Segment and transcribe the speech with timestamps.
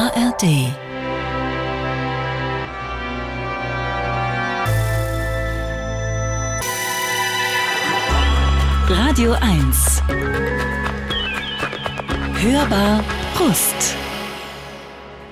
[0.00, 0.44] ARD
[8.88, 10.02] Radio 1
[12.40, 13.94] Hörbar Brust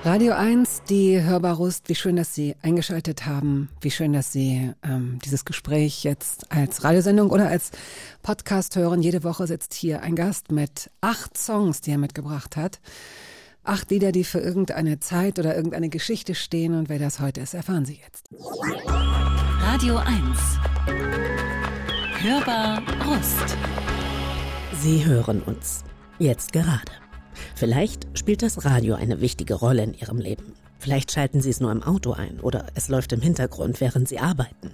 [0.05, 3.69] Radio 1, die Hörbarust, wie schön, dass Sie eingeschaltet haben.
[3.81, 7.71] Wie schön, dass Sie ähm, dieses Gespräch jetzt als Radiosendung oder als
[8.21, 9.01] Podcast hören.
[9.01, 12.79] Jede Woche sitzt hier ein Gast mit acht Songs, die er mitgebracht hat.
[13.69, 16.73] Acht Lieder, die für irgendeine Zeit oder irgendeine Geschichte stehen.
[16.73, 18.25] Und wer das heute ist, erfahren Sie jetzt.
[19.61, 20.39] Radio 1
[22.19, 23.55] Hörbar Brust
[24.81, 25.83] Sie hören uns.
[26.17, 26.91] Jetzt gerade.
[27.53, 30.55] Vielleicht spielt das Radio eine wichtige Rolle in Ihrem Leben.
[30.79, 34.17] Vielleicht schalten Sie es nur im Auto ein oder es läuft im Hintergrund, während Sie
[34.17, 34.71] arbeiten.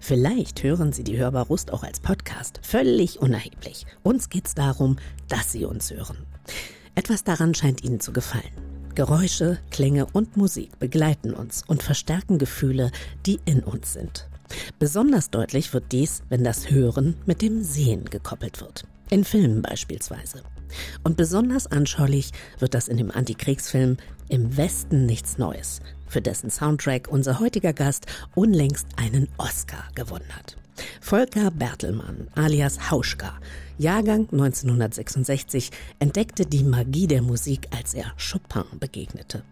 [0.00, 2.60] Vielleicht hören Sie die Hörbar Rust auch als Podcast.
[2.62, 3.84] Völlig unerheblich.
[4.04, 4.96] Uns geht es darum,
[5.28, 6.18] dass Sie uns hören.
[6.98, 8.50] Etwas daran scheint Ihnen zu gefallen.
[8.96, 12.90] Geräusche, Klänge und Musik begleiten uns und verstärken Gefühle,
[13.24, 14.28] die in uns sind.
[14.80, 18.84] Besonders deutlich wird dies, wenn das Hören mit dem Sehen gekoppelt wird.
[19.10, 20.42] In Filmen beispielsweise.
[21.04, 27.06] Und besonders anschaulich wird das in dem Antikriegsfilm Im Westen nichts Neues, für dessen Soundtrack
[27.08, 30.56] unser heutiger Gast unlängst einen Oscar gewonnen hat.
[31.00, 33.38] Volker Bertelmann alias Hauschka,
[33.78, 39.42] Jahrgang 1966, entdeckte die Magie der Musik, als er Chopin begegnete.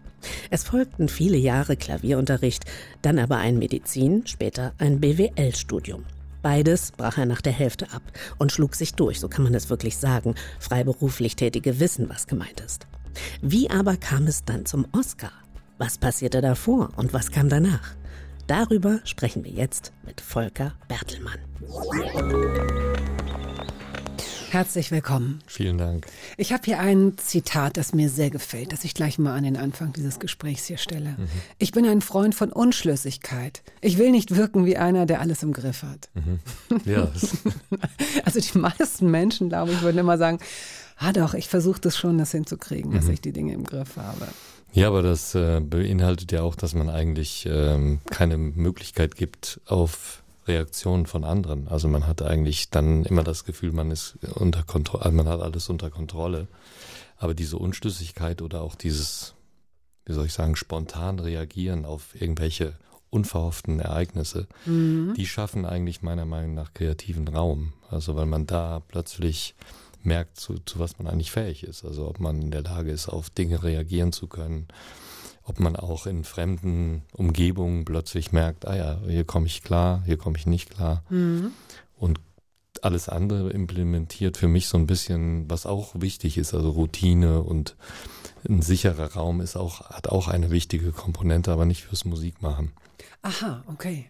[0.49, 2.65] Es folgten viele Jahre Klavierunterricht,
[3.01, 6.05] dann aber ein Medizin, später ein BWL-Studium.
[6.41, 8.01] Beides brach er nach der Hälfte ab
[8.37, 10.35] und schlug sich durch, so kann man es wirklich sagen.
[10.59, 12.87] Freiberuflich Tätige wissen, was gemeint ist.
[13.41, 15.31] Wie aber kam es dann zum Oscar?
[15.77, 17.95] Was passierte davor und was kam danach?
[18.47, 21.37] Darüber sprechen wir jetzt mit Volker Bertelmann.
[24.51, 25.41] Herzlich willkommen.
[25.47, 26.07] Vielen Dank.
[26.37, 29.57] Ich habe hier ein Zitat, das mir sehr gefällt, das ich gleich mal an den
[29.57, 31.15] Anfang dieses Gesprächs hier stelle.
[31.17, 31.27] Mhm.
[31.57, 33.63] Ich bin ein Freund von Unschlüssigkeit.
[33.81, 36.09] Ich will nicht wirken wie einer, der alles im Griff hat.
[36.13, 36.39] Mhm.
[36.85, 37.11] Ja.
[38.23, 40.39] also die meisten Menschen, glaube ich, würden immer sagen,
[40.95, 43.11] ah doch, ich versuche das schon, das hinzukriegen, dass mhm.
[43.11, 44.29] ich die Dinge im Griff habe.
[44.73, 50.23] Ja, aber das äh, beinhaltet ja auch, dass man eigentlich ähm, keine Möglichkeit gibt, auf
[50.47, 51.67] Reaktionen von anderen.
[51.67, 55.41] Also man hat eigentlich dann immer das Gefühl, man ist unter Kontrolle, also man hat
[55.41, 56.47] alles unter Kontrolle.
[57.17, 59.33] Aber diese Unschlüssigkeit oder auch dieses,
[60.05, 62.73] wie soll ich sagen, spontan reagieren auf irgendwelche
[63.09, 65.13] unverhofften Ereignisse, mhm.
[65.15, 67.73] die schaffen eigentlich meiner Meinung nach kreativen Raum.
[67.89, 69.55] Also weil man da plötzlich
[70.07, 71.85] merkt, zu, zu was man eigentlich fähig ist.
[71.85, 74.67] Also ob man in der Lage ist, auf Dinge reagieren zu können
[75.47, 80.17] ob man auch in fremden Umgebungen plötzlich merkt, ah ja, hier komme ich klar, hier
[80.17, 81.03] komme ich nicht klar.
[81.09, 81.51] Mhm.
[81.95, 82.19] Und
[82.81, 87.77] alles andere implementiert für mich so ein bisschen, was auch wichtig ist, also Routine und
[88.47, 92.71] ein sicherer Raum ist auch, hat auch eine wichtige Komponente, aber nicht fürs Musikmachen.
[93.21, 94.09] Aha, okay.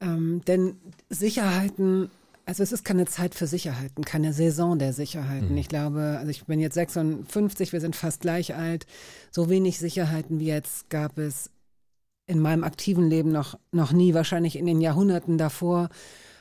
[0.00, 0.76] Ähm, denn
[1.08, 2.10] Sicherheiten
[2.44, 5.52] also es ist keine Zeit für Sicherheiten, keine Saison der Sicherheiten.
[5.52, 5.58] Mhm.
[5.58, 8.86] Ich glaube, also ich bin jetzt 56, wir sind fast gleich alt.
[9.30, 11.50] So wenig Sicherheiten wie jetzt gab es
[12.26, 14.14] in meinem aktiven Leben noch, noch nie.
[14.14, 15.88] Wahrscheinlich in den Jahrhunderten davor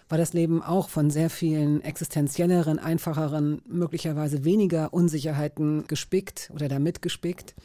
[0.09, 7.01] war das Leben auch von sehr vielen existenzielleren, einfacheren, möglicherweise weniger Unsicherheiten gespickt oder damit
[7.01, 7.55] gespickt.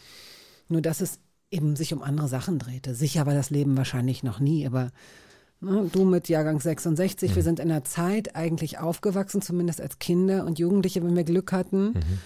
[0.69, 1.21] Nur dass es
[1.51, 2.95] eben sich um andere Sachen drehte.
[2.95, 4.91] Sicher war das Leben wahrscheinlich noch nie, aber
[5.93, 7.37] du mit Jahrgang 66, mhm.
[7.37, 11.53] wir sind in einer Zeit eigentlich aufgewachsen, zumindest als Kinder und Jugendliche, wenn wir Glück
[11.53, 12.19] hatten, mhm.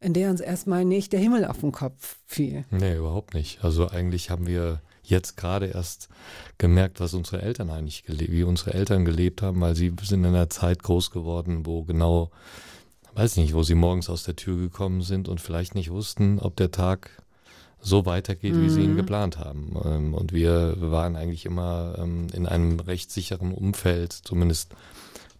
[0.00, 2.64] in der uns erstmal nicht der Himmel auf den Kopf fiel.
[2.70, 3.64] Nee, überhaupt nicht.
[3.64, 6.08] Also eigentlich haben wir jetzt gerade erst
[6.58, 10.50] gemerkt, was unsere Eltern eigentlich wie unsere Eltern gelebt haben, weil sie sind in einer
[10.50, 12.30] Zeit groß geworden, wo genau,
[13.14, 16.56] weiß nicht, wo sie morgens aus der Tür gekommen sind und vielleicht nicht wussten, ob
[16.56, 17.10] der Tag
[17.82, 18.96] so weitergeht, wie sie ihn mhm.
[18.96, 19.76] geplant haben.
[19.84, 24.74] Ähm, und wir waren eigentlich immer ähm, in einem recht sicheren Umfeld, zumindest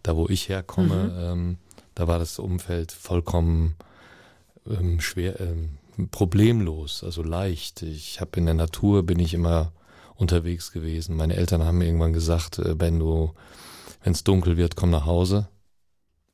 [0.03, 1.03] da, wo ich herkomme.
[1.03, 1.19] Mhm.
[1.19, 1.57] Ähm,
[1.95, 3.75] da war das Umfeld vollkommen
[4.99, 5.35] schwer,
[6.11, 7.81] problemlos, also leicht.
[7.81, 9.71] Ich habe in der Natur bin ich immer
[10.15, 11.15] unterwegs gewesen.
[11.15, 13.33] Meine Eltern haben mir irgendwann gesagt, äh, wenn du,
[14.03, 15.47] wenn es dunkel wird, komm nach Hause.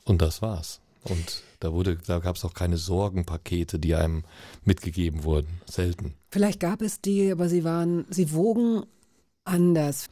[0.06, 0.82] Und das war's.
[1.04, 4.24] Und da wurde, da gab es auch keine Sorgenpakete, die einem
[4.64, 5.62] mitgegeben wurden.
[5.66, 6.14] Selten.
[6.30, 8.84] Vielleicht gab es die, aber sie waren, sie wogen
[9.44, 10.08] anders.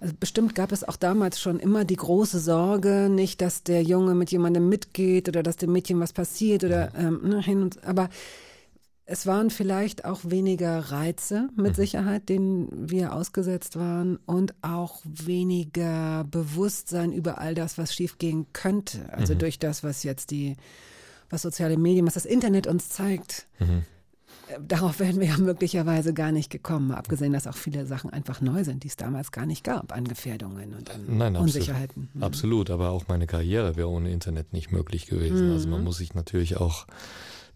[0.00, 4.14] Also bestimmt gab es auch damals schon immer die große Sorge, nicht, dass der Junge
[4.14, 8.10] mit jemandem mitgeht oder dass dem Mädchen was passiert oder ähm, ne, hin und aber
[9.12, 11.74] es waren vielleicht auch weniger Reize mit mhm.
[11.74, 19.12] Sicherheit, denen wir ausgesetzt waren und auch weniger Bewusstsein über all das, was schiefgehen könnte.
[19.12, 19.40] Also mhm.
[19.40, 20.56] durch das, was jetzt die,
[21.28, 23.48] was soziale Medien, was das Internet uns zeigt.
[23.58, 23.82] Mhm.
[24.66, 28.64] darauf wären wir ja möglicherweise gar nicht gekommen, abgesehen, dass auch viele Sachen einfach neu
[28.64, 32.08] sind, die es damals gar nicht gab an Gefährdungen und an Nein, Unsicherheiten.
[32.14, 35.48] Absolut, absolut, aber auch meine Karriere wäre ohne Internet nicht möglich gewesen.
[35.48, 35.52] Mhm.
[35.52, 36.86] Also man muss sich natürlich auch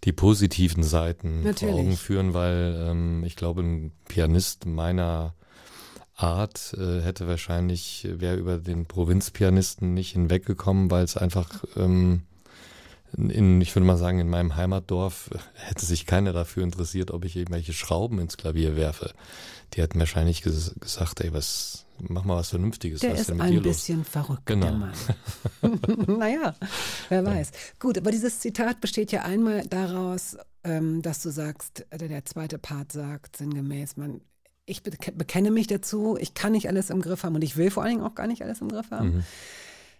[0.06, 1.74] die positiven Seiten Natürlich.
[1.74, 5.34] vor Augen führen, weil ähm, ich glaube, ein Pianist meiner
[6.14, 12.22] Art äh, hätte wahrscheinlich, wäre über den Provinzpianisten nicht hinweggekommen, weil es einfach ähm,
[13.16, 17.36] in, ich würde mal sagen, in meinem Heimatdorf hätte sich keiner dafür interessiert, ob ich
[17.36, 19.12] irgendwelche Schrauben ins Klavier werfe.
[19.74, 23.40] Die hätten wahrscheinlich ges gesagt, ey, was, mach mal was Vernünftiges, Der was ist mit
[23.40, 23.76] ein dir los?
[23.76, 24.66] bisschen verrückt, Genau.
[24.66, 24.92] der Mann.
[26.18, 26.54] naja,
[27.08, 27.50] wer weiß.
[27.78, 32.58] Gut, aber dieses Zitat besteht ja einmal daraus, ähm, dass du sagst, oder der zweite
[32.58, 34.20] Part sagt sinngemäß, man,
[34.64, 37.70] ich beke- bekenne mich dazu, ich kann nicht alles im Griff haben und ich will
[37.70, 39.16] vor allen Dingen auch gar nicht alles im Griff haben.
[39.16, 39.24] Mhm.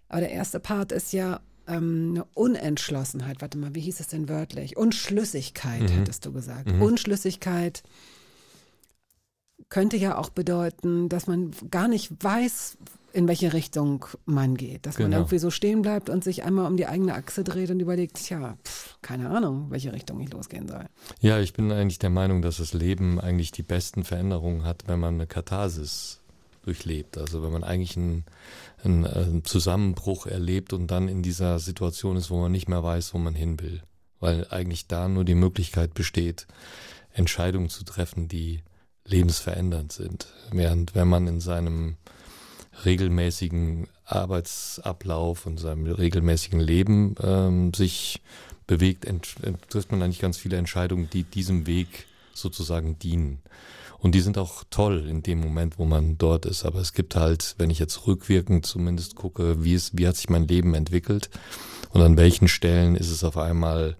[0.09, 3.41] Aber der erste Part ist ja ähm, eine Unentschlossenheit.
[3.41, 4.77] Warte mal, wie hieß es denn wörtlich?
[4.77, 5.97] Unschlüssigkeit, Mhm.
[6.01, 6.67] hattest du gesagt.
[6.71, 6.81] Mhm.
[6.83, 7.83] Unschlüssigkeit
[9.69, 12.79] könnte ja auch bedeuten, dass man gar nicht weiß,
[13.13, 14.85] in welche Richtung man geht.
[14.85, 15.23] Dass man Genau.
[15.23, 18.59] irgendwie so stehen bleibt und sich einmal um die eigene Achse dreht und überlegt, tja,
[18.63, 20.85] pf, keine Ahnung, welche Richtung ich losgehen soll.
[21.21, 25.01] Ja, ich bin eigentlich der Meinung, dass das Leben eigentlich die besten Veränderungen hat, wenn
[25.01, 26.21] man eine Katharsis
[26.63, 27.17] durchlebt.
[27.17, 28.25] Also wenn man eigentlich einen,
[28.85, 33.15] einen, einen Zusammenbruch erlebt und dann in dieser Situation ist, wo man nicht mehr weiß,
[33.15, 33.83] wo man hin will.
[34.21, 36.47] Weil eigentlich da nur die Möglichkeit besteht,
[37.15, 38.63] Entscheidungen zu treffen, die
[39.07, 40.27] lebensverändernd sind.
[40.53, 41.97] Während wenn man in seinem
[42.85, 48.23] regelmäßigen Arbeitsablauf und seinem regelmäßigen Leben ähm, sich
[48.67, 49.37] bewegt, ent,
[49.69, 53.41] trifft man eigentlich ganz viele Entscheidungen, die diesem Weg sozusagen dienen.
[53.99, 56.65] Und die sind auch toll in dem Moment, wo man dort ist.
[56.65, 60.29] Aber es gibt halt, wenn ich jetzt rückwirkend zumindest gucke, wie es, wie hat sich
[60.29, 61.31] mein Leben entwickelt
[61.91, 63.97] und an welchen Stellen ist es auf einmal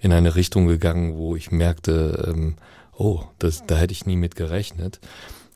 [0.00, 2.56] in eine Richtung gegangen, wo ich merkte, ähm,
[2.96, 5.00] oh, das, da hätte ich nie mit gerechnet.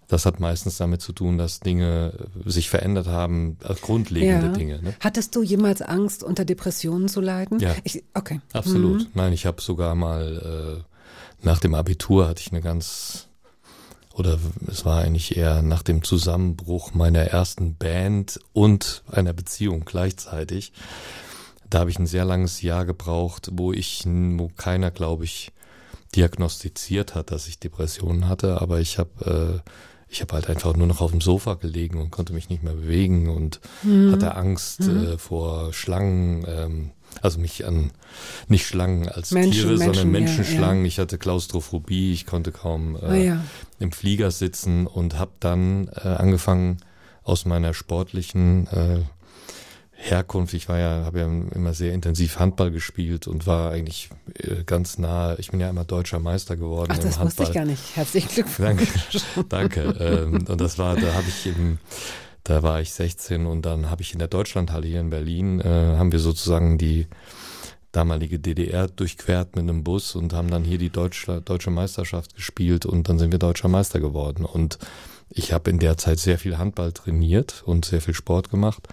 [0.09, 2.15] Das hat meistens damit zu tun, dass Dinge
[2.47, 4.53] sich verändert haben, äh, grundlegende Ja.
[4.53, 4.83] Dinge.
[4.83, 4.95] Ne?
[5.01, 7.61] Hattest du jemals Angst, unter Depressionen zu leiden?
[7.61, 7.75] Ja.
[7.85, 8.41] Ich, okay.
[8.55, 9.01] Absolut.
[9.01, 9.07] Mhm.
[9.13, 13.29] Nein, ich habe sogar mal äh, nach dem Abitur hatte ich eine ganz
[14.15, 20.73] oder es war eigentlich eher nach dem Zusammenbruch meiner ersten Band und einer Beziehung gleichzeitig.
[21.71, 25.53] Da habe ich ein sehr langes Jahr gebraucht, wo ich, wo keiner, glaube ich,
[26.17, 29.71] diagnostiziert hat, dass ich Depressionen hatte, aber ich habe äh,
[30.11, 32.73] ich habe halt einfach nur noch auf dem Sofa gelegen und konnte mich nicht mehr
[32.73, 34.11] bewegen und Mhm.
[34.13, 36.91] hatte Angst äh, vor Schlangen, ähm,
[37.21, 37.91] also mich an
[38.49, 40.85] nicht Schlangen als Menschen, Tiere, Menschen, sondern ja, Menschenschlangen.
[40.87, 43.45] Ich hatte Klaustrophobie, ich konnte kaum äh, Ah, ja.
[43.81, 46.79] im Flieger sitzen und habe dann äh, angefangen
[47.23, 49.01] aus meiner sportlichen äh,
[50.01, 50.55] Herkunft.
[50.55, 54.97] Ich war ja, habe ja immer sehr intensiv Handball gespielt und war eigentlich äh, ganz
[54.97, 55.37] nah.
[55.39, 57.47] Ich bin ja immer deutscher Meister geworden Ach, im das wusste Handball.
[57.49, 57.97] ich gar nicht.
[57.97, 58.89] Herzlichen Glückwunsch.
[59.49, 60.05] Danke, danke.
[60.05, 61.79] ähm, und das war, da habe ich im,
[62.45, 65.65] da war ich 16 und dann habe ich in der Deutschlandhalle hier in Berlin, äh,
[65.65, 67.09] haben wir sozusagen die
[67.91, 72.87] damalige DDR durchquert mit einem Bus und haben dann hier die Deutsche, deutsche Meisterschaft gespielt
[72.87, 74.45] und dann sind wir deutscher Meister geworden.
[74.45, 74.79] Und
[75.31, 78.87] ich habe in der Zeit sehr viel Handball trainiert und sehr viel Sport gemacht.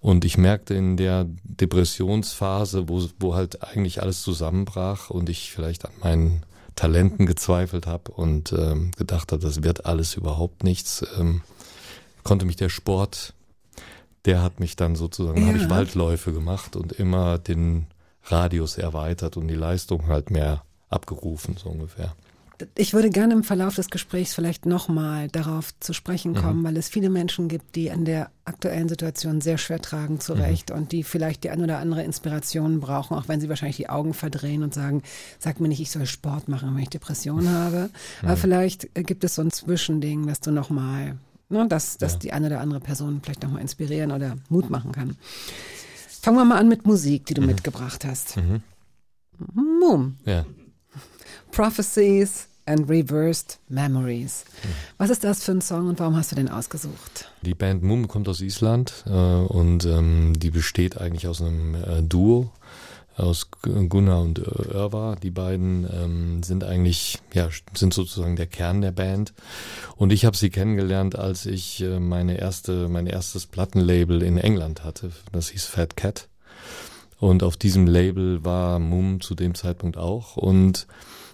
[0.00, 5.84] Und ich merkte in der Depressionsphase, wo, wo halt eigentlich alles zusammenbrach und ich vielleicht
[5.84, 6.42] an meinen
[6.74, 11.42] Talenten gezweifelt habe und ähm, gedacht habe, das wird alles überhaupt nichts, ähm,
[12.24, 13.34] konnte mich der Sport,
[14.24, 15.48] der hat mich dann sozusagen, Ja.
[15.48, 17.86] habe ich Waldläufe gemacht und immer den
[18.24, 22.14] Radius erweitert und die Leistung halt mehr abgerufen, so ungefähr.
[22.74, 26.88] Ich würde gerne im Verlauf des Gesprächs vielleicht nochmal darauf zu sprechen kommen, weil es
[26.88, 31.44] viele Menschen gibt, die an der aktuellen Situation sehr schwer tragen zurecht und die vielleicht
[31.44, 35.02] die ein oder andere Inspiration brauchen, auch wenn sie wahrscheinlich die Augen verdrehen und sagen,
[35.38, 37.90] sag mir nicht, ich soll Sport machen, wenn ich Depression habe.
[38.22, 41.16] Aber vielleicht äh, gibt es so ein Zwischending, dass du nochmal,
[41.48, 42.18] ne, dass, dass Ja.
[42.18, 45.16] die eine oder andere Person vielleicht nochmal inspirieren oder Mut machen kann.
[46.22, 48.36] Fangen wir mal an mit Musik, die du mitgebracht hast.
[48.36, 48.62] Mhm.
[49.54, 50.16] Mum.
[50.26, 50.44] Ja.
[51.50, 54.44] Prophecies and Reversed Memories.
[54.96, 57.30] Was ist das für ein Song und warum hast du den ausgesucht?
[57.42, 62.02] Die Band Mum kommt aus Island äh, und ähm, die besteht eigentlich aus einem äh,
[62.02, 62.52] Duo
[63.16, 65.16] aus Gunnar und äh, Irva.
[65.20, 69.34] Die beiden ähm, sind eigentlich ja sind sozusagen der Kern der Band
[69.96, 74.84] und ich habe sie kennengelernt, als ich äh, meine erste mein erstes Plattenlabel in England
[74.84, 75.10] hatte.
[75.32, 76.28] Das hieß Fat Cat
[77.18, 80.86] und auf diesem Label war Mum zu dem Zeitpunkt auch und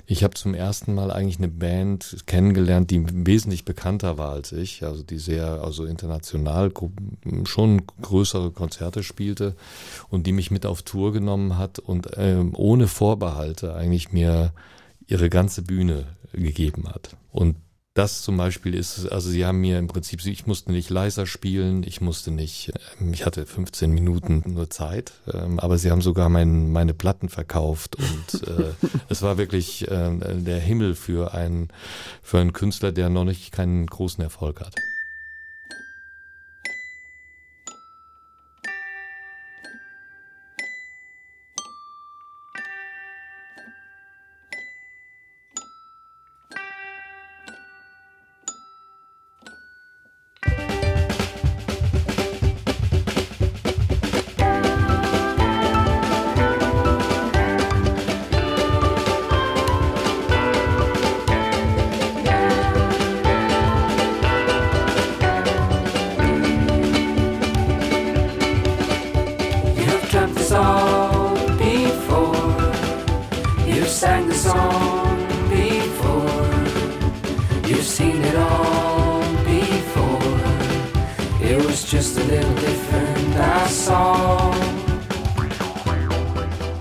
[0.06, 4.84] ich habe zum ersten Mal eigentlich eine Band kennengelernt, die wesentlich bekannter war als ich,
[4.84, 6.72] also die sehr, also international
[7.44, 9.56] schon größere Konzerte spielte
[10.08, 14.52] und die mich mit auf Tour genommen hat und ähm, ohne Vorbehalte eigentlich mir
[15.08, 17.16] ihre ganze Bühne gegeben hat.
[17.32, 17.56] Und
[17.96, 21.82] das zum Beispiel ist, also sie haben mir im Prinzip, ich musste nicht leiser spielen,
[21.82, 26.28] ich musste nicht, ähm, ich hatte 15 Minuten nur Zeit, ähm, aber sie haben sogar
[26.28, 28.72] mein, meine Platten verkauft und äh,
[29.08, 31.68] es war wirklich äh, der Himmel für einen,
[32.22, 34.74] für einen Künstler, der noch nicht keinen großen Erfolg hat.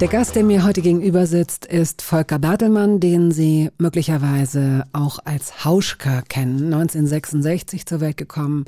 [0.05, 5.65] Der Gast, der mir heute gegenüber sitzt, ist Volker Bartelmann, den Sie möglicherweise auch als
[5.65, 6.71] Hauschka kennen.
[6.71, 8.65] 1966 zur Welt gekommen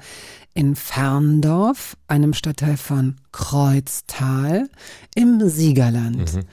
[0.56, 4.68] in Ferndorf, einem Stadtteil von Kreuztal
[5.14, 6.34] im Siegerland.
[6.34, 6.44] Mhm.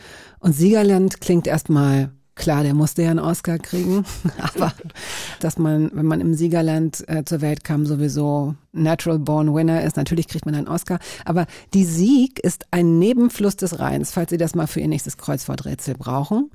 [0.40, 4.04] Und Siegerland klingt erstmal Klar, der musste ja einen Oscar kriegen,
[4.38, 4.72] aber
[5.40, 9.96] dass man, wenn man im Siegerland äh, zur Welt kam, sowieso Natural Born Winner ist,
[9.96, 10.98] natürlich kriegt man einen Oscar.
[11.24, 15.16] Aber die Sieg ist ein Nebenfluss des Rheins, falls Sie das mal für Ihr nächstes
[15.16, 16.50] Kreuzworträtsel brauchen.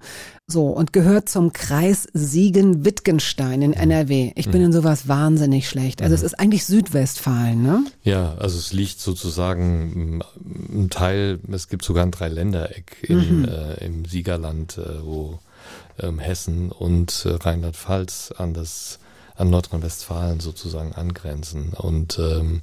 [0.48, 4.34] So, und gehört zum Kreis Siegen-Wittgenstein in NRW.
[4.36, 4.68] Ich bin mhm.
[4.68, 6.02] in sowas wahnsinnig schlecht.
[6.02, 6.26] Also es mhm.
[6.26, 7.86] ist eigentlich Südwestfalen, ne?
[8.04, 10.22] Ja, also es liegt sozusagen
[10.74, 13.46] ein Teil, es gibt sogar ein Dreiländereck in, mhm.
[13.46, 15.40] äh, im Siegerland, äh, wo
[16.02, 19.00] ähm, Hessen und äh, Rheinland-Pfalz an das
[19.40, 21.72] an Nordrhein-Westfalen sozusagen angrenzen.
[21.74, 22.62] Und ähm,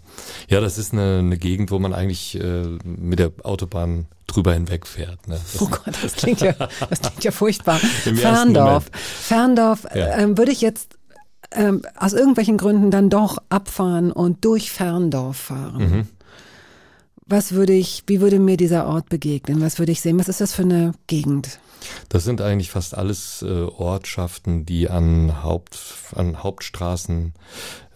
[0.48, 5.26] ja, das ist eine, eine Gegend, wo man eigentlich äh, mit der Autobahn drüber hinwegfährt.
[5.26, 5.40] Ne?
[5.58, 6.52] oh Gott, das klingt ja,
[6.90, 7.78] das klingt ja furchtbar.
[8.16, 8.90] Ferndorf.
[8.92, 10.18] Ferndorf ja.
[10.18, 10.98] ähm, würde ich jetzt
[11.52, 15.78] ähm, aus irgendwelchen Gründen dann doch abfahren und durch Ferndorf fahren.
[15.78, 16.08] Mhm.
[17.24, 19.60] Was würde ich, wie würde mir dieser Ort begegnen?
[19.62, 20.18] Was würde ich sehen?
[20.18, 21.58] Was ist das für eine Gegend?
[22.08, 25.78] Das sind eigentlich fast alles äh, Ortschaften, die an, Haupt,
[26.14, 27.34] an Hauptstraßen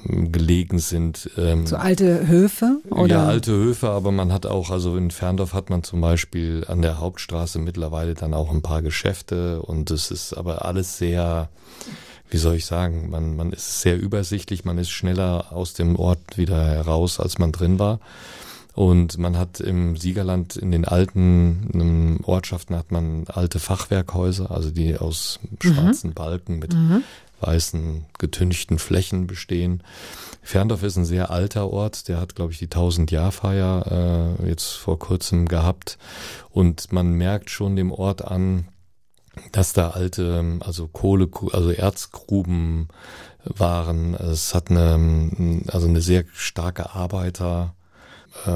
[0.09, 1.31] ähm, gelegen sind.
[1.37, 2.81] Ähm, so alte Höfe?
[2.91, 3.07] Oder?
[3.07, 6.83] Ja, alte Höfe, aber man hat auch, also in Ferndorf hat man zum Beispiel an
[6.83, 11.49] der Hauptstraße mittlerweile dann auch ein paar Geschäfte und es ist aber alles sehr,
[12.31, 16.37] wie soll ich sagen, man, man ist sehr übersichtlich, man ist schneller aus dem Ort
[16.37, 18.01] wieder heraus, als man drin war.
[18.75, 24.97] Und man hat im Siegerland in den alten Ortschaften hat man alte Fachwerkhäuser, also die
[24.97, 26.15] aus schwarzen mhm.
[26.15, 27.03] Balken mit mhm.
[27.41, 29.83] weißen getünchten Flächen bestehen.
[30.43, 34.99] Ferndorf ist ein sehr alter Ort, der hat, glaube ich, die 1000-Jahr-Feier äh, jetzt vor
[34.99, 35.99] kurzem gehabt.
[36.49, 38.69] Und man merkt schon dem Ort an,
[39.53, 42.89] dass da alte, also Kohle, also Erzgruben
[43.45, 44.15] waren.
[44.15, 47.75] Es hat eine, also eine sehr starke Arbeiter,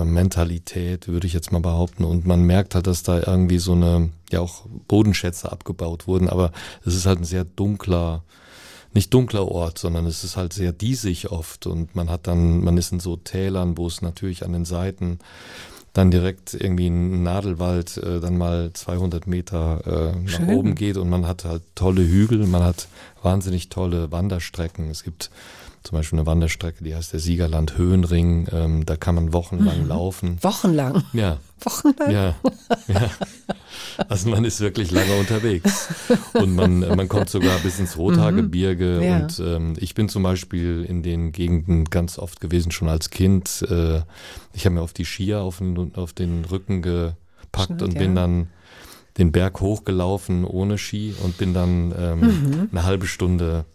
[0.04, 2.04] Mentalität, würde ich jetzt mal behaupten.
[2.04, 6.52] Und man merkt halt, dass da irgendwie so eine, ja auch Bodenschätze abgebaut wurden, aber
[6.84, 8.22] es ist halt ein sehr dunkler,
[8.92, 11.66] nicht dunkler Ort, sondern es ist halt sehr diesig oft.
[11.66, 15.18] Und man hat dann, man ist in so Tälern, wo es natürlich an den Seiten
[15.94, 20.96] dann direkt irgendwie ein Nadelwald äh, dann mal 200 Meter äh, nach oben geht.
[20.96, 22.88] Und man hat halt tolle Hügel, man hat
[23.22, 24.90] wahnsinnig tolle Wanderstrecken.
[24.90, 25.30] Es gibt
[25.84, 28.48] zum Beispiel eine Wanderstrecke, die heißt der Siegerland Höhenring.
[28.50, 29.88] Ähm, da kann man wochenlang mhm.
[29.88, 30.38] laufen.
[30.42, 31.04] Wochenlang?
[31.12, 31.36] Ja.
[31.60, 32.10] Wochenlang?
[32.10, 32.34] Ja,
[32.88, 33.10] ja.
[34.08, 35.88] Also man ist wirklich lange unterwegs.
[36.32, 38.98] Und man, man kommt sogar bis ins Rothaargebirge.
[38.98, 39.02] Mhm.
[39.02, 39.16] Ja.
[39.18, 43.62] Und ähm, ich bin zum Beispiel in den Gegenden ganz oft gewesen, schon als Kind.
[43.68, 44.00] Äh,
[44.54, 48.16] ich habe mir auf die Skier auf den, auf den Rücken gepackt Schnitt, und bin
[48.16, 48.22] ja.
[48.22, 48.48] dann
[49.18, 52.68] den Berg hochgelaufen ohne Ski und bin dann ähm, mhm.
[52.72, 53.66] eine halbe Stunde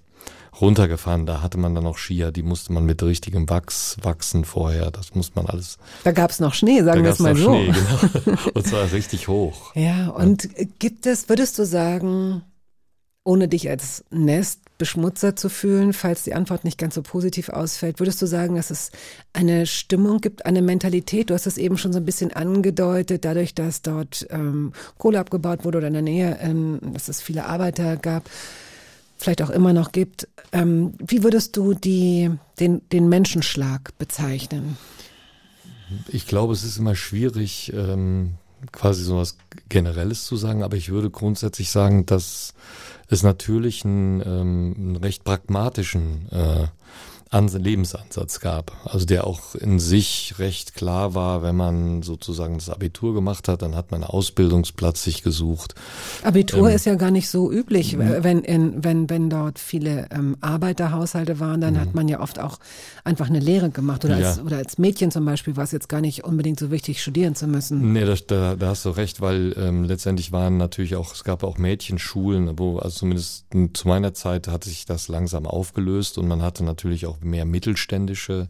[0.61, 1.25] runtergefahren.
[1.25, 4.91] Da hatte man dann auch Skier, die musste man mit richtigem Wachs wachsen vorher.
[4.91, 5.77] Das muss man alles.
[6.03, 7.53] Da gab es noch Schnee, sagen wir es mal so.
[7.53, 8.37] Schnee, genau.
[8.53, 9.75] Und zwar richtig hoch.
[9.75, 10.65] Ja, und ja.
[10.79, 12.43] gibt es, würdest du sagen,
[13.23, 18.21] ohne dich als Nestbeschmutzer zu fühlen, falls die Antwort nicht ganz so positiv ausfällt, würdest
[18.21, 18.91] du sagen, dass es
[19.33, 21.29] eine Stimmung gibt, eine Mentalität?
[21.29, 25.63] Du hast es eben schon so ein bisschen angedeutet, dadurch, dass dort ähm, Kohle abgebaut
[25.63, 28.29] wurde oder in der Nähe, ähm, dass es viele Arbeiter gab
[29.19, 30.27] vielleicht auch immer noch gibt.
[30.51, 34.77] Ähm, wie würdest du die, den, den Menschenschlag bezeichnen?
[36.07, 38.35] Ich glaube, es ist immer schwierig, ähm,
[38.71, 42.53] quasi so was Generelles zu sagen, aber ich würde grundsätzlich sagen, dass
[43.07, 46.67] es natürlich einen, ähm, einen recht pragmatischen äh,
[47.31, 48.71] Lebensansatz gab.
[48.85, 53.61] Also der auch in sich recht klar war, wenn man sozusagen das Abitur gemacht hat,
[53.61, 55.75] dann hat man einen Ausbildungsplatz sich gesucht.
[56.23, 60.37] Abitur ähm, ist ja gar nicht so üblich, wenn, in, wenn, wenn dort viele ähm,
[60.41, 61.95] Arbeiterhaushalte waren, dann hat mhm.
[61.95, 62.57] man ja oft auch
[63.03, 64.05] einfach eine Lehre gemacht.
[64.05, 64.29] Oder, ja.
[64.29, 67.35] als, oder als Mädchen zum Beispiel war es jetzt gar nicht unbedingt so wichtig, studieren
[67.35, 67.93] zu müssen.
[67.93, 71.43] Nee, das, da, da hast du recht, weil ähm, letztendlich waren natürlich auch, es gab
[71.43, 76.41] auch Mädchenschulen, wo, also zumindest zu meiner Zeit hat sich das langsam aufgelöst und man
[76.41, 78.47] hatte natürlich auch mehr mittelständische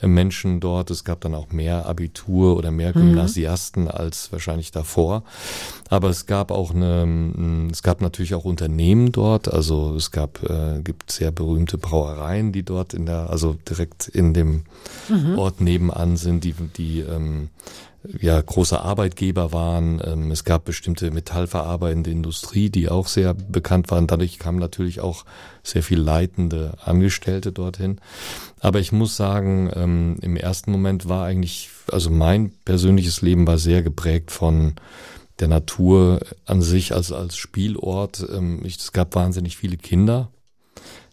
[0.00, 0.90] äh, Menschen dort.
[0.90, 3.00] Es gab dann auch mehr Abitur oder mehr mhm.
[3.00, 3.90] Gymnasiasten mhm.
[3.90, 5.22] als wahrscheinlich davor.
[5.88, 9.52] Aber es gab auch eine, es gab natürlich auch Unternehmen dort.
[9.52, 14.34] Also es gab, äh, gibt sehr berühmte Brauereien, die dort in der, also direkt in
[14.34, 14.64] dem
[15.08, 15.38] mhm.
[15.38, 17.48] Ort nebenan sind, die, die ähm,
[18.20, 20.00] ja große Arbeitgeber waren.
[20.04, 24.06] Ähm, es gab bestimmte metallverarbeitende Industrie, die auch sehr bekannt waren.
[24.06, 25.24] Dadurch kamen natürlich auch
[25.62, 28.00] sehr viel leitende Angestellte dorthin.
[28.60, 33.58] Aber ich muss sagen, ähm, im ersten Moment war eigentlich, also mein persönliches Leben war
[33.58, 34.74] sehr geprägt von
[35.40, 38.26] der Natur an sich als, als Spielort.
[38.32, 40.30] Ähm, es gab wahnsinnig viele Kinder.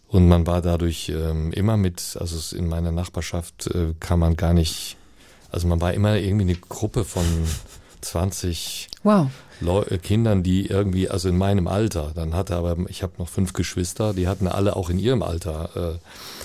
[0.08, 4.54] Und man war dadurch ähm, immer mit, also in meiner Nachbarschaft äh, kann man gar
[4.54, 4.96] nicht
[5.50, 7.24] also man war immer irgendwie eine Gruppe von
[8.00, 9.30] 20 wow.
[9.90, 13.52] Äh, Kindern, die irgendwie, also in meinem Alter, dann hatte aber, ich habe noch fünf
[13.52, 15.98] Geschwister, die hatten alle auch in ihrem Alter äh,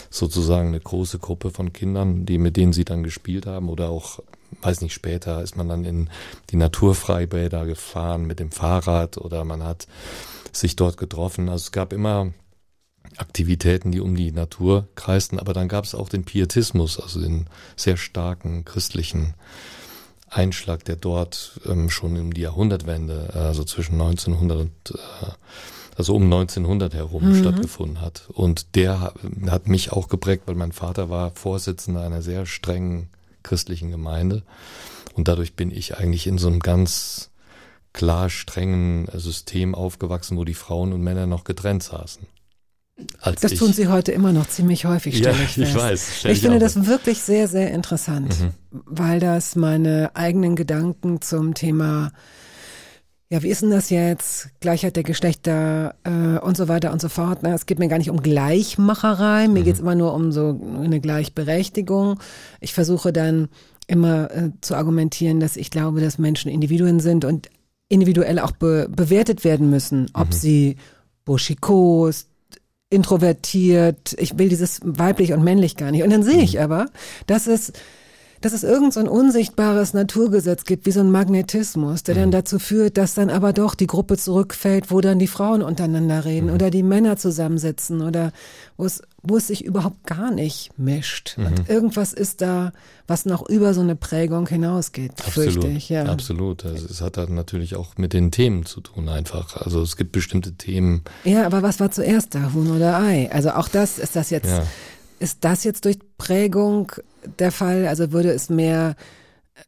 [0.10, 4.20] sozusagen eine große Gruppe von Kindern, die mit denen sie dann gespielt haben oder auch,
[4.62, 6.10] weiß nicht, später ist man dann in
[6.50, 9.88] die Naturfreibäder gefahren mit dem Fahrrad oder man hat
[10.51, 11.50] sich dort getroffen.
[11.50, 12.31] Also es gab immer
[13.18, 17.48] Aktivitäten, die um die Natur kreisten, aber dann gab es auch den Pietismus, also den
[17.75, 19.34] sehr starken christlichen
[20.30, 25.32] Einschlag, der dort ähm, schon um die Jahrhundertwende, also zwischen 1900 und äh,
[25.98, 27.39] also um 1900 herum mhm.
[27.39, 28.30] stattgefunden hat.
[28.30, 29.13] Und der
[29.47, 33.10] hat mich auch geprägt, weil mein Vater war Vorsitzender einer sehr strengen
[33.43, 34.43] christlichen Gemeinde.
[35.15, 37.30] Und dadurch bin ich eigentlich in so einem ganz
[37.91, 42.26] klar strengen System aufgewachsen, wo die Frauen und Männer noch getrennt saßen
[43.23, 43.59] das ich.
[43.59, 45.69] tun sie heute immer noch ziemlich häufig, stelle ja, ich fest.
[45.69, 46.25] Ich weiß.
[46.25, 48.51] Ich finde das wirklich sehr, sehr interessant, mhm.
[48.85, 52.11] weil das meine eigenen Gedanken zum Thema,
[53.29, 57.09] ja, wie ist denn das jetzt, Gleichheit der Geschlechter äh, und so weiter und so
[57.09, 57.43] fort.
[57.43, 57.53] Ne?
[57.53, 59.63] Es geht mir gar nicht um Gleichmacherei, mir mhm.
[59.63, 62.19] geht es immer nur um so eine Gleichberechtigung.
[62.59, 63.49] Ich versuche dann
[63.87, 67.49] immer äh, zu argumentieren, dass ich glaube, dass Menschen Individuen sind und
[67.91, 70.33] individuell auch be bewertet werden müssen, ob mhm.
[70.33, 70.75] sie
[71.25, 72.27] Buschikos,
[72.91, 76.04] introvertiert, ich will dieses weiblich und männlich gar nicht.
[76.04, 76.62] Und dann sehe ich mhm.
[76.62, 76.86] aber,
[77.25, 77.73] dass es
[78.41, 82.32] dass es irgend so ein unsichtbares Naturgesetz gibt, wie so ein Magnetismus, der dann mhm.
[82.32, 86.47] dazu führt, dass dann aber doch die Gruppe zurückfällt, wo dann die Frauen untereinander reden
[86.47, 86.54] mhm.
[86.54, 88.32] oder die Männer zusammensitzen oder
[88.77, 91.38] wo es, wo es sich überhaupt gar nicht mischt.
[91.38, 91.45] Mhm.
[91.45, 92.71] Und irgendwas ist da,
[93.07, 95.89] was noch über so eine Prägung hinausgeht, absolut, fürchte ich.
[95.89, 96.05] Ja.
[96.05, 96.65] Absolut.
[96.65, 99.57] Also es hat dann natürlich auch mit den Themen zu tun einfach.
[99.57, 101.03] Also es gibt bestimmte Themen.
[101.23, 103.31] Ja, aber was war zuerst da, Huhn oder Ei?
[103.31, 104.49] Also auch das, ist das jetzt...
[104.49, 104.63] Ja
[105.21, 106.91] ist das jetzt durch Prägung
[107.38, 107.88] der Fall?
[107.88, 108.95] Also würde es mehr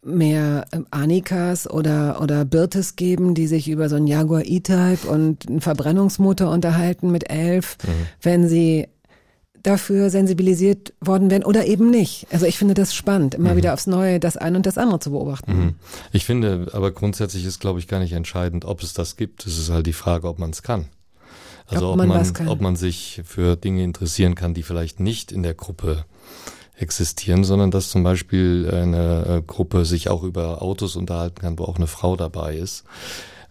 [0.01, 5.47] mehr ähm, Anikas oder, oder Birtes geben, die sich über so ein Jaguar E-Type und
[5.47, 8.07] einen Verbrennungsmotor unterhalten mit elf, mhm.
[8.21, 8.87] wenn sie
[9.63, 12.27] dafür sensibilisiert worden wären oder eben nicht.
[12.31, 13.57] Also ich finde das spannend, immer mhm.
[13.57, 15.57] wieder aufs Neue das eine und das andere zu beobachten.
[15.57, 15.75] Mhm.
[16.11, 19.45] Ich finde, aber grundsätzlich ist, glaube ich, gar nicht entscheidend, ob es das gibt.
[19.45, 20.87] Es ist halt die Frage, ob man es kann.
[21.67, 25.31] Also ob, ob man, man ob man sich für Dinge interessieren kann, die vielleicht nicht
[25.31, 26.05] in der Gruppe
[26.75, 31.63] existieren, sondern dass zum Beispiel eine äh, Gruppe sich auch über Autos unterhalten kann, wo
[31.63, 32.83] auch eine Frau dabei ist,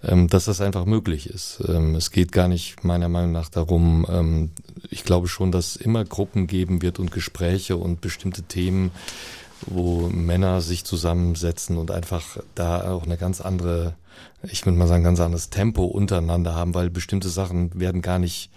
[0.02, 1.62] dass das einfach möglich ist.
[1.68, 4.50] Ähm, es geht gar nicht meiner Meinung nach darum, ähm,
[4.90, 8.90] ich glaube schon, dass immer Gruppen geben wird und Gespräche und bestimmte Themen,
[9.66, 13.94] wo Männer sich zusammensetzen und einfach da auch eine ganz andere,
[14.42, 18.50] ich würde mal sagen, ganz anderes Tempo untereinander haben, weil bestimmte Sachen werden gar nicht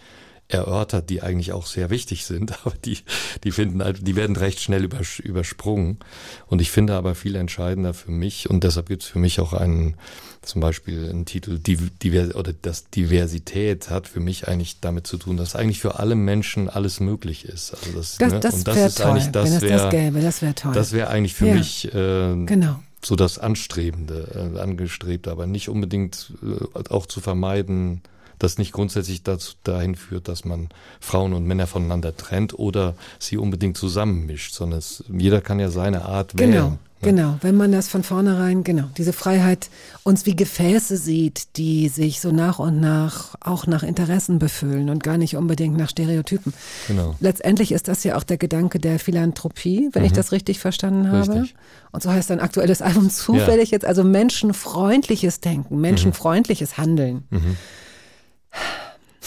[0.48, 3.00] erörtert, die eigentlich auch sehr wichtig sind, aber die,
[3.44, 4.88] die finden, halt, die werden recht schnell
[5.24, 6.00] übersprungen.
[6.48, 9.54] Und ich finde aber viel entscheidender für mich, und deshalb gibt es für mich auch
[9.54, 9.96] einen,
[10.42, 15.38] zum Beispiel einen Titel, Divers oder das Diversität hat für mich eigentlich damit zu tun,
[15.38, 17.74] dass eigentlich für alle Menschen alles möglich ist.
[17.74, 18.40] Also das, das, ne?
[18.40, 20.74] das, und das ist toll, eigentlich, das wäre, das gäbe, das wäre toll.
[20.74, 21.56] Das wäre eigentlich für ja.
[21.56, 28.02] mich, äh, genau so das Anstrebende, äh, angestrebt, aber nicht unbedingt äh, auch zu vermeiden,
[28.40, 30.70] das nicht grundsätzlich dazu, dahin führt, dass man
[31.00, 36.06] Frauen und Männer voneinander trennt oder sie unbedingt zusammenmischt, sondern es, jeder kann ja seine
[36.06, 36.54] Art genau.
[36.54, 36.80] wählen.
[37.02, 39.70] Genau, wenn man das von vornherein, genau, diese Freiheit
[40.04, 45.04] uns wie Gefäße sieht, die sich so nach und nach auch nach Interessen befüllen und
[45.04, 46.54] gar nicht unbedingt nach Stereotypen.
[46.88, 47.16] Genau.
[47.20, 51.42] Letztendlich ist das ja auch der Gedanke der Philanthropie, wenn ich das richtig verstanden habe.
[51.42, 51.56] Richtig.
[51.92, 57.24] Und so heißt dein aktuelles Album zufällig jetzt, also menschenfreundliches Denken, menschenfreundliches Handeln.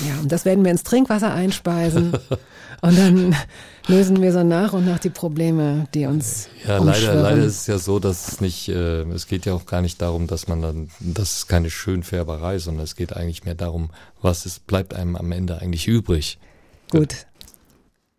[0.06, 2.12] Ja, und das werden wir ins Trinkwasser einspeisen.
[2.82, 3.34] und dann
[3.87, 7.22] lösen wir so nach und nach die Probleme, die uns Ja, leider, umschwirren.
[7.22, 10.00] leider ist es ja so, dass es nicht, äh, es geht ja auch gar nicht
[10.00, 13.90] darum, dass man dann, das ist keine Schönfärberei, sondern es geht eigentlich mehr darum,
[14.22, 16.38] was ist, bleibt einem am Ende eigentlich übrig.
[16.90, 17.26] Gut.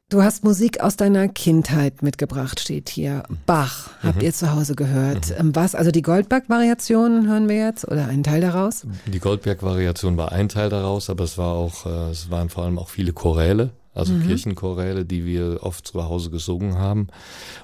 [0.10, 3.22] Du hast Musik aus deiner Kindheit mitgebracht, steht hier.
[3.46, 5.32] Bach, habt ihr zu Hause gehört.
[5.38, 8.88] Ähm, Was, also die Goldberg-Variationen hören wir jetzt oder einen Teil daraus?
[9.06, 12.80] Die Goldberg-Variation war ein Teil daraus, aber es war auch, äh, es waren vor allem
[12.80, 17.10] auch viele Choräle, also Kirchenchoräle, die wir oft zu Hause gesungen haben.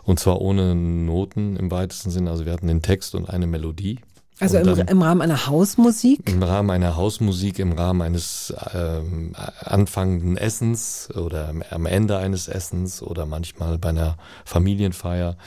[0.04, 2.30] Und zwar ohne Noten im weitesten Sinne.
[2.30, 3.98] Also wir hatten den Text und eine Melodie.
[4.40, 6.20] Also im, im Rahmen einer Hausmusik?
[6.30, 12.48] Im Rahmen einer Hausmusik, im Rahmen eines ähm, anfangenden Essens oder am- am Ende eines
[12.50, 15.38] Essens oder manchmal bei einer Familienfeier.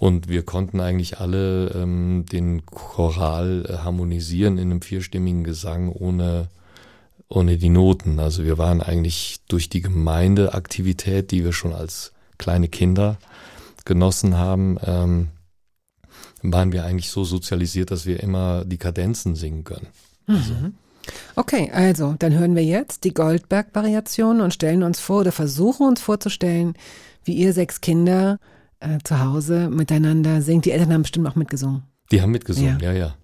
[0.00, 6.48] Und wir konnten eigentlich alle ähm, den Choral äh, harmonisieren in einem vierstimmigen Gesang ohne
[7.28, 8.18] ohne die Noten.
[8.18, 13.16] Also wir waren eigentlich durch die Gemeindeaktivität, die wir schon als kleine Kinder
[13.86, 15.28] genossen haben, ähm,
[16.42, 19.86] waren wir eigentlich so sozialisiert, dass wir immer die Kadenzen singen können.
[21.34, 26.00] Okay, also dann hören wir jetzt die Goldberg-Variation und stellen uns vor oder versuchen uns
[26.00, 26.74] vorzustellen,
[27.24, 28.38] wie ihr sechs Kinder
[28.80, 30.64] äh, zu Hause miteinander singt.
[30.64, 31.82] Die Eltern haben bestimmt auch mitgesungen.
[32.10, 32.92] Die haben mitgesungen, Ja.
[32.92, 33.14] ja, ja.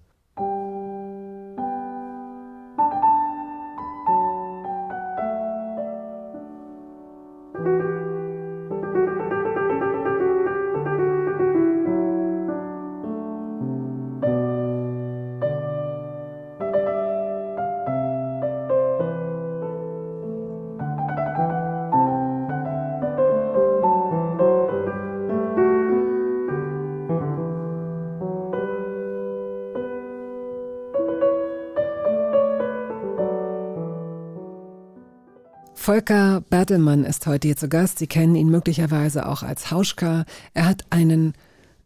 [35.99, 37.99] Volker Bertelmann ist heute hier zu Gast.
[37.99, 40.23] Sie kennen ihn möglicherweise auch als Hauschka.
[40.53, 41.33] Er hat einen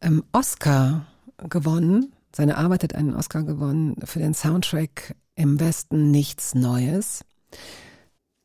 [0.02, 1.08] ähm, Oscar
[1.50, 2.14] gewonnen.
[2.32, 7.26] Seine Arbeit hat einen Oscar gewonnen für den Soundtrack Im Westen nichts Neues.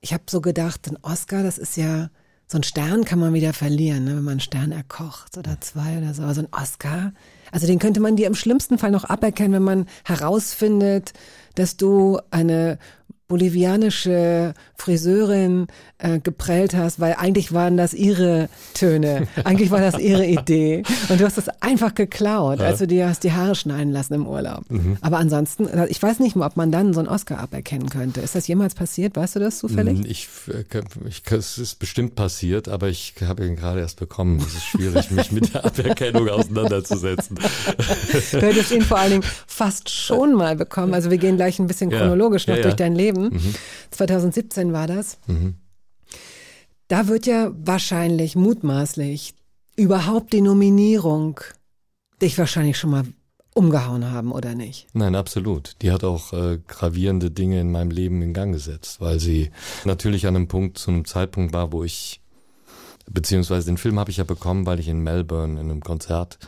[0.00, 2.08] Ich habe so gedacht, ein Oscar, das ist ja,
[2.46, 5.98] so ein Stern kann man wieder verlieren, ne, wenn man einen Stern erkocht oder zwei
[5.98, 6.22] oder so.
[6.22, 7.12] Aber so ein Oscar,
[7.52, 11.12] also den könnte man dir im schlimmsten Fall noch aberkennen, wenn man herausfindet,
[11.56, 12.78] dass du eine
[13.28, 15.66] bolivianische Friseurin
[15.98, 21.20] äh, geprellt hast, weil eigentlich waren das ihre Töne, eigentlich war das ihre Idee und
[21.20, 24.64] du hast das einfach geklaut, als du dir hast die Haare schneiden lassen im Urlaub.
[25.02, 28.20] Aber ansonsten, ich weiß nicht mal, ob man dann so einen Oscar aberkennen könnte.
[28.20, 29.16] Ist das jemals passiert?
[29.16, 30.00] Weißt du das zufällig?
[30.06, 30.64] Ich, äh,
[31.08, 34.38] ich, es ist bestimmt passiert, aber ich habe ihn gerade erst bekommen.
[34.38, 37.38] Es ist schwierig, mich mit der Aberkennung auseinanderzusetzen.
[38.32, 40.94] Du hättest ihn vor allen Dingen fast schon mal bekommen.
[40.94, 42.62] Also wir gehen gleich ein bisschen Ja, chronologisch noch ja, ja.
[42.62, 43.17] durch dein Leben.
[43.90, 45.18] 2017 war das.
[46.88, 49.34] Da wird ja wahrscheinlich, mutmaßlich,
[49.76, 51.40] überhaupt die Nominierung
[52.20, 53.04] dich wahrscheinlich schon mal
[53.54, 54.86] umgehauen haben, oder nicht?
[54.92, 55.76] Nein, absolut.
[55.82, 59.50] Die hat auch äh, gravierende Dinge in meinem Leben in Gang gesetzt, weil sie
[59.84, 62.20] natürlich an einem Punkt, zu einem Zeitpunkt war, wo ich,
[63.10, 66.38] beziehungsweise den Film habe ich ja bekommen, weil ich in Melbourne in einem Konzert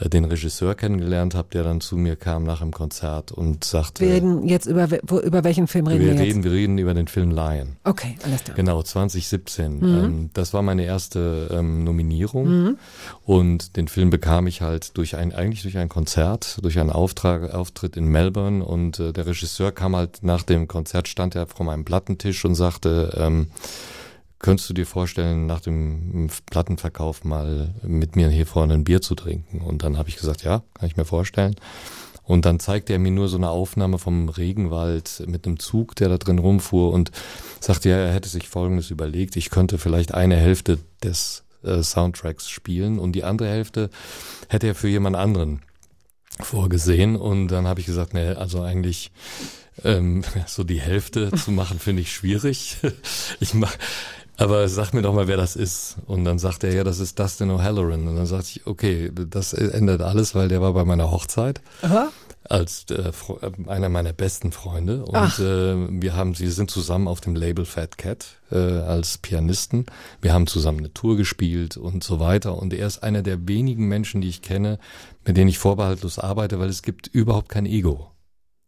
[0.00, 4.04] äh, den Regisseur kennengelernt habe, der dann zu mir kam nach dem Konzert und sagte,
[4.04, 6.22] Wir reden jetzt über, wo, über welchen Film reden wir, wir jetzt?
[6.22, 7.76] reden, wir reden über den Film Lion.
[7.84, 8.56] Okay, alles klar.
[8.56, 9.76] Genau, 2017.
[9.76, 9.82] Mhm.
[9.82, 12.76] Ähm, das war meine erste ähm, Nominierung
[13.24, 17.52] und den Film bekam ich halt durch ein eigentlich durch ein Konzert, durch einen Auftrag,
[17.54, 21.66] Auftritt in Melbourne und äh, der Regisseur kam halt nach dem Konzert stand er vor
[21.66, 23.48] meinem Plattentisch und sagte, ähm,
[24.42, 29.14] könntest du dir vorstellen, nach dem Plattenverkauf mal mit mir hier vorne ein Bier zu
[29.14, 29.62] trinken?
[29.62, 31.56] Und dann habe ich gesagt, ja, kann ich mir vorstellen.
[32.24, 36.08] Und dann zeigte er mir nur so eine Aufnahme vom Regenwald mit einem Zug, der
[36.08, 37.10] da drin rumfuhr und
[37.60, 42.48] sagte, ja, er hätte sich Folgendes überlegt, ich könnte vielleicht eine Hälfte des äh, Soundtracks
[42.48, 43.90] spielen und die andere Hälfte
[44.48, 45.62] hätte er für jemand anderen
[46.40, 47.16] vorgesehen.
[47.16, 49.10] Und dann habe ich gesagt, nee, also eigentlich
[49.84, 52.78] ähm, so die Hälfte zu machen, finde ich schwierig.
[53.40, 53.74] Ich mach,
[54.42, 55.96] aber sag mir doch mal, wer das ist.
[56.06, 58.08] Und dann sagt er, ja, das ist Dustin O'Halloran.
[58.08, 61.60] Und dann sagte ich, okay, das ändert alles, weil der war bei meiner Hochzeit.
[61.82, 62.08] Aha.
[62.48, 63.12] als äh,
[63.68, 67.96] einer meiner besten Freunde und äh, wir haben sie sind zusammen auf dem Label Fat
[67.98, 69.86] Cat äh, als Pianisten.
[70.20, 73.86] Wir haben zusammen eine Tour gespielt und so weiter und er ist einer der wenigen
[73.86, 74.78] Menschen, die ich kenne,
[75.24, 78.11] mit denen ich vorbehaltlos arbeite, weil es gibt überhaupt kein Ego.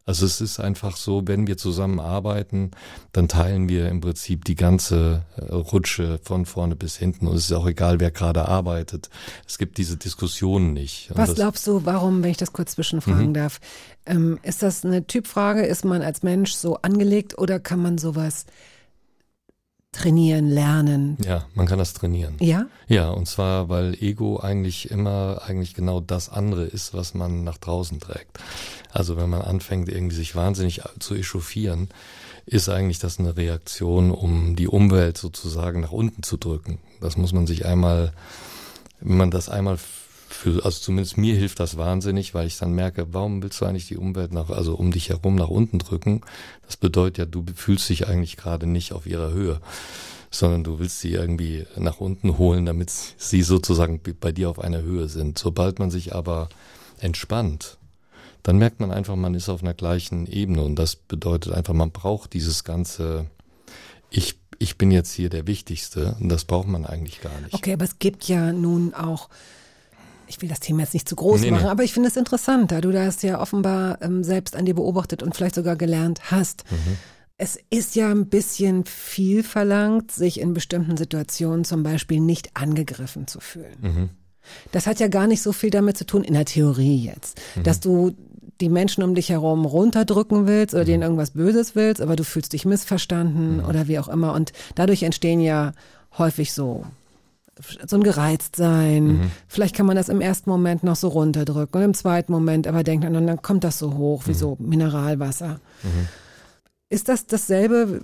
[0.07, 2.73] Also es ist einfach so, wenn wir zusammen arbeiten,
[3.13, 7.47] dann teilen wir im Prinzip die ganze äh, Rutsche von vorne bis hinten und es
[7.47, 9.09] ist auch egal, wer gerade arbeitet.
[9.49, 11.11] Es gibt diese Diskussionen nicht.
[11.11, 13.35] Und Was glaubst du, warum, wenn ich das kurz zwischenfragen mhm.
[13.35, 13.61] darf,
[14.05, 15.63] ähm, ist das eine Typfrage?
[15.63, 18.45] Ist man als Mensch so angelegt oder kann man sowas
[19.95, 21.17] trainieren, lernen.
[21.25, 22.37] Ja, man kann das trainieren.
[22.41, 22.67] Ja?
[22.89, 27.59] Ja, und zwar, weil Ego eigentlich immer eigentlich genau das andere ist, was man nach
[27.59, 28.39] draußen trägt.
[28.93, 31.89] Also wenn man anfängt, irgendwie sich wahnsinnig zu echauffieren,
[32.47, 36.79] ist eigentlich das eine Reaktion, um die Umwelt sozusagen nach unten zu drücken.
[37.01, 38.13] Das muss man sich einmal,
[39.01, 39.79] wenn man das einmal
[40.35, 43.87] für, also zumindest mir hilft das wahnsinnig, weil ich dann merke, warum willst du eigentlich
[43.87, 46.23] die Umwelt nach, also um dich herum nach unten drücken?
[46.67, 49.61] Das bedeutet ja, du fühlst dich eigentlich gerade nicht auf ihrer Höhe,
[50.31, 54.83] sondern du willst sie irgendwie nach unten holen, damit sie sozusagen bei dir auf einer
[54.83, 55.39] Höhe sind.
[55.39, 56.49] Sobald man sich aber
[56.99, 57.79] entspannt,
[58.43, 61.93] dann merkt man einfach, man ist auf einer gleichen Ebene und das bedeutet einfach, man
[61.93, 63.27] braucht dieses ganze,
[64.11, 67.55] ich ich bin jetzt hier der Wichtigste und das braucht man eigentlich gar nicht.
[67.55, 69.29] Okay, aber es gibt ja nun auch
[70.27, 71.71] ich will das Thema jetzt nicht zu groß nee, machen, nee.
[71.71, 75.23] aber ich finde es interessant, da du das ja offenbar ähm, selbst an dir beobachtet
[75.23, 76.65] und vielleicht sogar gelernt hast.
[76.71, 76.97] Mhm.
[77.37, 83.27] Es ist ja ein bisschen viel verlangt, sich in bestimmten Situationen zum Beispiel nicht angegriffen
[83.27, 83.77] zu fühlen.
[83.81, 84.11] Mhm.
[84.73, 87.63] Das hat ja gar nicht so viel damit zu tun, in der Theorie jetzt, mhm.
[87.65, 88.15] dass du
[88.61, 91.05] die Menschen um dich herum runterdrücken willst oder denen mhm.
[91.05, 93.65] irgendwas Böses willst, aber du fühlst dich missverstanden mhm.
[93.65, 94.33] oder wie auch immer.
[94.33, 95.73] Und dadurch entstehen ja
[96.17, 96.85] häufig so
[97.87, 99.07] so ein Gereiztsein.
[99.07, 99.31] Mhm.
[99.49, 102.83] Vielleicht kann man das im ersten Moment noch so runterdrücken und im zweiten Moment aber
[102.83, 104.37] denkt man, dann kommt das so hoch wie mhm.
[104.37, 105.61] so Mineralwasser.
[105.83, 106.09] Mhm.
[106.89, 108.01] Ist das dasselbe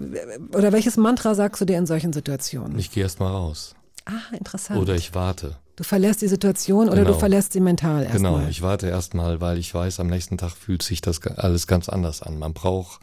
[0.52, 2.78] oder welches Mantra sagst du dir in solchen Situationen?
[2.78, 3.74] Ich gehe erst mal raus.
[4.06, 4.80] Ah, interessant.
[4.80, 5.56] Oder ich warte.
[5.76, 7.12] Du verlässt die Situation oder genau.
[7.12, 8.34] du verlässt sie mental erstmal.
[8.34, 11.88] Genau, ich warte erstmal, weil ich weiß, am nächsten Tag fühlt sich das alles ganz
[11.88, 12.38] anders an.
[12.38, 13.00] Man braucht,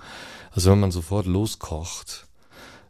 [0.51, 2.26] also wenn man sofort loskocht,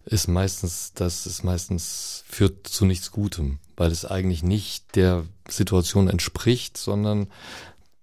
[0.07, 6.07] ist meistens, das ist meistens führt zu nichts Gutem, weil es eigentlich nicht der Situation
[6.07, 7.27] entspricht, sondern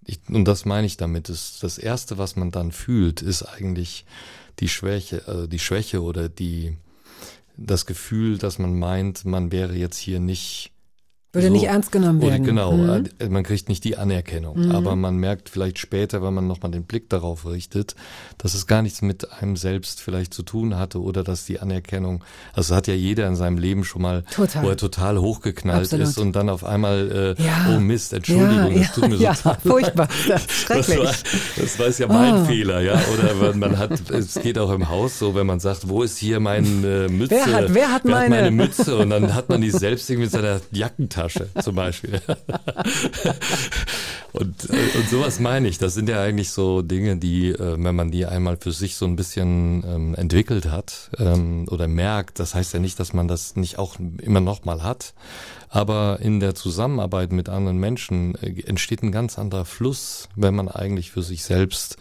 [0.05, 4.05] ich, und das meine ich damit, ist das erste, was man dann fühlt, ist eigentlich
[4.61, 6.77] die Schwäche, also die Schwäche oder die
[7.57, 10.73] das Gefühl, dass man meint, man wäre jetzt hier nicht
[11.35, 12.35] würde so, nicht ernst genommen werden.
[12.35, 13.09] Oder genau, mhm.
[13.19, 14.67] Äh, man kriegt nicht die Anerkennung.
[14.67, 14.73] Mhm.
[14.73, 17.95] Aber man merkt vielleicht später, wenn man nochmal den Blick darauf richtet,
[18.39, 22.23] dass es gar nichts mit einem selbst vielleicht zu tun hatte oder dass die Anerkennung,
[22.53, 24.63] also hat ja jeder in seinem Leben schon mal, total.
[24.63, 26.07] wo er total hochgeknallt Absolut.
[26.07, 27.75] ist und dann auf einmal, äh, ja.
[27.75, 30.99] oh Mist, Entschuldigung, ja, das tut mir ja, so ja, furchtbar, das ist schrecklich.
[31.57, 32.45] Das, war, das war ja mein oh.
[32.45, 33.01] Fehler, ja.
[33.13, 36.41] Oder man hat, es geht auch im Haus so, wenn man sagt, wo ist hier
[36.41, 37.35] meine äh, Mütze?
[37.35, 38.25] Wer hat, wer hat, wer meine?
[38.25, 38.97] hat meine Mütze?
[38.97, 42.21] Und dann hat man die selbst irgendwie mit seiner Jackentasche Tasche zum Beispiel.
[44.33, 45.79] und, äh, und sowas meine ich.
[45.79, 49.07] Das sind ja eigentlich so Dinge, die, äh, wenn man die einmal für sich so
[49.07, 53.57] ein bisschen ähm, entwickelt hat ähm, oder merkt, das heißt ja nicht, dass man das
[53.57, 55.15] nicht auch immer noch mal hat.
[55.69, 60.69] Aber in der Zusammenarbeit mit anderen Menschen äh, entsteht ein ganz anderer Fluss, wenn man
[60.69, 61.97] eigentlich für sich selbst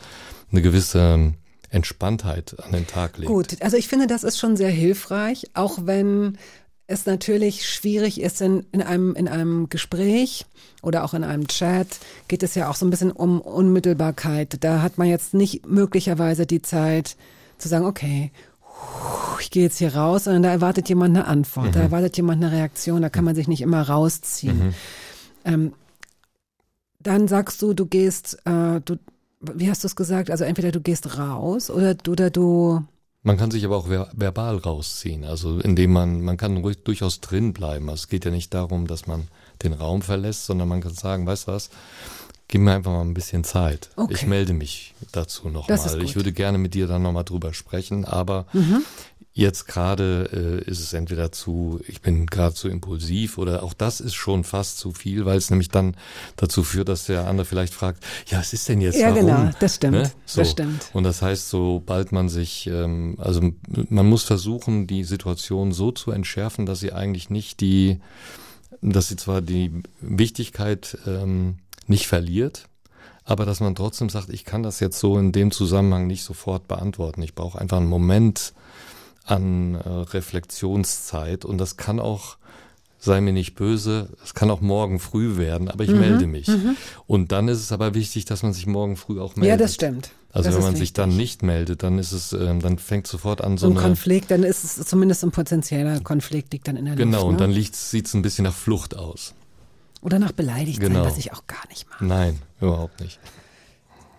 [0.51, 1.33] eine gewisse
[1.69, 3.27] Entspanntheit an den Tag legt.
[3.31, 6.37] Gut, also ich finde, das ist schon sehr hilfreich, auch wenn
[6.87, 10.45] es natürlich schwierig ist in, in, einem, in einem Gespräch
[10.81, 11.87] oder auch in einem Chat,
[12.27, 14.57] geht es ja auch so ein bisschen um Unmittelbarkeit.
[14.63, 17.15] Da hat man jetzt nicht möglicherweise die Zeit
[17.57, 18.31] zu sagen, okay,
[19.39, 21.71] ich gehe jetzt hier raus, sondern da erwartet jemand eine Antwort, mhm.
[21.71, 24.67] da erwartet jemand eine Reaktion, da kann man sich nicht immer rausziehen.
[24.67, 24.73] Mhm.
[25.45, 25.73] Ähm,
[26.99, 28.97] dann sagst du, du gehst, äh, du,
[29.41, 30.31] wie hast du es gesagt?
[30.31, 32.83] Also entweder du gehst raus oder, oder du
[33.23, 37.21] man kann sich aber auch ver verbal rausziehen, also indem man, man kann ruhig, durchaus
[37.21, 37.89] drin bleiben.
[37.89, 39.29] Also es geht ja nicht darum, dass man
[39.63, 41.69] den Raum verlässt, sondern man kann sagen, weißt du was,
[42.49, 43.89] gib mir einfach mal ein bisschen Zeit.
[43.95, 44.13] Okay.
[44.13, 46.03] Ich melde mich dazu nochmal.
[46.03, 48.83] Ich würde gerne mit dir dann nochmal drüber sprechen, aber mhm.
[49.35, 53.99] Jetzt gerade äh, ist es entweder zu, ich bin gerade zu impulsiv oder auch das
[53.99, 55.95] ist schon fast zu viel, weil es nämlich dann
[56.35, 58.99] dazu führt, dass der andere vielleicht fragt, ja, was ist denn jetzt?
[58.99, 59.25] Ja, warum?
[59.25, 59.93] genau, das stimmt.
[59.93, 60.11] Ne?
[60.27, 60.41] So.
[60.41, 60.91] Das stimmt.
[60.93, 63.41] Und das heißt, sobald man sich, ähm, also
[63.89, 68.01] man muss versuchen, die Situation so zu entschärfen, dass sie eigentlich nicht die,
[68.81, 71.55] dass sie zwar die Wichtigkeit ähm,
[71.87, 72.67] nicht verliert,
[73.25, 76.67] aber dass man trotzdem sagt, ich kann das jetzt so in dem Zusammenhang nicht sofort
[76.67, 77.23] beantworten.
[77.23, 78.53] Ich brauche einfach einen Moment,
[79.25, 82.37] an äh, Reflexionszeit und das kann auch
[82.99, 85.99] sei mir nicht böse, es kann auch morgen früh werden, aber ich Mhm.
[85.99, 86.49] melde mich.
[87.05, 89.49] Und dann ist es aber wichtig, dass man sich morgen früh auch meldet.
[89.49, 90.11] Ja, das stimmt.
[90.31, 93.41] Also Das wenn man sich dann nicht meldet, dann ist es, ähm, dann fängt sofort
[93.43, 96.95] an so, ein Konflikt, dann ist es zumindest ein potenzieller Konflikt liegt dann in der
[96.95, 97.41] genau Luft.
[97.41, 97.53] und ne?
[97.53, 99.33] dann sieht es ein bisschen nach Flucht aus.
[100.01, 101.03] Oder nach beleidigt Genau.
[101.03, 102.05] sein, was ich auch gar nicht mache.
[102.05, 103.19] Nein, überhaupt nicht.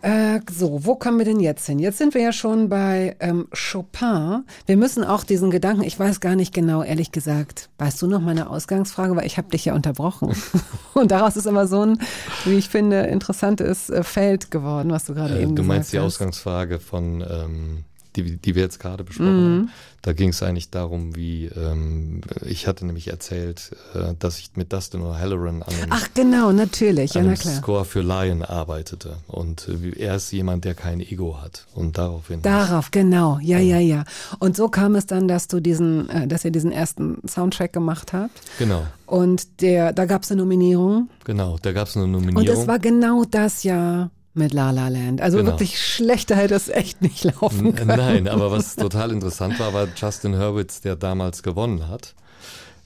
[0.05, 1.79] Äh, so, wo kommen wir denn jetzt hin?
[1.79, 4.45] Jetzt sind wir ja schon bei ähm, Chopin.
[4.67, 8.21] Wir müssen auch diesen Gedanken, ich weiß gar nicht genau, ehrlich gesagt, weißt du noch
[8.21, 10.35] meine Ausgangsfrage, weil ich habe dich ja unterbrochen.
[10.93, 11.99] Und daraus ist immer so ein,
[12.45, 15.93] wie ich finde, interessantes äh, Feld geworden, was du gerade Äh, eben du gesagt meinst
[15.95, 16.05] die hast.
[16.05, 19.59] Ausgangsfrage von, ähm, die, die wir jetzt gerade besprochen Mhm.
[19.63, 19.71] haben.
[20.05, 24.71] Da ging es eigentlich darum, wie ähm, ich hatte nämlich erzählt, äh, dass ich mit
[24.71, 27.55] Dustin O'Halloran an dem, Ach genau, natürlich, ja na klar.
[27.55, 29.17] Score für Lion arbeitete.
[29.29, 31.65] Und äh, er ist jemand, der kein Ego hat.
[31.75, 32.43] Und daraufhin.
[32.43, 34.05] Darauf, genau, ja, ja, ja.
[34.41, 38.13] Und so kam es dann, dass du diesen, äh, dass ihr diesen ersten Soundtrack gemacht
[38.13, 38.39] habt.
[38.59, 41.09] Genau, Und der, da gab es eine Nominierung.
[41.25, 41.57] genau.
[41.63, 42.47] Da gab es eine Nominierung.
[42.47, 45.21] Und es war genau das Jahr mit La La Land.
[45.21, 45.51] Also Genau.
[45.53, 47.97] wirklich schlechter hätte es echt nicht laufen können.
[47.97, 52.15] Nein, aber was total interessant war, war Justin Hurwitz, der damals gewonnen hat.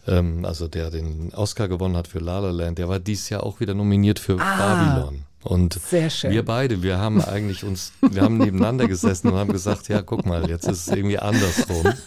[0.06, 2.78] Ähm, also der den Oscar gewonnen hat für La La Land.
[2.78, 4.94] Der war dieses Jahr auch wieder nominiert für Ah.
[5.02, 5.24] Babylon.
[5.44, 6.32] Und Sehr schön.
[6.32, 10.26] wir beide, wir haben eigentlich uns, wir haben nebeneinander gesessen und haben gesagt, ja, guck
[10.26, 11.86] mal, jetzt ist es irgendwie andersrum.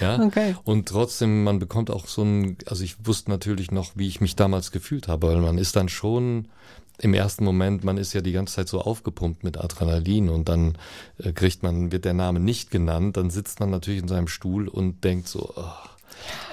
[0.00, 0.20] Ja.
[0.22, 0.54] Okay.
[0.64, 4.36] Und trotzdem, man bekommt auch so ein, also ich wusste natürlich noch, wie ich mich
[4.36, 6.48] damals gefühlt habe, weil man ist dann schon
[6.98, 10.78] im ersten Moment, man ist ja die ganze Zeit so aufgepumpt mit Adrenalin und dann
[11.18, 14.68] äh, kriegt man, wird der Name nicht genannt, dann sitzt man natürlich in seinem Stuhl
[14.68, 15.90] und denkt so, ach.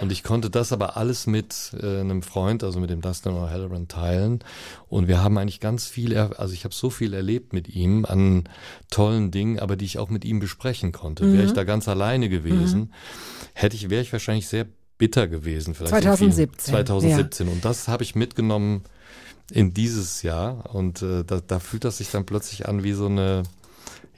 [0.02, 3.88] Und ich konnte das aber alles mit äh, einem Freund, also mit dem Dustin O'Halloran
[3.88, 4.40] teilen.
[4.90, 8.44] Und wir haben eigentlich ganz viel, also ich habe so viel erlebt mit ihm an
[8.92, 11.32] tollen Dingen, aber die ich auch mit ihm besprechen konnte.
[11.32, 12.92] Wäre ich da ganz alleine gewesen,
[13.54, 14.66] hätte ich, wäre ich wahrscheinlich sehr
[14.98, 15.74] bitter gewesen.
[15.74, 17.48] Vielleicht in vielen- 2017, 2017.
[17.48, 18.84] Und das habe ich mitgenommen
[19.54, 20.74] in dieses Jahr.
[20.74, 23.44] Und äh, da, da fühlt das sich dann plötzlich an wie so eine,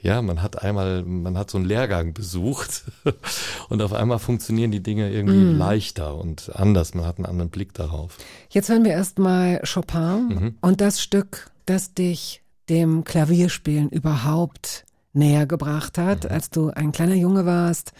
[0.00, 2.84] ja, man hat einmal, man hat so einen Lehrgang besucht
[3.68, 5.58] und auf einmal funktionieren die Dinge irgendwie Mhm.
[5.58, 6.94] leichter und anders.
[6.94, 8.16] Man hat einen anderen Blick darauf.
[8.48, 10.54] Jetzt hören wir erstmal Chopin Mhm.
[10.62, 16.30] und das Stück, das dich dem Klavierspielen überhaupt näher gebracht hat, Mhm.
[16.30, 17.92] als du ein kleiner Junge warst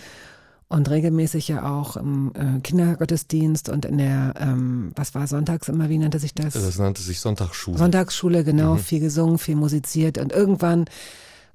[0.69, 5.89] und regelmäßig ja auch im äh, Kindergottesdienst und in der, ähm, was war sonntags immer,
[5.89, 6.55] wie nannte sich das?
[6.55, 7.79] Das nannte sich Sonntagsschule.
[7.79, 8.79] Sonntagsschule, genau, Mhm.
[8.79, 10.87] viel gesungen, viel musiziert und irgendwann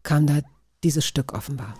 [0.04, 0.40] kam da
[0.84, 1.74] dieses Stück offenbar.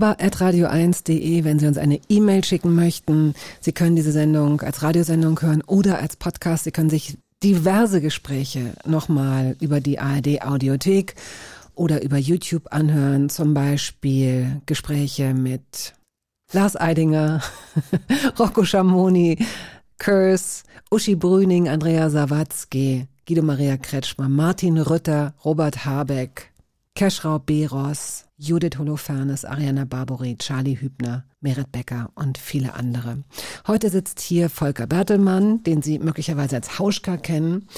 [0.00, 3.34] hörbar.radio1.de, wenn Sie uns eine E-Mail schicken möchten.
[3.60, 6.64] Sie können diese Sendung als Radiosendung hören oder als Podcast.
[6.64, 11.14] Sie können sich diverse Gespräche nochmal über die ARD Audiothek
[11.74, 13.28] oder über YouTube anhören.
[13.28, 15.92] Zum Beispiel Gespräche mit
[16.52, 17.42] Lars Eidinger,
[18.38, 19.38] Rocco Schamoni,
[19.98, 26.52] Kurs, Uschi Brüning, Andrea Sawatzki, Guido Maria Kretschmer, Martin Rütter, Robert Habeck,
[26.94, 33.18] Keschrau Beros, Judith Holofernes, Ariana Barbori, Charlie Hübner, Merit Becker und viele andere.
[33.66, 37.68] Heute sitzt hier Volker Bertelmann, den Sie möglicherweise als Hauschka kennen,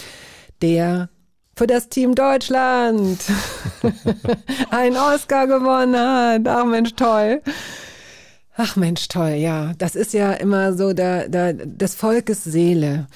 [0.62, 1.08] der
[1.56, 3.20] für das Team Deutschland
[4.70, 6.46] einen Oscar gewonnen hat.
[6.46, 7.42] Ach Mensch, toll.
[8.56, 9.72] Ach Mensch, toll, ja.
[9.78, 13.08] Das ist ja immer so, da, da, des Volkes Seele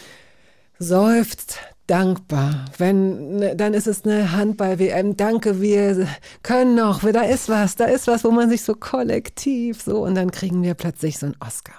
[0.81, 2.65] seufzt dankbar.
[2.79, 5.17] Wenn, ne, dann ist es eine Handball-WM.
[5.17, 6.09] Danke, wir
[6.43, 7.03] können noch.
[7.11, 10.63] Da ist was, da ist was, wo man sich so kollektiv so und dann kriegen
[10.63, 11.75] wir plötzlich so einen Oscar.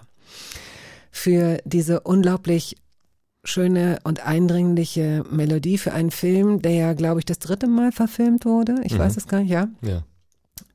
[1.12, 2.78] Für diese unglaublich
[3.44, 8.46] schöne und eindringliche Melodie für einen Film, der ja, glaube ich, das dritte Mal verfilmt
[8.46, 8.76] wurde.
[8.84, 9.00] Ich Mhm.
[9.00, 9.68] weiß es gar nicht, ja.
[9.82, 10.04] Ja.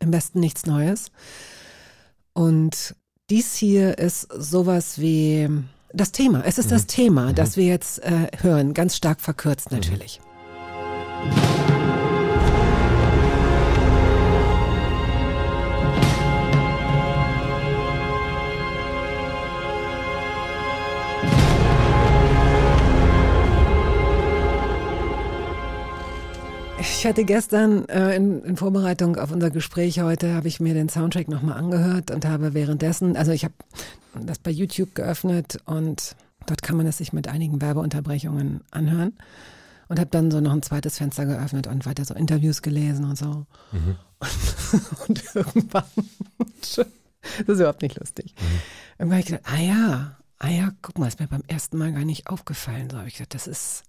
[0.00, 1.10] Im besten nichts Neues.
[2.32, 2.94] Und
[3.30, 5.48] dies hier ist sowas wie
[5.92, 6.42] das Thema.
[6.44, 10.20] Es ist das Thema, das wir jetzt äh, hören, ganz stark verkürzt natürlich.
[27.02, 30.88] Ich hatte gestern äh, in, in Vorbereitung auf unser Gespräch heute, habe ich mir den
[30.88, 33.54] Soundtrack nochmal angehört und habe währenddessen, also ich habe
[34.14, 36.14] das bei YouTube geöffnet und
[36.46, 39.14] dort kann man es sich mit einigen Werbeunterbrechungen anhören.
[39.88, 43.18] und habe dann so noch ein zweites Fenster geöffnet und weiter so Interviews gelesen und
[43.18, 43.46] so.
[43.72, 43.96] Mhm.
[44.20, 45.82] Und, und, irgendwann,
[46.60, 48.32] das ist überhaupt nicht lustig.
[48.38, 48.60] Mhm.
[49.00, 51.92] Irgendwann habe ich gedacht, ah ja, ah ja, guck mal, ist mir beim ersten Mal
[51.92, 52.90] gar nicht aufgefallen.
[52.90, 53.82] So habe ich gedacht, das ist,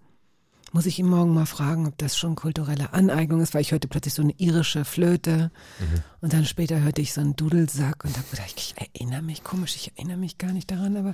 [0.73, 3.87] muss ich ihn morgen mal fragen, ob das schon kulturelle Aneignung ist, weil ich hörte
[3.87, 6.03] plötzlich so eine irische Flöte mhm.
[6.21, 9.75] und dann später hörte ich so einen Dudelsack und habe gedacht, ich erinnere mich, komisch,
[9.75, 11.13] ich erinnere mich gar nicht daran, aber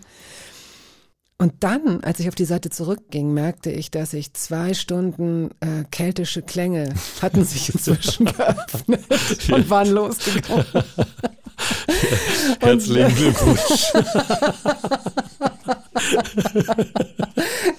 [1.41, 5.85] und dann, als ich auf die Seite zurückging, merkte ich, dass ich zwei Stunden äh,
[5.89, 9.05] keltische Klänge hatten sich inzwischen geöffnet
[9.49, 10.65] und waren losgegangen.
[12.59, 13.93] Herzlichen Glückwunsch.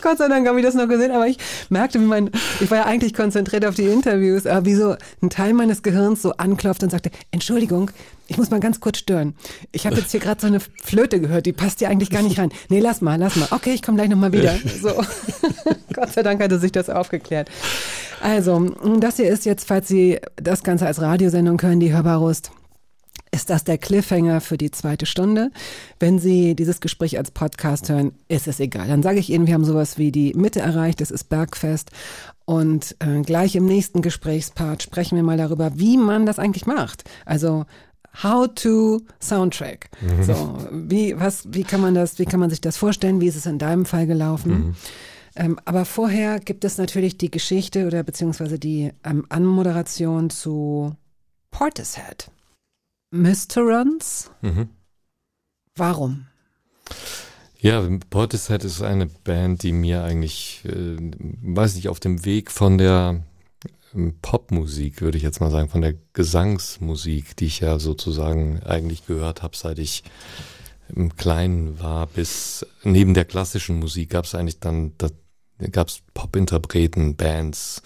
[0.02, 2.78] Gott sei Dank habe ich das noch gesehen, aber ich merkte, wie mein, ich war
[2.78, 6.82] ja eigentlich konzentriert auf die Interviews, aber wie so ein Teil meines Gehirns so anklopft
[6.82, 7.90] und sagte, Entschuldigung,
[8.28, 9.34] ich muss mal ganz kurz stören.
[9.72, 12.38] Ich habe jetzt hier gerade so eine Flöte gehört, die passt dir eigentlich gar nicht
[12.38, 12.50] rein.
[12.68, 13.48] Nee, lass mal, lass mal.
[13.50, 14.58] Okay, ich komme gleich nochmal wieder.
[14.80, 14.92] So.
[15.92, 17.50] Gott sei Dank hatte sich das aufgeklärt.
[18.22, 22.50] Also, das hier ist jetzt, falls Sie das Ganze als Radiosendung hören, die Hörbarust
[23.32, 25.50] ist das der Cliffhanger für die zweite Stunde.
[25.98, 28.88] Wenn Sie dieses Gespräch als Podcast hören, ist es egal.
[28.88, 31.90] Dann sage ich Ihnen, wir haben sowas wie die Mitte erreicht, es ist Bergfest.
[32.44, 37.04] Und äh, gleich im nächsten Gesprächspart sprechen wir mal darüber, wie man das eigentlich macht.
[37.24, 37.66] Also
[38.22, 39.90] How to Soundtrack.
[40.00, 40.22] Mhm.
[40.24, 43.20] So, wie, was, wie kann man das, wie kann man sich das vorstellen?
[43.20, 44.52] Wie ist es in deinem Fall gelaufen?
[44.52, 44.74] Mhm.
[45.36, 50.96] Ähm, aber vorher gibt es natürlich die Geschichte oder beziehungsweise die ähm, Anmoderation zu
[51.52, 52.30] Portishead.
[53.10, 54.30] Mysterons.
[54.40, 54.68] Mhm.
[55.76, 56.26] Warum?
[57.58, 60.96] Ja, Portishead ist eine Band, die mir eigentlich, äh,
[61.42, 63.22] weiß nicht, auf dem Weg von der
[63.94, 69.06] ähm, Popmusik, würde ich jetzt mal sagen, von der Gesangsmusik, die ich ja sozusagen eigentlich
[69.06, 70.04] gehört habe, seit ich
[70.88, 75.08] im Kleinen war, bis neben der klassischen Musik gab es eigentlich dann, da
[75.70, 77.82] gab es Popinterpreten, Bands,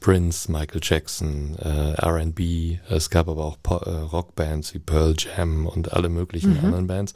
[0.00, 5.66] Prince, Michael Jackson, äh, RB, es gab aber auch po äh, Rockbands wie Pearl Jam
[5.66, 6.64] und alle möglichen mhm.
[6.64, 7.14] anderen Bands.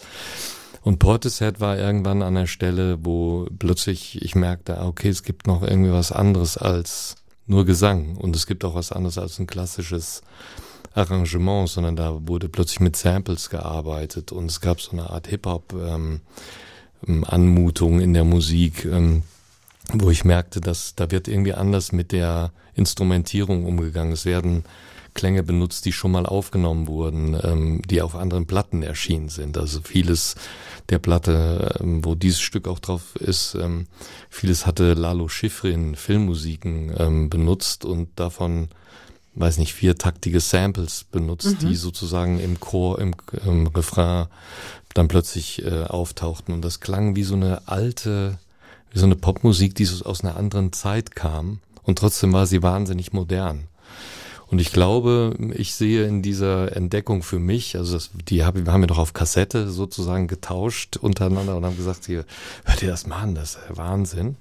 [0.82, 5.46] Und Portishead war irgendwann an der Stelle, wo plötzlich ich merkte, ah, okay, es gibt
[5.46, 7.16] noch irgendwie was anderes als
[7.46, 10.22] nur Gesang und es gibt auch was anderes als ein klassisches
[10.94, 15.74] Arrangement, sondern da wurde plötzlich mit Samples gearbeitet und es gab so eine Art Hip-Hop
[15.74, 16.20] ähm,
[17.06, 18.84] ähm Anmutung in der Musik.
[18.84, 19.22] Ähm,
[19.92, 24.12] wo ich merkte, dass da wird irgendwie anders mit der Instrumentierung umgegangen.
[24.12, 24.64] Es werden
[25.14, 29.58] Klänge benutzt, die schon mal aufgenommen wurden, ähm, die auf anderen Platten erschienen sind.
[29.58, 30.36] Also vieles
[30.90, 33.88] der Platte, ähm, wo dieses Stück auch drauf ist, ähm,
[34.30, 38.68] vieles hatte Lalo Schifrin Filmmusiken ähm, benutzt und davon
[39.34, 41.68] weiß nicht, viertaktige Samples benutzt, mhm.
[41.68, 43.14] die sozusagen im Chor, im,
[43.44, 44.26] im Refrain
[44.94, 46.54] dann plötzlich äh, auftauchten.
[46.54, 48.38] Und das klang wie so eine alte
[48.94, 53.64] so eine Popmusik, die aus einer anderen Zeit kam und trotzdem war sie wahnsinnig modern.
[54.50, 58.80] Und ich glaube, ich sehe in dieser Entdeckung für mich, also das, die wir haben
[58.80, 62.24] ja doch auf Kassette sozusagen getauscht untereinander und haben gesagt, hier,
[62.64, 64.36] hört ihr das mal an, das ist Wahnsinn.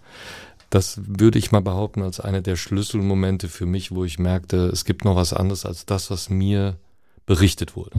[0.69, 4.85] Das würde ich mal behaupten als eine der Schlüsselmomente für mich, wo ich merkte, es
[4.85, 6.77] gibt noch was anderes als das, was mir
[7.25, 7.91] berichtet wurde.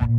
[0.00, 0.10] Radio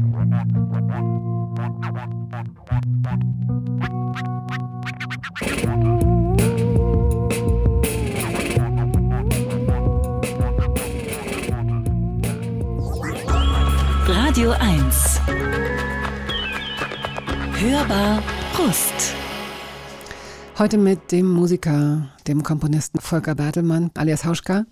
[14.52, 15.22] 1.
[17.54, 18.22] Hörbar
[18.54, 19.16] Brust.
[20.58, 24.66] Heute mit dem Musiker, dem Komponisten Volker Bertelmann, alias Hauschka.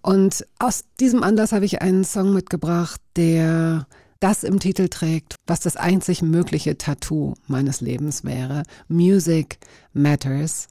[0.00, 3.88] Und aus diesem Anlass habe ich einen Song mitgebracht, der
[4.24, 8.62] das im Titel trägt, was das einzig mögliche Tattoo meines Lebens wäre.
[8.88, 9.58] Music
[9.92, 10.68] Matters.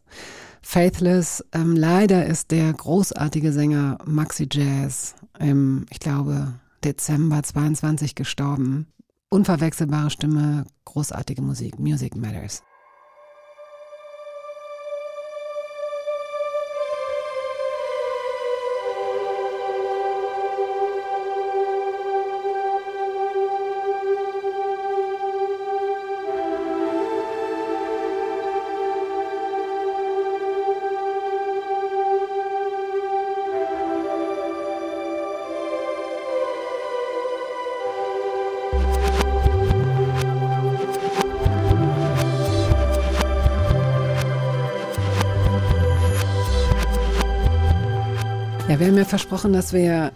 [0.64, 8.88] Faithless, ähm, leider ist der großartige Sänger Maxi Jazz im, ich glaube, Dezember 22 gestorben.
[9.30, 11.78] Unverwechselbare Stimme, großartige Musik.
[11.78, 12.64] Music Matters.
[49.04, 50.14] Ja, versprochen, dass wir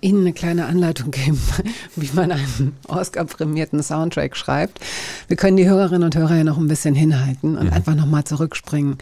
[0.00, 1.38] Ihnen eine kleine Anleitung geben,
[1.94, 4.80] wie man einen Oscar-prämierten Soundtrack schreibt.
[5.28, 7.72] Wir können die Hörerinnen und Hörer ja noch ein bisschen hinhalten und mhm.
[7.74, 8.96] einfach nochmal zurückspringen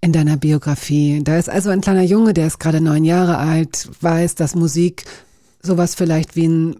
[0.00, 1.20] in deiner Biografie.
[1.22, 5.04] Da ist also ein kleiner Junge, der ist gerade neun Jahre alt, weiß, dass Musik
[5.60, 6.76] sowas vielleicht wie ein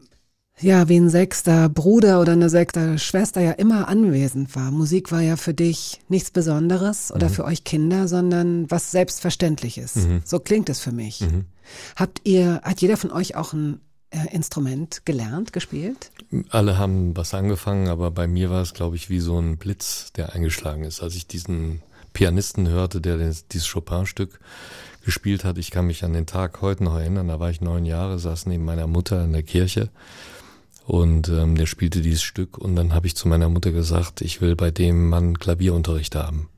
[0.61, 4.71] ja, wie ein sechster Bruder oder eine sechste Schwester ja immer anwesend war.
[4.71, 7.33] Musik war ja für dich nichts Besonderes oder mhm.
[7.33, 9.97] für euch Kinder, sondern was Selbstverständliches.
[9.97, 10.23] Mhm.
[10.25, 11.23] So klingt es für mich.
[11.23, 11.47] Mhm.
[11.97, 13.81] Habt ihr, hat jeder von euch auch ein
[14.11, 16.13] äh, Instrument gelernt, gespielt?
[16.51, 20.13] Alle haben was angefangen, aber bei mir war es, glaube ich, wie so ein Blitz,
[20.13, 21.03] der eingeschlagen ist.
[21.03, 21.83] Als ich diesen
[22.13, 24.39] Pianisten hörte, der dieses Chopin-Stück
[25.05, 27.85] gespielt hat, ich kann mich an den Tag heute noch erinnern, da war ich neun
[27.85, 29.91] Jahre, saß neben meiner Mutter in der Kirche
[30.87, 34.41] und ähm, der spielte dieses Stück und dann habe ich zu meiner Mutter gesagt, ich
[34.41, 36.49] will bei dem Mann Klavierunterricht haben.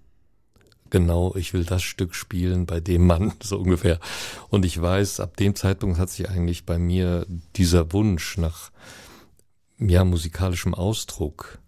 [0.91, 4.01] Genau, ich will das Stück spielen bei dem Mann, so ungefähr.
[4.49, 8.70] Und ich weiß, ab dem Zeitpunkt hat sich eigentlich bei mir dieser Wunsch nach
[9.79, 11.59] ja, musikalischem Ausdruck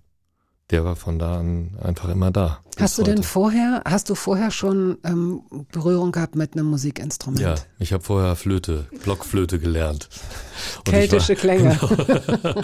[0.71, 2.61] der war von da an einfach immer da.
[2.79, 3.15] Hast du heute.
[3.15, 5.41] denn vorher, hast du vorher schon ähm,
[5.73, 7.41] Berührung gehabt mit einem Musikinstrument?
[7.41, 10.09] Ja, ich habe vorher Flöte, Blockflöte gelernt.
[10.79, 11.79] Und Keltische war, Klänge.
[12.09, 12.61] Genau.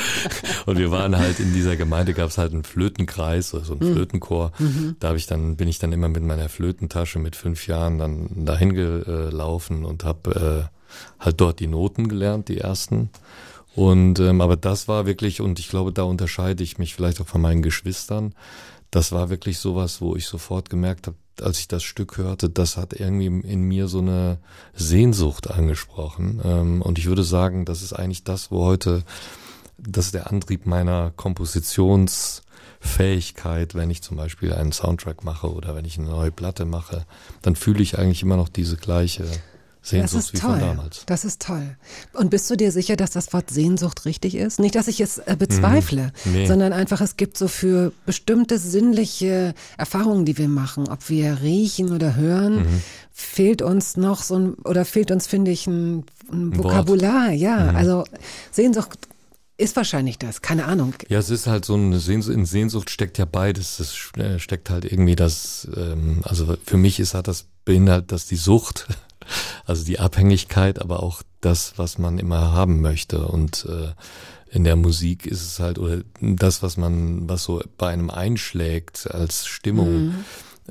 [0.67, 3.95] und wir waren halt in dieser Gemeinde, gab es halt einen Flötenkreis, also einen mhm.
[3.95, 4.53] Flötenchor.
[4.59, 4.97] Mhm.
[5.01, 8.45] Da hab ich dann, bin ich dann immer mit meiner Flötentasche mit fünf Jahren dann
[8.45, 13.11] dahin gelaufen und habe äh, halt dort die Noten gelernt, die ersten.
[13.75, 17.27] Und ähm, aber das war wirklich, und ich glaube, da unterscheide ich mich vielleicht auch
[17.27, 18.35] von meinen Geschwistern.
[18.91, 22.77] Das war wirklich sowas, wo ich sofort gemerkt habe, als ich das Stück hörte, das
[22.77, 24.39] hat irgendwie in mir so eine
[24.75, 26.41] Sehnsucht angesprochen.
[26.45, 29.03] Ähm, und ich würde sagen, das ist eigentlich das, wo heute,
[29.79, 35.85] das ist der Antrieb meiner Kompositionsfähigkeit, wenn ich zum Beispiel einen Soundtrack mache oder wenn
[35.85, 37.07] ich eine neue Platte mache,
[37.43, 39.25] dann fühle ich eigentlich immer noch diese gleiche
[39.85, 40.59] Sehnsucht ist toll.
[40.59, 41.03] damals.
[41.05, 41.77] Das ist toll.
[42.15, 44.59] Und bist du dir sicher, dass das Wort Sehnsucht richtig ist?
[44.59, 46.33] Nicht, dass ich es äh, bezweifle, mhm.
[46.33, 46.47] nee.
[46.47, 51.93] sondern einfach, es gibt so für bestimmte sinnliche Erfahrungen, die wir machen, ob wir riechen
[51.93, 52.83] oder hören, mhm.
[53.13, 57.29] fehlt uns noch so ein, oder fehlt uns, finde ich, ein, ein Vokabular.
[57.29, 57.39] Wort.
[57.39, 57.77] Ja, mhm.
[57.77, 58.05] also
[58.53, 58.99] Sehnsucht
[59.59, 60.95] ist wahrscheinlich das, keine Ahnung.
[61.09, 63.81] Ja, es ist halt so eine Sehnsucht, in Sehnsucht steckt ja beides.
[63.81, 68.27] Es äh, steckt halt irgendwie das, ähm, also für mich ist halt das beinhaltet, dass
[68.27, 68.87] die Sucht
[69.65, 73.27] also die Abhängigkeit, aber auch das, was man immer haben möchte.
[73.27, 73.93] Und äh,
[74.51, 79.11] in der Musik ist es halt, oder das, was man, was so bei einem einschlägt
[79.11, 80.07] als Stimmung.
[80.07, 80.25] Mhm.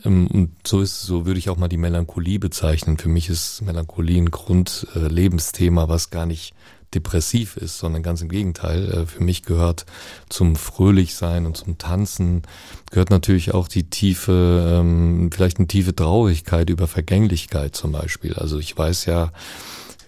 [0.05, 2.97] Ähm, und so ist, so würde ich auch mal die Melancholie bezeichnen.
[2.97, 6.53] Für mich ist Melancholie ein Grundlebensthema, was gar nicht
[6.95, 8.91] depressiv ist, sondern ganz im Gegenteil.
[8.91, 9.85] Äh, für mich gehört
[10.29, 12.43] zum Fröhlichsein und zum Tanzen
[12.91, 18.33] gehört natürlich auch die tiefe, ähm, vielleicht eine tiefe Traurigkeit über Vergänglichkeit zum Beispiel.
[18.33, 19.31] Also ich weiß ja,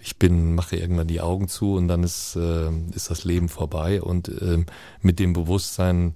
[0.05, 4.03] ich bin, mache irgendwann die Augen zu und dann ist, äh, ist das Leben vorbei.
[4.03, 4.63] Und äh,
[5.01, 6.13] mit dem Bewusstsein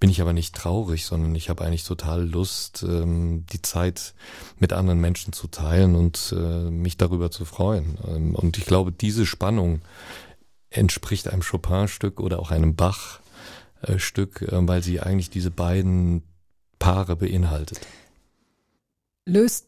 [0.00, 4.14] bin ich aber nicht traurig, sondern ich habe eigentlich total Lust, ähm, die Zeit
[4.58, 7.98] mit anderen Menschen zu teilen und äh, mich darüber zu freuen.
[8.08, 9.82] Ähm, und ich glaube, diese Spannung
[10.70, 16.22] entspricht einem Chopin-Stück oder auch einem Bach-Stück, äh, weil sie eigentlich diese beiden
[16.78, 17.80] Paare beinhaltet.
[19.26, 19.66] Löst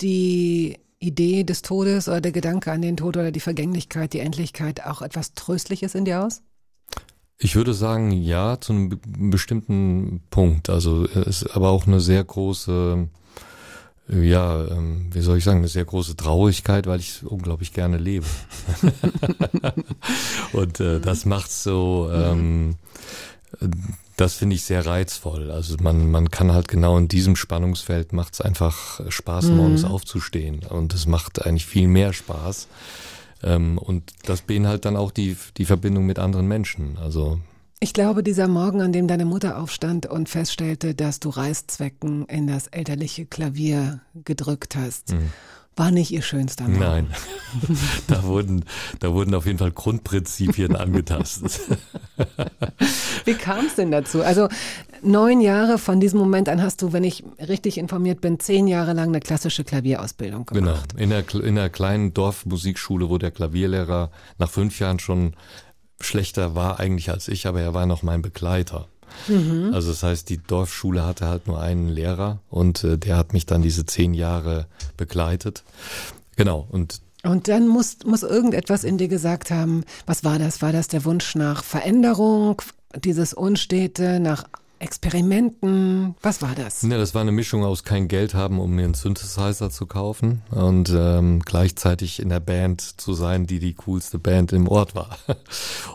[0.00, 4.84] die Idee des Todes oder der Gedanke an den Tod oder die Vergänglichkeit, die Endlichkeit
[4.84, 6.42] auch etwas Tröstliches in dir aus?
[7.38, 9.00] Ich würde sagen, ja, zu einem
[9.30, 10.70] bestimmten Punkt.
[10.70, 13.08] Also es ist aber auch eine sehr große,
[14.08, 18.26] ja, ähm, wie soll ich sagen, eine sehr große Traurigkeit, weil ich unglaublich gerne lebe.
[20.52, 22.76] Und äh, das macht so, ähm,
[24.16, 25.50] das finde ich sehr reizvoll.
[25.50, 29.56] Also man, man kann halt genau in diesem Spannungsfeld macht es einfach Spaß, mhm.
[29.56, 30.60] morgens aufzustehen.
[30.68, 32.68] Und es macht eigentlich viel mehr Spaß.
[33.42, 36.96] Ähm, und das beinhaltet dann auch die, die Verbindung mit anderen Menschen.
[36.98, 37.40] Also
[37.80, 42.46] ich glaube, dieser Morgen, an dem deine Mutter aufstand und feststellte, dass du Reißzwecken in
[42.46, 45.30] das elterliche Klavier gedrückt hast, mhm
[45.76, 46.78] war nicht ihr schönster Morgen.
[46.78, 47.06] Nein,
[48.06, 48.64] da wurden,
[49.00, 51.60] da wurden auf jeden Fall Grundprinzipien angetastet.
[53.24, 54.22] Wie kam es denn dazu?
[54.22, 54.48] Also
[55.02, 58.92] neun Jahre von diesem Moment an hast du, wenn ich richtig informiert bin, zehn Jahre
[58.92, 60.96] lang eine klassische Klavierausbildung gemacht.
[60.96, 65.34] Genau, in der, in der kleinen Dorfmusikschule, wo der Klavierlehrer nach fünf Jahren schon
[66.00, 68.88] schlechter war eigentlich als ich, aber er war noch mein Begleiter.
[69.28, 69.70] Mhm.
[69.72, 73.46] Also das heißt, die Dorfschule hatte halt nur einen Lehrer und äh, der hat mich
[73.46, 75.62] dann diese zehn Jahre begleitet.
[76.36, 76.66] Genau.
[76.70, 80.60] Und und dann muss, muss irgendetwas in dir gesagt haben, was war das?
[80.60, 82.60] War das der Wunsch nach Veränderung,
[82.94, 84.44] dieses Unstete, nach
[84.84, 86.14] Experimenten?
[86.20, 86.82] Was war das?
[86.82, 90.42] Ja, das war eine Mischung aus kein Geld haben, um mir einen Synthesizer zu kaufen
[90.50, 95.16] und ähm, gleichzeitig in der Band zu sein, die die coolste Band im Ort war.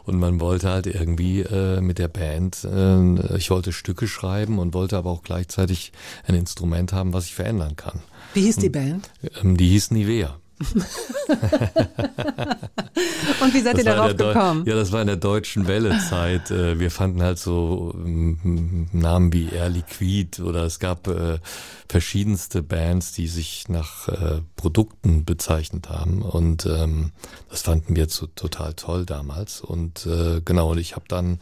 [0.05, 4.73] Und man wollte halt irgendwie äh, mit der Band, äh, ich wollte Stücke schreiben und
[4.73, 5.91] wollte aber auch gleichzeitig
[6.25, 7.99] ein Instrument haben, was ich verändern kann.
[8.33, 9.11] Wie hieß die Band?
[9.41, 10.39] Ähm, die hieß Nivea.
[13.41, 14.65] Und wie seid ihr darauf gekommen?
[14.65, 16.51] Ja, das war in der deutschen Welle-Zeit.
[16.51, 21.39] Äh, wir fanden halt so ähm, Namen wie Air Liquid oder es gab äh,
[21.87, 26.21] verschiedenste Bands, die sich nach äh, Produkten bezeichnet haben.
[26.21, 27.11] Und ähm,
[27.49, 29.61] das fanden wir so, total toll damals.
[29.61, 31.39] Und äh, genau, und ich habe dann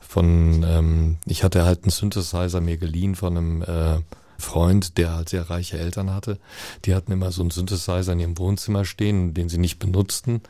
[0.00, 3.98] von, ähm, ich hatte halt einen Synthesizer mir geliehen von einem äh,
[4.38, 6.38] Freund, der halt sehr reiche Eltern hatte,
[6.84, 10.40] die hatten immer so einen Synthesizer in ihrem Wohnzimmer stehen, den sie nicht benutzten.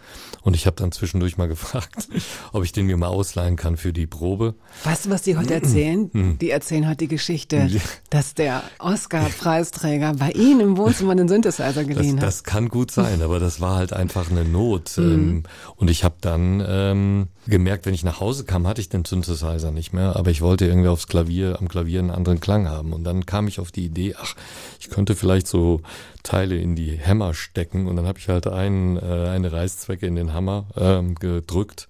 [0.43, 2.09] Und ich habe dann zwischendurch mal gefragt,
[2.53, 4.55] ob ich den mir mal ausleihen kann für die Probe.
[4.85, 6.11] Weißt du, was die heute erzählen?
[6.15, 6.39] Hm.
[6.39, 7.69] Die erzählen halt die Geschichte,
[8.09, 12.29] dass der Oscar-Preisträger bei ihnen im Wohnzimmer den Synthesizer geliehen das, hat.
[12.29, 14.97] Das kann gut sein, aber das war halt einfach eine Not.
[14.97, 15.43] Mhm.
[15.77, 19.71] Und ich habe dann ähm, gemerkt, wenn ich nach Hause kam, hatte ich den Synthesizer
[19.71, 22.93] nicht mehr, aber ich wollte irgendwie aufs Klavier, am Klavier einen anderen Klang haben.
[22.93, 24.35] Und dann kam ich auf die Idee, ach,
[24.81, 25.81] ich könnte vielleicht so
[26.23, 30.17] Teile in die Hämmer stecken und dann habe ich halt einen, äh, eine Reißzwecke in
[30.17, 31.89] den Hammer ähm, gedrückt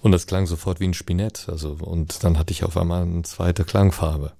[0.00, 1.48] und das klang sofort wie ein Spinett.
[1.48, 4.32] Also und dann hatte ich auf einmal eine zweite Klangfarbe.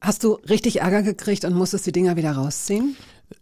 [0.00, 2.96] Hast du richtig Ärger gekriegt und musstest die Dinger wieder rausziehen?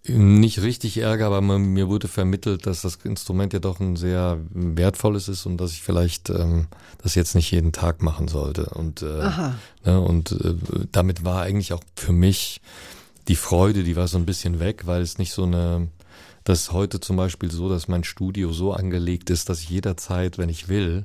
[0.08, 4.38] Nicht richtig Ärger, aber man, mir wurde vermittelt, dass das Instrument ja doch ein sehr
[4.50, 6.66] wertvolles ist und dass ich vielleicht ähm,
[7.02, 8.66] das jetzt nicht jeden Tag machen sollte.
[8.66, 9.30] Und, äh.
[9.84, 10.54] Ne, und äh,
[10.90, 12.60] damit war eigentlich auch für mich
[13.28, 15.88] die Freude, die war so ein bisschen weg, weil es nicht so eine,
[16.44, 20.38] das ist heute zum Beispiel so, dass mein Studio so angelegt ist, dass ich jederzeit,
[20.38, 21.04] wenn ich will,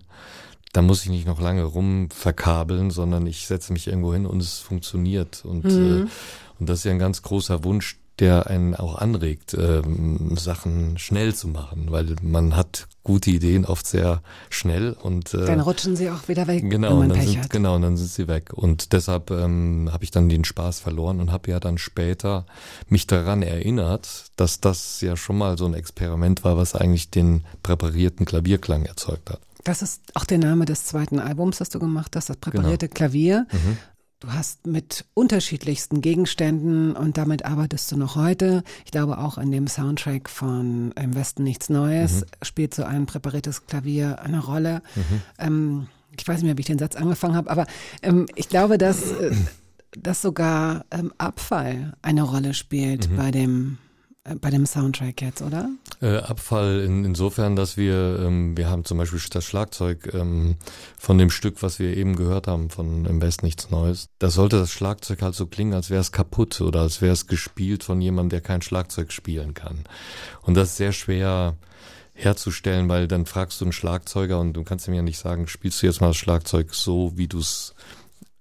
[0.74, 4.60] da muss ich nicht noch lange rumverkabeln, sondern ich setze mich irgendwo hin und es
[4.60, 5.44] funktioniert.
[5.44, 6.04] Und, mhm.
[6.04, 10.98] äh, und das ist ja ein ganz großer Wunsch, der einen auch anregt, ähm, Sachen
[11.00, 15.96] schnell zu machen, weil man hat gute Ideen oft sehr schnell und äh, dann rutschen
[15.96, 17.50] sie auch wieder weg, genau, wenn man dann Pech sind, hat.
[17.50, 18.54] Genau, und dann sind sie weg.
[18.54, 22.46] Und deshalb ähm, habe ich dann den Spaß verloren und habe ja dann später
[22.88, 27.44] mich daran erinnert, dass das ja schon mal so ein Experiment war, was eigentlich den
[27.64, 29.42] präparierten Klavierklang erzeugt hat.
[29.64, 32.98] Das ist auch der Name des zweiten Albums, das du gemacht hast, das präparierte genau.
[32.98, 33.48] Klavier.
[33.52, 33.78] Mhm.
[34.22, 38.64] Du hast mit unterschiedlichsten Gegenständen und damit arbeitest du noch heute.
[38.86, 42.26] Ich glaube auch an dem Soundtrack von Im Westen nichts Neues mhm.
[42.44, 44.84] spielt so ein präpariertes Klavier eine Rolle.
[44.96, 45.22] Mhm.
[45.40, 47.66] Ähm, ich weiß nicht mehr, wie ich den Satz angefangen habe, aber
[48.04, 49.32] ähm, ich glaube, dass, äh,
[49.98, 53.16] dass sogar ähm, Abfall eine Rolle spielt mhm.
[53.16, 53.80] bei dem
[54.40, 55.70] bei dem Soundtrack jetzt, oder?
[56.00, 60.58] Äh, Abfall in, insofern, dass wir, ähm, wir haben zum Beispiel das Schlagzeug ähm,
[60.98, 64.10] von dem Stück, was wir eben gehört haben, von Im West nichts Neues.
[64.20, 67.26] Da sollte das Schlagzeug halt so klingen, als wäre es kaputt oder als wäre es
[67.26, 69.84] gespielt von jemandem, der kein Schlagzeug spielen kann.
[70.44, 71.58] Und das ist sehr schwer
[72.14, 75.82] herzustellen, weil dann fragst du einen Schlagzeuger und du kannst ihm ja nicht sagen, spielst
[75.82, 77.74] du jetzt mal das Schlagzeug so, wie du es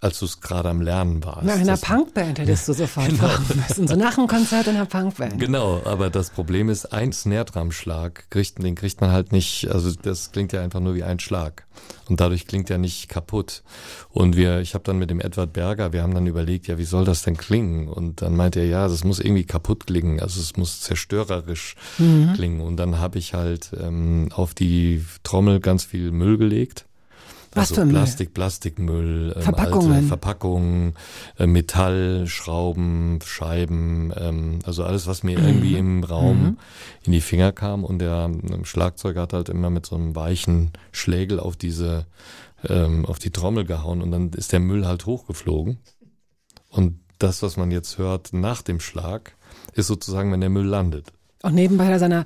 [0.01, 1.43] als du es gerade am Lernen warst.
[1.45, 3.29] Na, in einer Punkband hättest du sofort genau.
[3.29, 3.87] fragen müssen.
[3.87, 5.39] So nach einem Konzert in einer Punkband.
[5.39, 10.33] Genau, aber das Problem ist, ein Snare-Drum-Schlag, kriegt, den kriegt man halt nicht, also das
[10.33, 11.67] klingt ja einfach nur wie ein Schlag.
[12.09, 13.63] Und dadurch klingt er nicht kaputt.
[14.09, 16.85] Und wir, ich habe dann mit dem Edward Berger, wir haben dann überlegt, ja, wie
[16.85, 17.89] soll das denn klingen?
[17.89, 22.33] Und dann meinte er, ja, das muss irgendwie kaputt klingen, also es muss zerstörerisch mhm.
[22.35, 22.61] klingen.
[22.63, 26.87] Und dann habe ich halt ähm, auf die Trommel ganz viel Müll gelegt
[27.53, 28.35] was also für Plastik, Müll?
[28.35, 30.95] Plastikmüll, ähm, Verpackungen, alte Verpackungen,
[31.39, 35.47] äh, Metall, Schrauben, Scheiben, ähm, also alles, was mir mhm.
[35.47, 36.59] irgendwie im Raum mhm.
[37.05, 37.85] in die Finger kam.
[37.85, 42.07] Und der ähm, Schlagzeuger hat halt immer mit so einem weichen Schlägel auf diese,
[42.69, 45.79] ähm, auf die Trommel gehauen und dann ist der Müll halt hochgeflogen.
[46.69, 49.35] Und das, was man jetzt hört nach dem Schlag,
[49.75, 51.13] ist sozusagen, wenn der Müll landet.
[51.43, 52.25] Und nebenbei hat er seiner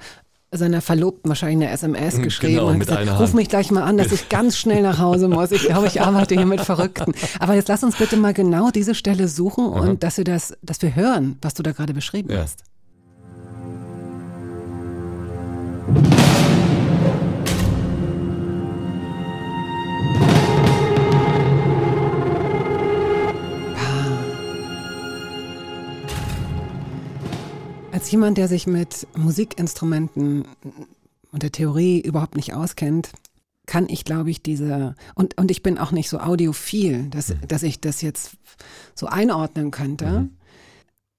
[0.59, 3.96] seiner Verlobten wahrscheinlich eine SMS genau, geschrieben genau, und gesagt, ruf mich gleich mal an,
[3.96, 5.52] dass ich ganz schnell nach Hause muss.
[5.52, 7.12] Ich glaube, ich arbeite hier mit Verrückten.
[7.38, 10.80] Aber jetzt lass uns bitte mal genau diese Stelle suchen und dass wir das, dass
[10.82, 12.42] wir hören, was du da gerade beschrieben ja.
[12.42, 12.64] hast.
[28.05, 30.44] Als jemand, der sich mit Musikinstrumenten
[31.32, 33.12] und der Theorie überhaupt nicht auskennt,
[33.64, 37.48] kann ich, glaube ich, diese, und, und ich bin auch nicht so audiophil, dass, mhm.
[37.48, 38.32] dass ich das jetzt
[38.94, 40.07] so einordnen könnte.
[40.07, 40.36] Mhm.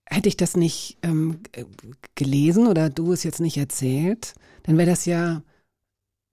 [0.06, 1.40] Hätte ich das nicht ähm,
[2.14, 5.42] gelesen oder du es jetzt nicht erzählt, dann wäre das ja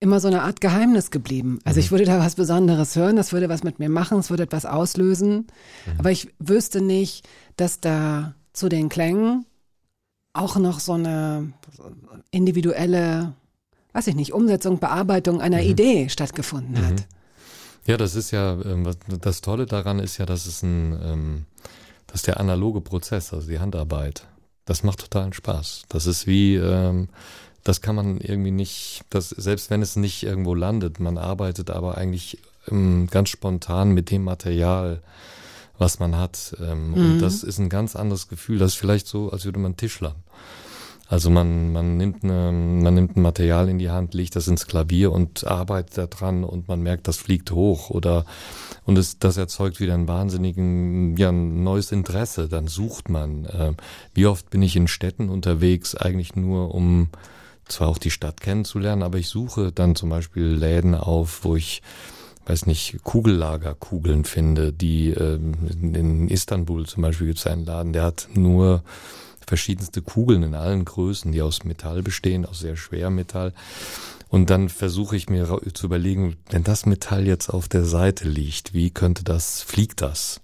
[0.00, 1.61] immer so eine Art Geheimnis geblieben.
[1.64, 4.42] Also ich würde da was Besonderes hören, das würde was mit mir machen, es würde
[4.42, 5.46] etwas auslösen.
[5.96, 7.26] Aber ich wüsste nicht,
[7.57, 9.46] dass da zu den Klängen
[10.33, 11.53] auch noch so eine
[12.30, 13.35] individuelle,
[13.93, 17.07] weiß ich nicht, Umsetzung, Bearbeitung einer Idee stattgefunden hat.
[17.87, 18.89] Ja, das ist ja, ähm,
[19.20, 21.47] das Tolle daran ist ja, dass es ein, ähm,
[22.07, 24.26] dass der analoge Prozess, also die Handarbeit,
[24.64, 25.85] das macht totalen Spaß.
[25.89, 27.09] Das ist wie, ähm,
[27.64, 31.99] das kann man irgendwie nicht, das, selbst wenn es nicht irgendwo landet, man arbeitet aber
[31.99, 32.39] eigentlich
[33.11, 35.03] ganz spontan mit dem Material,
[35.79, 36.57] was man hat.
[36.61, 38.59] Ähm, Und das ist ein ganz anderes Gefühl.
[38.59, 40.14] Das ist vielleicht so, als würde man Tischlern.
[41.09, 44.66] Also man, man, nimmt eine, man nimmt ein Material in die Hand, legt das ins
[44.66, 48.25] Klavier und arbeitet da dran und man merkt, das fliegt hoch oder
[48.87, 52.49] und es, das erzeugt wieder einen wahnsinnigen, ja, ein neues Interesse.
[52.49, 53.47] Dann sucht man.
[53.53, 53.77] Ähm,
[54.14, 57.11] wie oft bin ich in Städten unterwegs, eigentlich nur um
[57.68, 61.83] zwar auch die Stadt kennenzulernen, aber ich suche dann zum Beispiel Läden auf, wo ich
[62.47, 68.03] weiß nicht, Kugellagerkugeln finde, die ähm, in- Istanbul zum Beispiel gibt es einen Laden, der
[68.03, 68.82] hat nur
[69.47, 73.53] verschiedenste Kugeln in allen Größen, die aus Metall bestehen, aus sehr schwerem Metall.
[74.28, 78.72] Und dann versuche ich mir zu überlegen, wenn das Metall jetzt auf der Seite liegt,
[78.72, 80.40] wie könnte das, fliegt das?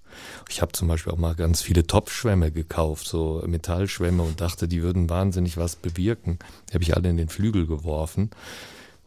[0.50, 4.82] Ich habe zum Beispiel auch mal ganz viele Topfschwämme gekauft, so Metallschwämme und dachte, die
[4.82, 6.38] würden wahnsinnig was bewirken.
[6.68, 8.30] Die habe ich alle in den Flügel geworfen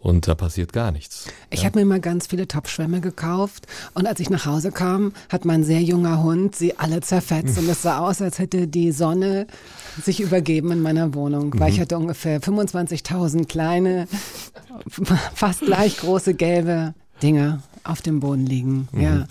[0.01, 1.27] und da passiert gar nichts.
[1.51, 3.67] Ich habe mir mal ganz viele Topfschwämme gekauft.
[3.93, 7.57] Und als ich nach Hause kam, hat mein sehr junger Hund sie alle zerfetzt.
[7.59, 9.45] Und es sah aus, als hätte die Sonne
[10.03, 14.07] sich übergeben in meiner Wohnung, weil ich hatte ungefähr 25.000 kleine,
[15.35, 18.87] fast gleich große gelbe Dinger auf dem Boden liegen.
[18.97, 19.25] Ja.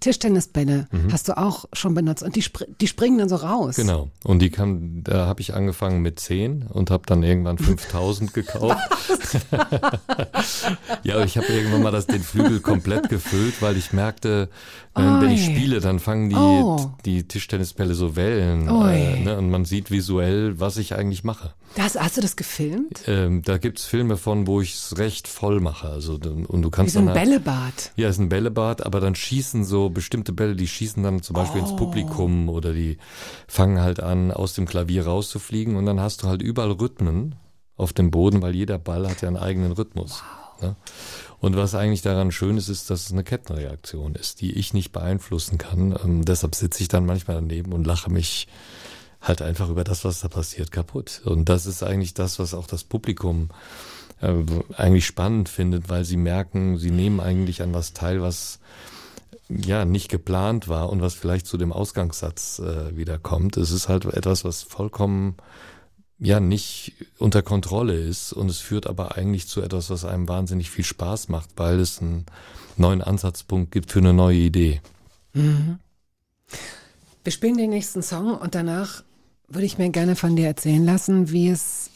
[0.00, 2.44] Tischtennisbälle hast du auch schon benutzt und die,
[2.80, 3.76] die springen dann so raus.
[3.76, 4.10] Genau.
[4.24, 8.78] Und die kam, da habe ich angefangen mit 10 und habe dann irgendwann 5000 gekauft.
[11.02, 14.48] ja, ich habe irgendwann mal das, den Flügel komplett gefüllt, weil ich merkte,
[14.94, 16.90] wenn, wenn ich spiele, dann fangen die, Oh.
[17.04, 18.68] die Tischtennisbälle so Wellen.
[18.68, 19.38] Äh, ne?
[19.38, 21.54] Und man sieht visuell, was ich eigentlich mache.
[21.76, 23.04] Das, hast du das gefilmt?
[23.06, 25.88] Ähm, da gibt's Filme von, wo ich es recht voll mache.
[25.88, 27.91] Also, und du Wie kannst so ein dann halt, Bällebad.
[27.96, 31.60] Ja, ist ein Bällebad, aber dann schießen so bestimmte Bälle, die schießen dann zum Beispiel
[31.60, 31.64] Oh.
[31.64, 32.98] ins Publikum oder die
[33.46, 37.34] fangen halt an, aus dem Klavier rauszufliegen und dann hast du halt überall Rhythmen
[37.76, 40.22] auf dem Boden, weil jeder Ball hat ja einen eigenen Rhythmus.
[40.60, 40.76] Ne?
[41.40, 44.92] Und was eigentlich daran schön ist, ist, dass es eine Kettenreaktion ist, die ich nicht
[44.92, 45.98] beeinflussen kann.
[46.04, 48.46] Ähm, deshalb sitze ich dann manchmal daneben und lache mich
[49.20, 51.22] halt einfach über das, was da passiert, kaputt.
[51.24, 53.48] Und das ist eigentlich das, was auch das Publikum
[54.22, 54.44] äh,
[54.76, 58.60] eigentlich spannend findet, weil sie merken, sie nehmen eigentlich an was teil, was
[59.48, 63.56] ja nicht geplant war und was vielleicht zu dem Ausgangssatz äh, wieder kommt.
[63.56, 65.36] Es ist halt etwas, was vollkommen
[66.18, 70.70] ja nicht unter Kontrolle ist und es führt aber eigentlich zu etwas, was einem wahnsinnig
[70.70, 72.24] viel Spaß macht, weil es einen
[72.76, 74.80] neuen Ansatzpunkt gibt für eine neue Idee.
[77.24, 79.02] Wir spielen den nächsten Song und danach
[79.48, 81.90] würde ich mir gerne von dir erzählen lassen, wie es,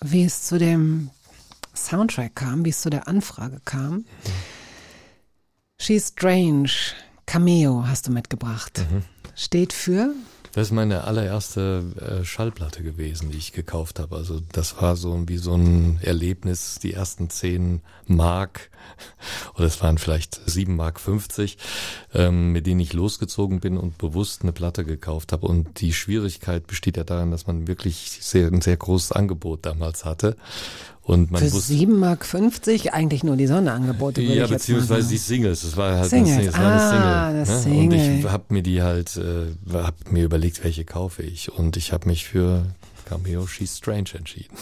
[0.00, 1.10] wie es zu dem
[1.74, 4.04] Soundtrack kam, wie es zu der Anfrage kam.
[5.80, 6.70] She's Strange,
[7.26, 8.84] Cameo hast du mitgebracht.
[9.34, 10.14] Steht für?
[10.54, 14.16] Das ist meine allererste äh, Schallplatte gewesen, die ich gekauft habe.
[14.16, 18.70] Also das war so wie so ein Erlebnis, die ersten zehn Mark
[19.54, 21.56] oder es waren vielleicht sieben Mark 50,
[22.12, 25.46] ähm, mit denen ich losgezogen bin und bewusst eine Platte gekauft habe.
[25.46, 30.04] Und die Schwierigkeit besteht ja darin, dass man wirklich sehr, ein sehr großes Angebot damals
[30.04, 30.36] hatte.
[31.04, 35.16] Und man Für wusste, 7,50 Mark 50 eigentlich nur die Sonderangebote, würde ja, beziehungsweise die.
[35.16, 35.64] Singles.
[35.64, 36.32] Es war halt Singles.
[36.38, 37.40] eine, es war eine Ah, Single.
[37.40, 37.54] das ne?
[37.72, 38.18] Und Single.
[38.20, 41.50] ich habe mir die halt, äh, hab mir überlegt, welche kaufe ich.
[41.52, 42.66] Und ich habe mich für
[43.08, 44.56] Cameo She's Strange entschieden.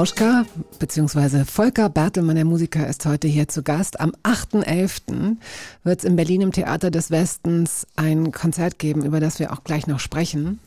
[0.00, 0.46] Hauschka
[0.78, 1.44] bzw.
[1.44, 4.00] Volker Bertelmann, der Musiker, ist heute hier zu Gast.
[4.00, 5.36] Am 8.11.
[5.84, 9.62] wird es in Berlin im Theater des Westens ein Konzert geben, über das wir auch
[9.62, 10.58] gleich noch sprechen.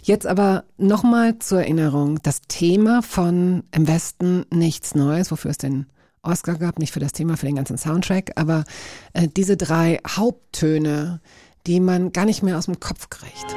[0.00, 5.84] Jetzt aber nochmal zur Erinnerung, das Thema von Im Westen nichts Neues, wofür es den
[6.22, 8.64] Oscar gab, nicht für das Thema, für den ganzen Soundtrack, aber
[9.12, 11.20] äh, diese drei Haupttöne,
[11.66, 13.54] die man gar nicht mehr aus dem Kopf kriegt.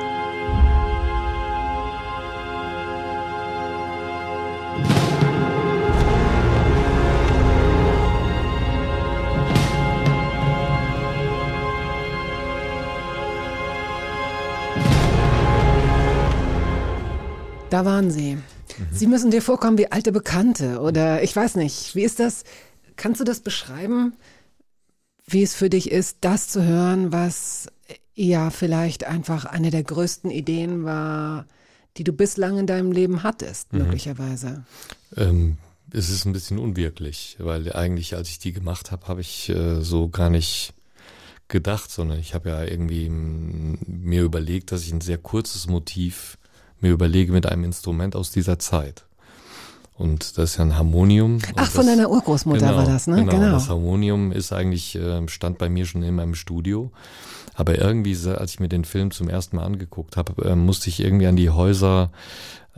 [17.73, 18.35] Da waren sie.
[18.35, 18.41] Mhm.
[18.91, 21.95] Sie müssen dir vorkommen wie alte Bekannte oder ich weiß nicht.
[21.95, 22.43] Wie ist das?
[22.97, 24.13] Kannst du das beschreiben,
[25.25, 27.65] wie es für dich ist, das zu hören, was
[28.13, 31.47] ja vielleicht einfach eine der größten Ideen war,
[31.97, 33.79] die du bislang in deinem Leben hattest, mhm.
[33.79, 34.65] möglicherweise?
[35.17, 35.57] Ähm,
[35.91, 39.81] es ist ein bisschen unwirklich, weil eigentlich, als ich die gemacht habe, habe ich äh,
[39.81, 40.75] so gar nicht
[41.47, 46.37] gedacht, sondern ich habe ja irgendwie mir überlegt, dass ich ein sehr kurzes Motiv
[46.83, 49.05] mir überlege mit einem Instrument aus dieser Zeit.
[49.95, 51.39] Und das ist ja ein Harmonium.
[51.55, 53.17] Ach, von das, deiner Urgroßmutter genau, war das, ne?
[53.17, 53.31] Genau.
[53.31, 53.51] genau.
[53.51, 56.91] Das Harmonium ist eigentlich, äh, stand bei mir schon in meinem Studio.
[57.55, 60.99] Aber irgendwie, als ich mir den Film zum ersten Mal angeguckt habe, äh, musste ich
[60.99, 62.11] irgendwie an die Häuser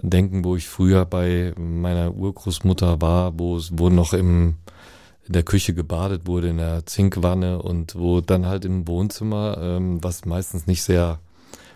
[0.01, 4.55] denken, wo ich früher bei meiner Urgroßmutter war, wo es, wo noch im,
[5.25, 10.03] in der Küche gebadet wurde, in der Zinkwanne und wo dann halt im Wohnzimmer, ähm,
[10.03, 11.19] was meistens nicht sehr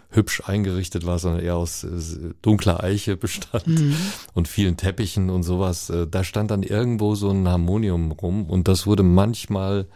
[0.10, 3.96] hübsch eingerichtet war, sondern eher aus äh, dunkler Eiche bestand mhm.
[4.34, 5.90] und vielen Teppichen und sowas.
[5.90, 9.88] Äh, da stand dann irgendwo so ein Harmonium rum und das wurde manchmal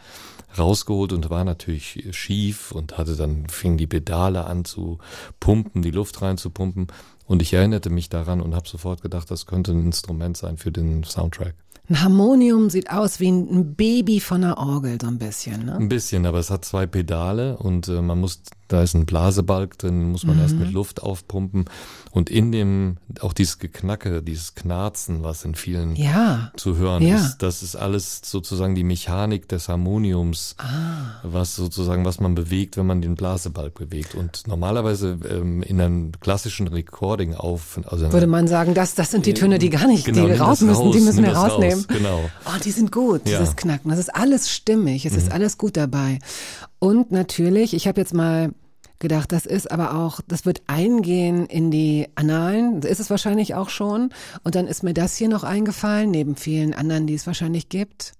[0.58, 5.00] rausgeholt und war natürlich schief und hatte dann, fing die Pedale an zu
[5.40, 6.88] pumpen, die Luft reinzupumpen.
[7.26, 10.72] Und ich erinnerte mich daran und habe sofort gedacht, das könnte ein Instrument sein für
[10.72, 11.56] den Soundtrack.
[11.90, 15.76] Ein Harmonium sieht aus wie ein Baby von einer Orgel, so ein bisschen, ne?
[15.76, 19.78] Ein bisschen, aber es hat zwei Pedale und äh, man muss da ist ein Blasebalg
[19.78, 20.42] drin, muss man mhm.
[20.42, 21.66] erst mit Luft aufpumpen.
[22.12, 26.52] Und in dem, auch dieses Geknacke, dieses Knarzen, was in vielen ja.
[26.56, 27.16] zu hören ja.
[27.16, 31.20] ist, das ist alles sozusagen die Mechanik des Harmoniums, ah.
[31.24, 34.16] was sozusagen, was man bewegt, wenn man den Blasebalg bewegt.
[34.16, 39.26] Und normalerweise ähm, in einem klassischen Recording auf, also würde man sagen, das, das sind
[39.26, 41.80] die Töne, die gar nicht, genau, die raus müssen, raus, die müssen wir rausnehmen.
[41.80, 42.30] Raus, genau.
[42.46, 43.40] Oh, die sind gut, ja.
[43.40, 43.90] dieses Knacken.
[43.90, 45.18] Das ist alles stimmig, es mhm.
[45.20, 46.20] ist alles gut dabei.
[46.80, 48.52] Und natürlich, ich habe jetzt mal
[49.04, 53.70] gedacht, das ist aber auch, das wird eingehen in die Annalen, ist es wahrscheinlich auch
[53.70, 54.10] schon.
[54.44, 58.14] Und dann ist mir das hier noch eingefallen, neben vielen anderen, die es wahrscheinlich gibt.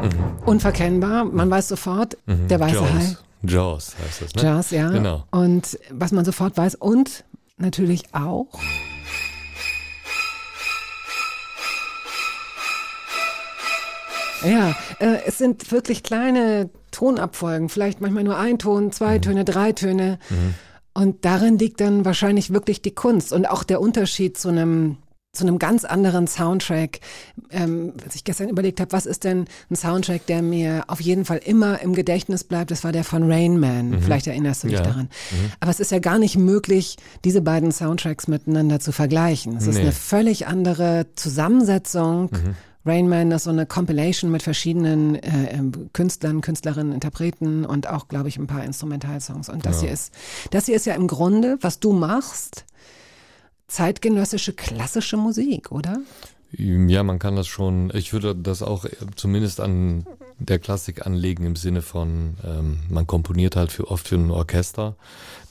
[0.00, 0.46] Mhm.
[0.46, 2.48] Unverkennbar, man weiß sofort, mhm.
[2.48, 2.94] der weiße.
[2.94, 3.16] Hai.
[3.42, 4.42] Jaws heißt das, ne?
[4.42, 4.88] Jaws, ja.
[4.90, 5.24] Genau.
[5.30, 7.24] Und was man sofort weiß und
[7.56, 8.60] natürlich auch.
[14.44, 19.22] Ja, äh, es sind wirklich kleine Tonabfolgen, vielleicht manchmal nur ein Ton, zwei mhm.
[19.22, 20.18] Töne, drei Töne.
[20.30, 20.54] Mhm.
[20.94, 24.98] Und darin liegt dann wahrscheinlich wirklich die Kunst und auch der Unterschied zu einem
[25.32, 27.00] zu einem ganz anderen Soundtrack,
[27.50, 31.24] ähm, als ich gestern überlegt habe, was ist denn ein Soundtrack, der mir auf jeden
[31.24, 33.90] Fall immer im Gedächtnis bleibt, das war der von Rain Man.
[33.90, 34.02] Mhm.
[34.02, 34.84] Vielleicht erinnerst du dich ja.
[34.84, 35.08] daran.
[35.30, 35.52] Mhm.
[35.58, 39.56] Aber es ist ja gar nicht möglich, diese beiden Soundtracks miteinander zu vergleichen.
[39.56, 39.70] Es nee.
[39.70, 42.24] ist eine völlig andere Zusammensetzung.
[42.30, 42.54] Mhm.
[42.84, 48.08] Rain Man ist so eine Compilation mit verschiedenen äh, ähm, Künstlern, Künstlerinnen, Interpreten und auch,
[48.08, 49.48] glaube ich, ein paar Instrumentalsongs.
[49.48, 49.82] Und das ja.
[49.82, 50.12] hier ist,
[50.50, 52.66] das hier ist ja im Grunde, was du machst,
[53.72, 56.00] zeitgenössische klassische Musik, oder?
[56.52, 58.84] Ja, man kann das schon, ich würde das auch
[59.16, 60.06] zumindest an
[60.38, 64.94] der Klassik anlegen im Sinne von, ähm, man komponiert halt für oft für ein Orchester.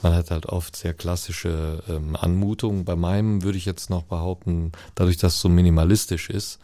[0.03, 2.85] Man hat halt oft sehr klassische ähm, Anmutungen.
[2.85, 6.59] Bei meinem würde ich jetzt noch behaupten, dadurch, dass es so minimalistisch ist,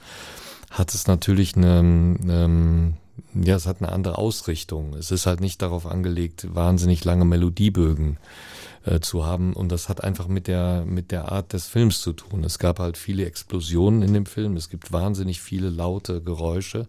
[0.70, 2.94] hat es natürlich eine, ähm,
[3.34, 4.94] ja, es hat eine andere Ausrichtung.
[4.94, 8.57] Es ist halt nicht darauf angelegt, wahnsinnig lange Melodiebögen äh,
[9.02, 9.54] zu haben.
[9.54, 12.44] Und das hat einfach mit der, mit der Art des Films zu tun.
[12.44, 14.56] Es gab halt viele Explosionen in dem Film.
[14.56, 16.88] Es gibt wahnsinnig viele laute Geräusche.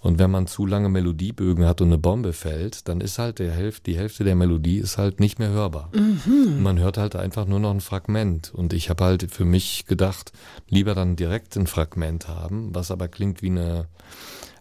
[0.00, 3.50] Und wenn man zu lange Melodiebögen hat und eine Bombe fällt, dann ist halt der
[3.50, 5.90] Hälfte, die Hälfte der Melodie ist halt nicht mehr hörbar.
[5.92, 6.62] Mhm.
[6.62, 8.52] Man hört halt einfach nur noch ein Fragment.
[8.54, 10.30] Und ich habe halt für mich gedacht,
[10.68, 13.88] lieber dann direkt ein Fragment haben, was aber klingt wie eine,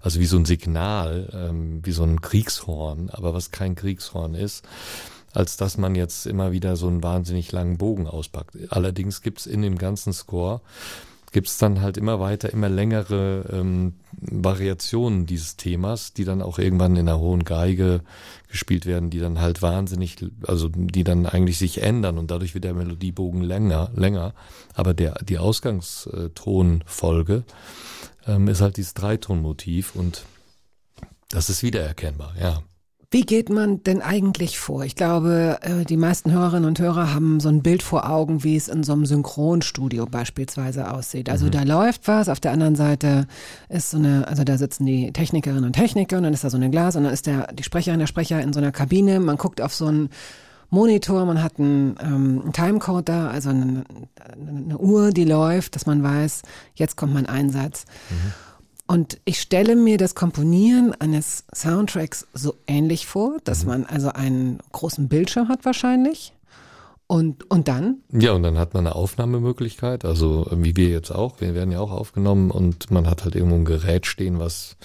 [0.02, 4.66] also wie so ein Signal, ähm, wie so ein Kriegshorn, aber was kein Kriegshorn ist
[5.36, 8.58] als dass man jetzt immer wieder so einen wahnsinnig langen Bogen auspackt.
[8.70, 10.62] Allerdings gibt's in dem ganzen Score
[11.36, 16.96] gibt's dann halt immer weiter, immer längere ähm, Variationen dieses Themas, die dann auch irgendwann
[16.96, 18.00] in einer hohen Geige
[18.48, 20.16] gespielt werden, die dann halt wahnsinnig,
[20.48, 24.34] also die dann eigentlich sich ändern und dadurch wird der Melodiebogen länger, länger.
[24.76, 27.44] Aber der, die Ausgangstonfolge
[28.28, 30.24] ähm, ist halt dieses Dreitonmotiv und
[31.28, 32.64] Das ist wiedererkennbar, ja.
[33.12, 34.84] Wie geht man denn eigentlich vor?
[34.84, 38.56] Ich glaube, äh, die meisten Hörerinnen und Hörer haben so ein Bild vor Augen, wie
[38.56, 41.30] es in so einem Synchronstudio beispielsweise aussieht.
[41.30, 41.52] Also mhm.
[41.52, 43.28] da läuft was, auf der anderen Seite
[43.70, 46.58] ist so eine, also da sitzen die Technikerinnen und Techniker und dann ist da so
[46.58, 49.20] eine Glas und dann ist der, die Sprecherin, der Sprecher in so einer Kabine.
[49.20, 50.10] Man guckt auf so einen
[50.70, 53.84] Monitor, man hat einen, ähm, einen Timecode da, also eine,
[54.36, 56.42] eine, Uhr, die läuft, dass man weiß,
[56.74, 57.86] jetzt kommt mein Einsatz.
[58.10, 58.34] Mhm.
[58.88, 63.70] Und ich stelle mir das Komponieren eines Soundtracks so ähnlich vor, dass mhm.
[63.70, 66.34] man also einen großen Bildschirm hat wahrscheinlich.
[67.08, 67.98] Und, und dann?
[68.12, 71.80] Ja, und dann hat man eine Aufnahmemöglichkeit, also wie wir jetzt auch, wir werden ja
[71.80, 74.76] auch aufgenommen und man hat halt irgendwo ein Gerät stehen, was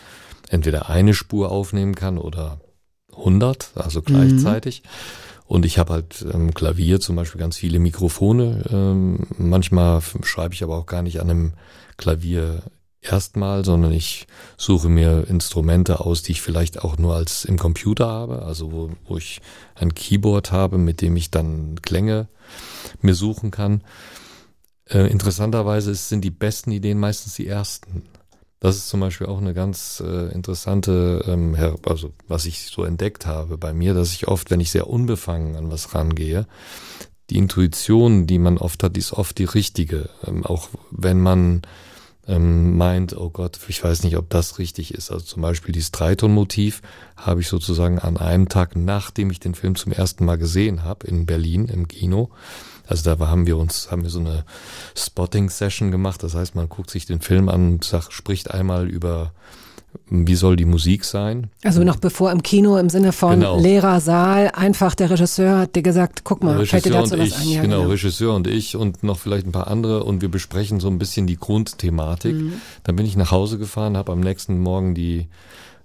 [0.51, 2.61] entweder eine Spur aufnehmen kann oder
[3.17, 4.83] 100, also gleichzeitig.
[4.83, 4.89] Mhm.
[5.47, 8.65] Und ich habe halt ähm, Klavier zum Beispiel ganz viele Mikrofone.
[8.71, 11.53] Ähm, manchmal schreibe ich aber auch gar nicht an einem
[11.97, 12.63] Klavier
[13.03, 14.27] erstmal, sondern ich
[14.57, 18.91] suche mir Instrumente aus, die ich vielleicht auch nur als im Computer habe, also wo,
[19.07, 19.41] wo ich
[19.75, 22.29] ein Keyboard habe, mit dem ich dann Klänge
[23.01, 23.83] mir suchen kann.
[24.89, 28.03] Äh, interessanterweise sind die besten Ideen meistens die ersten.
[28.59, 33.25] Das ist zum Beispiel auch eine ganz äh, interessante, ähm, also was ich so entdeckt
[33.25, 36.47] habe bei mir, dass ich oft, wenn ich sehr unbefangen an was rangehe,
[37.31, 40.11] die Intuition, die man oft hat, ist oft die richtige.
[40.27, 41.63] Ähm, auch wenn man
[42.27, 45.11] ähm, meint, oh Gott, ich weiß nicht, ob das richtig ist.
[45.11, 46.83] Also zum Beispiel dieses Dreiton-Motiv
[47.17, 51.07] habe ich sozusagen an einem Tag, nachdem ich den Film zum ersten Mal gesehen habe,
[51.07, 52.31] in Berlin im Kino,
[52.91, 54.45] also da haben wir uns, haben wir so eine
[54.97, 56.25] Spotting-Session gemacht.
[56.25, 59.33] Das heißt, man guckt sich den Film an und sagt, spricht einmal über
[60.09, 61.51] wie soll die Musik sein?
[61.65, 63.59] Also noch bevor im Kino im Sinne von genau.
[63.59, 67.37] leerer Saal, einfach der Regisseur hat dir gesagt, guck mal, fällt dir dazu was ich,
[67.37, 67.49] ein?
[67.49, 70.81] Ja, genau, genau, Regisseur und ich und noch vielleicht ein paar andere und wir besprechen
[70.81, 72.35] so ein bisschen die Grundthematik.
[72.35, 72.55] Mhm.
[72.85, 75.29] Dann bin ich nach Hause gefahren, habe am nächsten Morgen die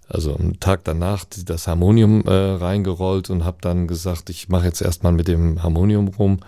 [0.08, 4.82] also am Tag danach das Harmonium äh, reingerollt und habe dann gesagt, ich mache jetzt
[4.82, 6.39] erstmal mit dem Harmonium rum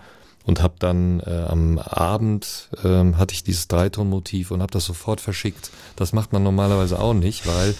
[0.47, 5.21] und habe dann äh, am Abend äh, hatte ich dieses Dreitonmotiv und habe das sofort
[5.21, 5.69] verschickt.
[5.97, 7.71] Das macht man normalerweise auch nicht, weil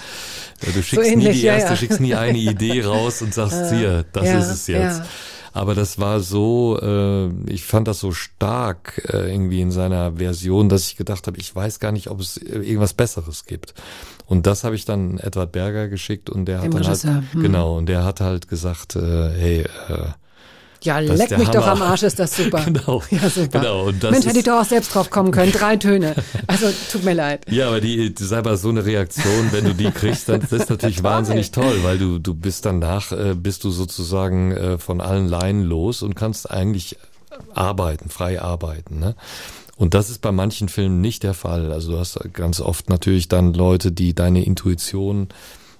[0.62, 3.34] äh, du schickst so ähnlich, nie die erste, ja, schickst nie eine Idee raus und
[3.34, 5.02] sagst hier, das ja, ist es jetzt.
[5.54, 10.68] Aber das war so, äh, ich fand das so stark äh, irgendwie in seiner Version,
[10.68, 13.74] dass ich gedacht habe, ich weiß gar nicht, ob es irgendwas Besseres gibt.
[14.26, 17.42] Und das habe ich dann Edward Berger geschickt und der hat dann halt, hm.
[17.42, 20.10] genau, und der hat halt gesagt, äh, hey, äh,
[20.88, 21.52] ja, leck mich Hammer.
[21.52, 22.62] doch am Arsch, ist das super.
[22.66, 23.04] genau.
[23.12, 23.60] Ja, super.
[23.60, 23.88] Genau.
[23.88, 25.52] Und das Mensch, hätte ich doch auch selbst drauf kommen können.
[25.52, 26.16] Drei Töne.
[26.48, 27.46] Also, tut mir leid.
[27.50, 30.52] Ja, aber die, die sei mal so eine Reaktion, wenn du die kriegst, dann das
[30.52, 35.02] ist natürlich wahnsinnig toll, weil du, du bist danach, äh, bist du sozusagen äh, von
[35.02, 36.98] allen Leinen los und kannst eigentlich
[37.54, 39.16] arbeiten, frei arbeiten, ne?
[39.76, 41.72] Und das ist bei manchen Filmen nicht der Fall.
[41.72, 45.28] Also du hast ganz oft natürlich dann Leute, die deine Intuition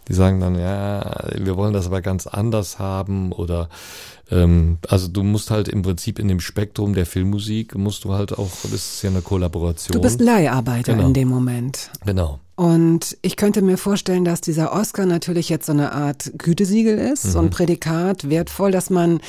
[0.08, 3.70] die sagen dann, ja, wir wollen das aber ganz anders haben oder
[4.32, 8.38] ähm, also du musst halt im Prinzip in dem Spektrum der Filmmusik musst du halt
[8.38, 9.94] auch, das ist ja eine Kollaboration.
[9.94, 11.08] Du bist Leiharbeiter genau.
[11.08, 11.90] in dem Moment.
[12.06, 12.40] Genau.
[12.58, 17.26] Und ich könnte mir vorstellen, dass dieser Oscar natürlich jetzt so eine Art Gütesiegel ist,
[17.26, 17.30] mhm.
[17.30, 17.50] so ein.
[17.52, 19.20] Prädikat, wertvoll, dass man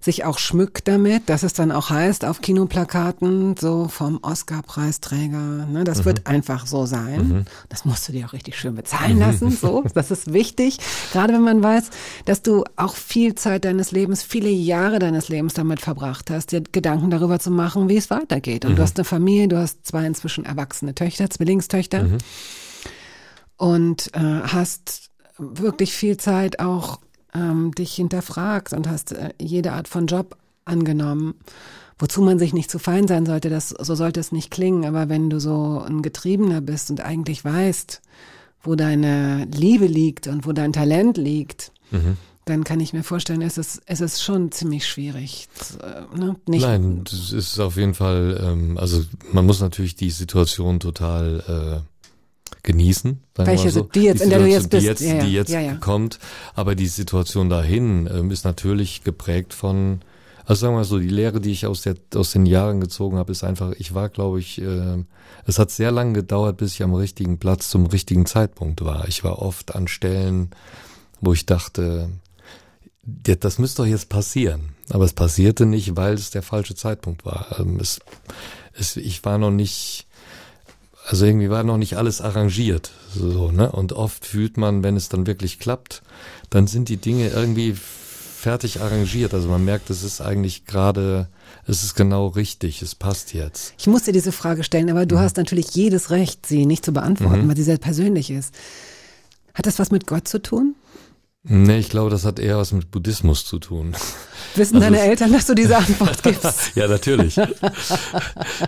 [0.00, 5.66] sich auch schmückt damit, dass es dann auch heißt auf Kinoplakaten, so vom Oscar-Preisträger.
[5.66, 6.04] Ne, das mhm.
[6.06, 7.28] wird einfach so sein.
[7.28, 7.44] Mhm.
[7.68, 9.20] Das musst du dir auch richtig schön bezahlen mhm.
[9.20, 9.50] lassen.
[9.50, 10.78] So, das ist wichtig.
[11.12, 11.90] Gerade wenn man weiß,
[12.24, 16.60] dass du auch viel Zeit deines Lebens, viele Jahre deines Lebens damit verbracht hast, dir
[16.60, 18.64] Gedanken darüber zu machen, wie es weitergeht.
[18.64, 18.82] Und du mhm.
[18.82, 22.06] hast eine Familie, du hast zwei inzwischen erwachsene Töchter, Zwillingstöchter
[23.56, 27.00] und äh, hast wirklich viel Zeit auch
[27.34, 31.34] ähm, dich hinterfragt und hast äh, jede Art von Job angenommen,
[31.98, 35.08] wozu man sich nicht zu fein sein sollte, das, so sollte es nicht klingen, aber
[35.08, 38.00] wenn du so ein Getriebener bist und eigentlich weißt,
[38.62, 42.16] wo deine Liebe liegt und wo dein Talent liegt, mhm.
[42.48, 45.48] Dann kann ich mir vorstellen, es ist, es ist schon ziemlich schwierig.
[45.82, 46.36] Äh, ne?
[46.46, 51.82] Nicht Nein, das ist auf jeden Fall, ähm, also man muss natürlich die Situation total
[51.84, 51.98] äh,
[52.62, 53.22] genießen.
[53.34, 53.82] Welche so.
[53.82, 55.24] die jetzt, die in der du jetzt bist, die jetzt, ja, ja.
[55.24, 56.18] Die jetzt ja, kommt.
[56.54, 60.00] Aber die Situation dahin ähm, ist natürlich geprägt von,
[60.44, 63.18] also sagen wir mal so, die Lehre, die ich aus, der, aus den Jahren gezogen
[63.18, 65.04] habe, ist einfach, ich war, glaube ich, äh,
[65.46, 69.06] es hat sehr lange gedauert, bis ich am richtigen Platz zum richtigen Zeitpunkt war.
[69.08, 70.50] Ich war oft an Stellen,
[71.20, 72.10] wo ich dachte,
[73.40, 74.70] das müsste doch jetzt passieren.
[74.90, 77.58] Aber es passierte nicht, weil es der falsche Zeitpunkt war.
[77.58, 78.00] Ähm, es,
[78.74, 80.06] es, ich war noch nicht
[81.08, 83.72] also irgendwie war noch nicht alles arrangiert, so, ne?
[83.72, 86.02] Und oft fühlt man, wenn es dann wirklich klappt,
[86.50, 89.32] dann sind die Dinge irgendwie fertig arrangiert.
[89.32, 91.28] Also man merkt, es ist eigentlich gerade,
[91.66, 93.72] es ist genau richtig, es passt jetzt.
[93.78, 95.20] Ich muss dir diese Frage stellen, aber du mhm.
[95.20, 97.48] hast natürlich jedes Recht, sie nicht zu beantworten, mhm.
[97.48, 98.54] weil sie sehr persönlich ist.
[99.54, 100.74] Hat das was mit Gott zu tun?
[101.50, 103.94] Nee, ich glaube, das hat eher was mit Buddhismus zu tun.
[104.54, 106.72] Wissen also deine Eltern, dass du diese Antwort gibst?
[106.74, 107.40] ja, natürlich.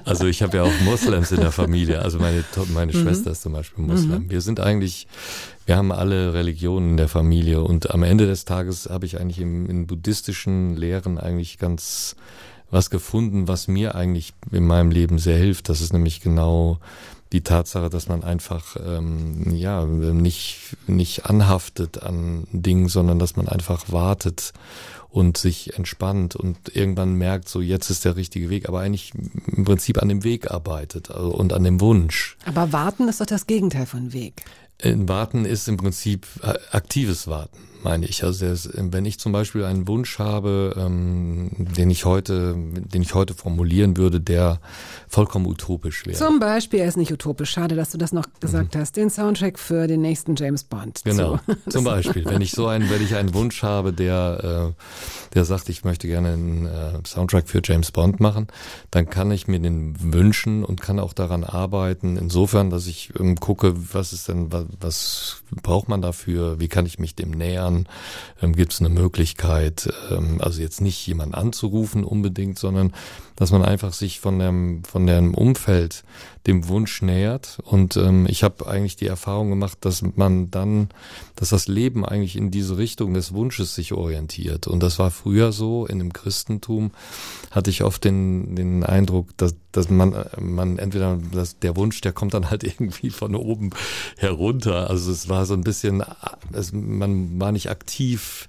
[0.05, 2.01] Also ich habe ja auch Moslems in der Familie.
[2.01, 3.03] Also meine, meine mhm.
[3.03, 4.24] Schwester ist zum Beispiel Moslem.
[4.24, 4.31] Mhm.
[4.31, 5.07] Wir sind eigentlich,
[5.66, 9.41] wir haben alle Religionen in der Familie und am Ende des Tages habe ich eigentlich
[9.41, 12.16] im, in buddhistischen Lehren eigentlich ganz
[12.70, 15.68] was gefunden, was mir eigentlich in meinem Leben sehr hilft.
[15.68, 16.78] Das ist nämlich genau
[17.33, 23.49] die Tatsache, dass man einfach ähm, ja nicht nicht anhaftet an Dingen, sondern dass man
[23.49, 24.53] einfach wartet
[25.09, 29.12] und sich entspannt und irgendwann merkt, so jetzt ist der richtige Weg, aber eigentlich
[29.47, 32.37] im Prinzip an dem Weg arbeitet also, und an dem Wunsch.
[32.45, 34.45] Aber warten ist doch das Gegenteil von Weg.
[34.83, 38.24] Warten ist im Prinzip äh, aktives Warten meine ich.
[38.24, 43.35] Also wenn ich zum Beispiel einen Wunsch habe, ähm, den ich heute, den ich heute
[43.35, 44.61] formulieren würde, der
[45.09, 46.16] vollkommen utopisch wäre.
[46.16, 47.51] Zum Beispiel, er ist nicht utopisch.
[47.51, 48.78] Schade, dass du das noch gesagt mhm.
[48.78, 48.97] hast.
[48.97, 51.03] Den Soundtrack für den nächsten James Bond.
[51.05, 51.39] Genau.
[51.68, 55.68] Zum Beispiel, wenn ich so einen, wenn ich einen Wunsch habe, der, äh, der sagt,
[55.68, 58.49] ich möchte gerne einen äh, Soundtrack für James Bond machen,
[58.91, 62.16] dann kann ich mir den wünschen und kann auch daran arbeiten.
[62.16, 66.61] Insofern, dass ich ähm, gucke, was ist denn, was, was braucht man dafür?
[66.61, 67.70] Wie kann ich mich dem nähern?
[67.71, 67.89] Jahren
[68.43, 72.93] ähm, gibt es eine Möglichkeit, ähm, also jetzt nicht jemanden anzurufen unbedingt, sondern
[73.37, 76.05] dass man einfach sich von dem, von dem Umfeld
[76.47, 77.59] dem Wunsch nähert.
[77.64, 80.88] Und ähm, ich habe eigentlich die Erfahrung gemacht, dass man dann,
[81.36, 84.66] dass das Leben eigentlich in diese Richtung des Wunsches sich orientiert.
[84.66, 86.93] Und das war früher so, in dem Christentum
[87.51, 92.12] hatte ich oft den, den Eindruck, dass, dass man, man entweder, dass der Wunsch, der
[92.12, 93.70] kommt dann halt irgendwie von oben
[94.16, 94.88] herunter.
[94.88, 96.03] Also es war so ein bisschen,
[96.53, 98.49] es, man war nicht aktiv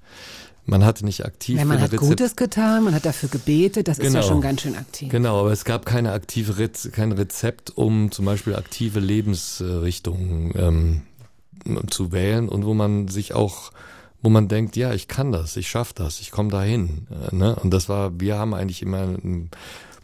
[0.66, 1.58] man hatte nicht aktiv.
[1.58, 4.08] Ja, man hat Rezept Gutes getan, man hat dafür gebetet, das genau.
[4.08, 4.32] ist ja genau.
[4.32, 5.10] schon ganz schön aktiv.
[5.10, 11.02] Genau, aber es gab keine aktive Rez kein Rezept, um zum Beispiel aktive Lebensrichtungen ähm,
[11.90, 13.72] zu wählen und wo man sich auch
[14.24, 17.08] wo man denkt, ja, ich kann das, ich schaffe das, ich komme dahin.
[17.10, 17.56] Äh, ne?
[17.56, 19.50] Und das war, wir haben eigentlich immer im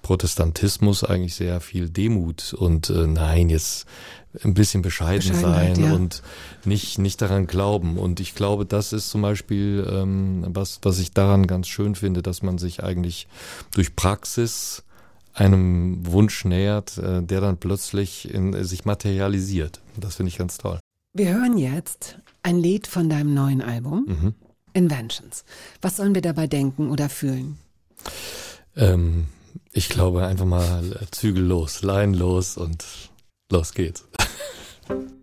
[0.01, 3.86] Protestantismus eigentlich sehr viel Demut und äh, nein, jetzt
[4.43, 5.93] ein bisschen bescheiden sein ja.
[5.93, 6.21] und
[6.65, 7.97] nicht, nicht daran glauben.
[7.97, 12.21] Und ich glaube, das ist zum Beispiel ähm, was, was ich daran ganz schön finde,
[12.21, 13.28] dass man sich eigentlich
[13.71, 14.84] durch Praxis
[15.34, 19.82] einem Wunsch nähert, äh, der dann plötzlich in, äh, sich materialisiert.
[19.95, 20.80] Das finde ich ganz toll.
[21.13, 24.34] Wir hören jetzt ein Lied von deinem neuen Album, mhm.
[24.73, 25.43] Inventions.
[25.82, 27.57] Was sollen wir dabei denken oder fühlen?
[28.75, 29.28] Ähm,
[29.71, 32.86] ich glaube einfach mal Zügel los, Leinen los und
[33.50, 34.04] los geht's.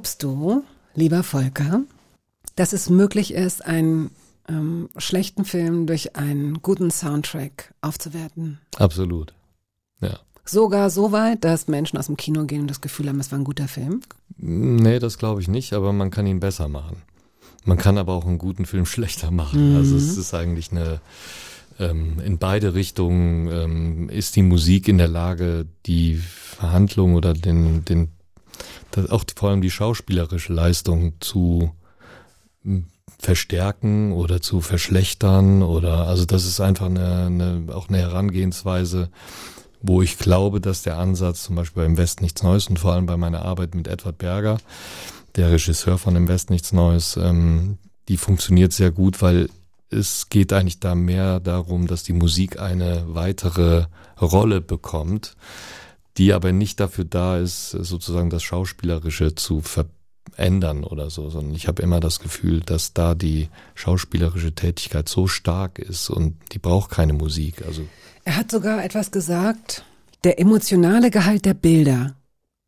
[0.00, 1.82] Glaubst du, lieber Volker,
[2.56, 4.10] dass es möglich ist, einen
[4.48, 8.60] ähm, schlechten Film durch einen guten Soundtrack aufzuwerten?
[8.78, 9.34] Absolut.
[10.00, 10.18] Ja.
[10.46, 13.38] Sogar so weit, dass Menschen aus dem Kino gehen und das Gefühl haben, es war
[13.38, 14.00] ein guter Film?
[14.38, 17.02] Nee, das glaube ich nicht, aber man kann ihn besser machen.
[17.66, 19.72] Man kann aber auch einen guten Film schlechter machen.
[19.72, 19.76] Mhm.
[19.76, 21.02] Also es ist eigentlich eine,
[21.78, 27.84] ähm, in beide Richtungen ähm, ist die Musik in der Lage, die Verhandlung oder den,
[27.84, 28.08] den
[28.92, 31.72] das auch vor allem die schauspielerische Leistung zu
[32.62, 32.86] hm,
[33.18, 39.10] verstärken oder zu verschlechtern oder also das ist einfach eine, eine auch eine Herangehensweise,
[39.82, 43.06] wo ich glaube, dass der Ansatz zum Beispiel beim West nichts Neues und vor allem
[43.06, 44.58] bei meiner Arbeit mit Edward Berger,
[45.36, 47.78] der Regisseur von dem West nichts Neues, ähm,
[48.08, 49.48] die funktioniert sehr gut, weil
[49.90, 53.86] es geht eigentlich da mehr darum, dass die Musik eine weitere
[54.20, 55.36] Rolle bekommt
[56.20, 61.66] die aber nicht dafür da ist, sozusagen das Schauspielerische zu verändern oder so, sondern ich
[61.66, 66.90] habe immer das Gefühl, dass da die schauspielerische Tätigkeit so stark ist und die braucht
[66.90, 67.64] keine Musik.
[67.66, 67.86] Also
[68.24, 69.82] er hat sogar etwas gesagt,
[70.22, 72.16] der emotionale Gehalt der Bilder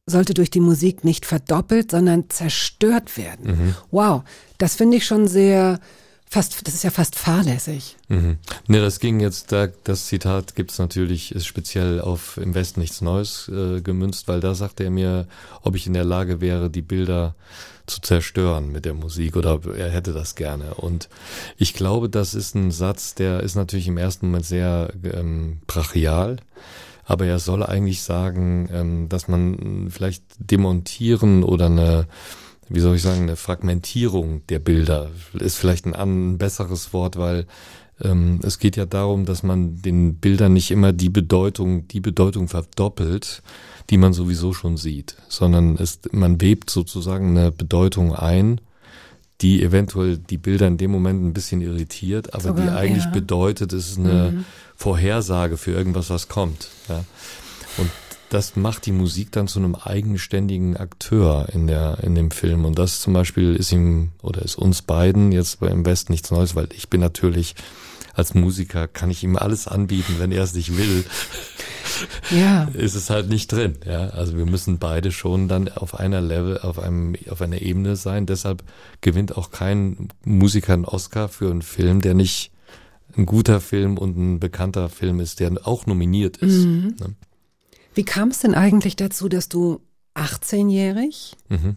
[0.06, 3.50] sollte durch die Musik nicht verdoppelt, sondern zerstört werden.
[3.50, 3.74] Mhm.
[3.90, 4.22] Wow,
[4.56, 5.78] das finde ich schon sehr
[6.32, 7.96] fast, das ist ja fast fahrlässig.
[8.08, 8.38] Mhm.
[8.66, 13.02] Ne, das ging jetzt, da, das Zitat gibt's natürlich ist speziell auf Im Westen nichts
[13.02, 15.28] Neues äh, gemünzt, weil da sagte er mir,
[15.62, 17.34] ob ich in der Lage wäre, die Bilder
[17.86, 20.74] zu zerstören mit der Musik oder er hätte das gerne.
[20.74, 21.08] Und
[21.58, 26.36] ich glaube, das ist ein Satz, der ist natürlich im ersten Moment sehr ähm, brachial.
[27.04, 32.06] aber er soll eigentlich sagen, ähm, dass man vielleicht demontieren oder eine,
[32.68, 37.46] wie soll ich sagen, eine Fragmentierung der Bilder ist vielleicht ein, ein besseres Wort, weil
[38.02, 42.48] ähm, es geht ja darum, dass man den Bildern nicht immer die Bedeutung, die Bedeutung
[42.48, 43.42] verdoppelt,
[43.90, 48.60] die man sowieso schon sieht, sondern es, man webt sozusagen eine Bedeutung ein,
[49.40, 53.10] die eventuell die Bilder in dem Moment ein bisschen irritiert, aber Sogar, die eigentlich ja.
[53.10, 54.44] bedeutet, es ist eine mhm.
[54.76, 56.68] Vorhersage für irgendwas, was kommt.
[56.88, 57.04] Ja.
[57.76, 57.90] Und
[58.32, 62.78] das macht die Musik dann zu einem eigenständigen Akteur in der in dem Film und
[62.78, 66.68] das zum Beispiel ist ihm oder ist uns beiden jetzt beim West nichts Neues, weil
[66.74, 67.54] ich bin natürlich
[68.14, 71.04] als Musiker kann ich ihm alles anbieten, wenn er es nicht will.
[72.30, 72.64] Ja.
[72.74, 73.74] ist es halt nicht drin.
[73.86, 77.96] Ja, also wir müssen beide schon dann auf einer Level, auf einem, auf einer Ebene
[77.96, 78.26] sein.
[78.26, 78.64] Deshalb
[79.02, 82.50] gewinnt auch kein Musiker einen Oscar für einen Film, der nicht
[83.16, 86.64] ein guter Film und ein bekannter Film ist, der auch nominiert ist.
[86.64, 86.96] Mhm.
[86.98, 87.14] Ne?
[87.94, 89.80] Wie kam es denn eigentlich dazu, dass du
[90.14, 91.76] 18-jährig mhm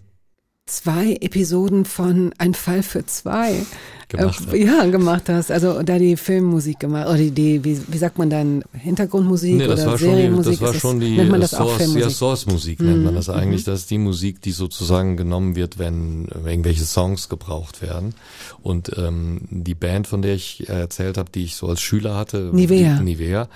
[0.65, 3.65] zwei Episoden von Ein Fall für zwei.
[4.07, 5.51] Gemacht äh, ja gemacht hast.
[5.51, 9.67] Also da die Filmmusik gemacht oder die, die wie, wie sagt man dann Hintergrundmusik nee,
[9.67, 11.77] das oder war Serienmusik schon die, das war schon die nennt man das Source, auch
[11.77, 12.03] Filmmusik?
[12.03, 12.85] ja Source Musik mhm.
[12.87, 13.65] nennt man das eigentlich.
[13.65, 13.71] mhm.
[13.71, 18.13] das ist die Musik die sozusagen genommen wird wenn irgendwelche Songs gebraucht werden.
[18.61, 22.51] Und ähm, die Band von der ich erzählt habe die ich so als Schüler hatte
[22.53, 23.47] Nivea, die, Nivea.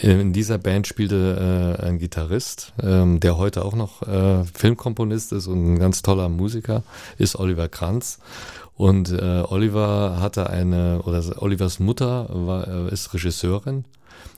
[0.00, 5.46] In dieser Band spielte äh, ein Gitarrist ähm, der heute auch noch äh, Filmkomponist ist
[5.46, 6.82] und ein ganz toller Musiker
[7.18, 8.18] ist Oliver Kranz.
[8.76, 13.84] Und äh, Oliver hatte eine, oder Olivers Mutter war, äh, ist Regisseurin.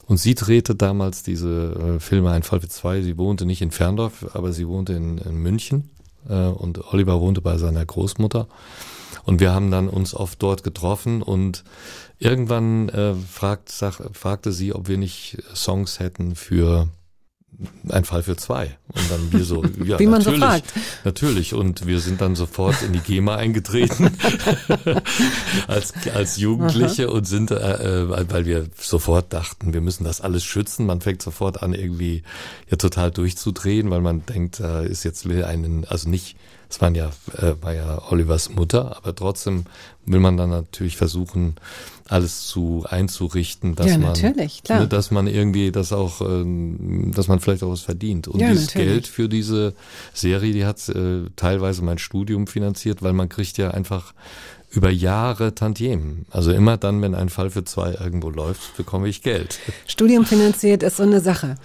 [0.07, 3.03] Und sie drehte damals diese äh, Filme Ein Fall für zwei.
[3.03, 5.91] Sie wohnte nicht in Ferndorf, aber sie wohnte in, in München.
[6.29, 8.47] Äh, und Oliver wohnte bei seiner Großmutter.
[9.25, 11.65] Und wir haben dann uns oft dort getroffen und
[12.19, 16.89] irgendwann äh, fragt, sag, fragte sie, ob wir nicht Songs hätten für
[17.89, 18.77] ein Fall für zwei.
[18.89, 20.73] Und dann wir so, ja, Wie man natürlich, so fragt.
[21.05, 21.55] Natürlich.
[21.55, 24.11] Und wir sind dann sofort in die GEMA eingetreten
[25.67, 27.13] als, als Jugendliche Aha.
[27.13, 30.87] und sind, äh, äh, weil wir sofort dachten, wir müssen das alles schützen.
[30.87, 32.23] Man fängt sofort an, irgendwie
[32.71, 36.37] ja total durchzudrehen, weil man denkt, äh, ist jetzt will einen, also nicht
[36.71, 39.65] es waren ja, äh, war ja Olivers Mutter, aber trotzdem
[40.05, 41.57] will man dann natürlich versuchen,
[42.09, 44.81] alles zu einzurichten, dass ja, man, klar.
[44.81, 46.45] Ne, dass man irgendwie das auch, äh,
[47.13, 48.29] dass man vielleicht auch was verdient.
[48.29, 48.89] Und ja, dieses natürlich.
[48.89, 49.75] Geld für diese
[50.15, 54.15] Serie, die hat äh, teilweise mein Studium finanziert, weil man kriegt ja einfach
[54.71, 56.27] über Jahre Tantiemen.
[56.31, 59.59] Also immer dann, wenn ein Fall für zwei irgendwo läuft, bekomme ich Geld.
[59.87, 61.57] Studium finanziert ist so eine Sache.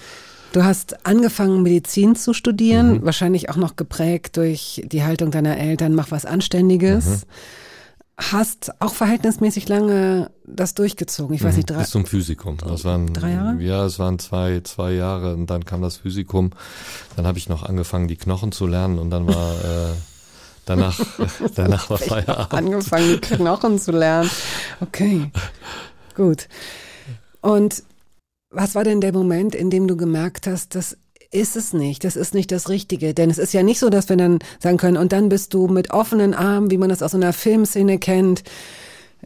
[0.53, 3.05] Du hast angefangen, Medizin zu studieren, mhm.
[3.05, 7.05] wahrscheinlich auch noch geprägt durch die Haltung deiner Eltern, mach was Anständiges.
[7.05, 7.21] Mhm.
[8.15, 11.35] Hast auch verhältnismäßig lange das durchgezogen.
[11.35, 11.47] Ich mhm.
[11.47, 11.79] weiß nicht, drei.
[11.79, 12.57] Bis zum Physikum.
[12.57, 13.61] Das waren, drei Jahre?
[13.61, 16.51] Ja, es waren zwei, zwei Jahre und dann kam das Physikum.
[17.15, 19.93] Dann habe ich noch angefangen, die Knochen zu lernen und dann war, äh,
[20.65, 20.99] danach,
[21.55, 22.53] danach war Feierabend.
[22.53, 24.29] Angefangen, die Knochen zu lernen.
[24.79, 25.31] Okay.
[26.15, 26.47] Gut.
[27.41, 27.83] Und
[28.51, 30.97] was war denn der Moment, in dem du gemerkt hast, das
[31.33, 33.13] ist es nicht, das ist nicht das Richtige?
[33.13, 35.67] Denn es ist ja nicht so, dass wir dann sagen können, und dann bist du
[35.67, 38.43] mit offenen Armen, wie man das aus einer Filmszene kennt,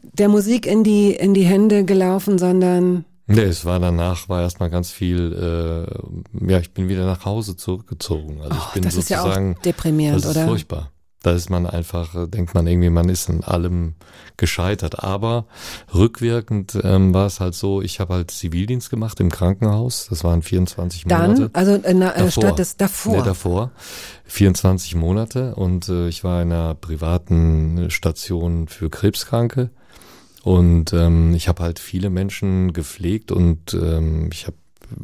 [0.02, 4.70] der Musik in die, in die Hände gelaufen, sondern Nee, es war danach, war erstmal
[4.70, 8.40] ganz viel, äh, ja, ich bin wieder nach Hause zurückgezogen.
[8.40, 9.50] Also ich oh, bin das sozusagen.
[9.50, 10.46] Ist ja auch deprimierend, das ist oder?
[10.46, 10.90] furchtbar.
[11.22, 13.94] Da ist man einfach, äh, denkt man irgendwie, man ist in allem
[14.36, 15.02] gescheitert.
[15.02, 15.46] Aber
[15.92, 20.06] rückwirkend ähm, war es halt so, ich habe halt Zivildienst gemacht im Krankenhaus.
[20.08, 21.50] Das waren 24 Dann, Monate.
[21.54, 22.30] Also in der davor.
[22.30, 23.16] Stadt des davor.
[23.16, 23.70] Nee, davor.
[24.26, 29.70] 24 Monate und äh, ich war in einer privaten Station für Krebskranke.
[30.44, 34.56] Und ähm, ich habe halt viele Menschen gepflegt und ähm, ich habe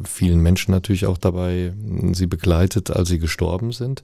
[0.03, 1.73] vielen Menschen natürlich auch dabei
[2.13, 4.03] sie begleitet, als sie gestorben sind.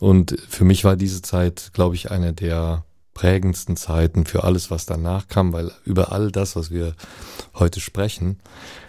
[0.00, 4.86] Und für mich war diese Zeit, glaube ich, eine der prägendsten Zeiten für alles, was
[4.86, 6.94] danach kam, weil über all das, was wir
[7.54, 8.40] heute sprechen,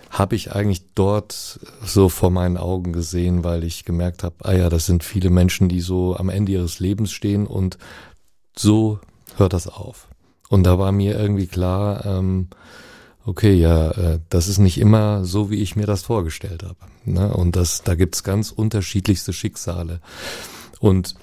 [0.09, 4.69] habe ich eigentlich dort so vor meinen Augen gesehen, weil ich gemerkt habe, ah ja,
[4.69, 7.77] das sind viele Menschen, die so am Ende ihres Lebens stehen und
[8.57, 8.99] so
[9.35, 10.07] hört das auf.
[10.49, 12.47] Und da war mir irgendwie klar, ähm,
[13.25, 16.75] okay, ja, äh, das ist nicht immer so, wie ich mir das vorgestellt habe.
[17.05, 17.33] Ne?
[17.33, 20.01] Und das, da gibt's ganz unterschiedlichste Schicksale.
[20.81, 21.13] Und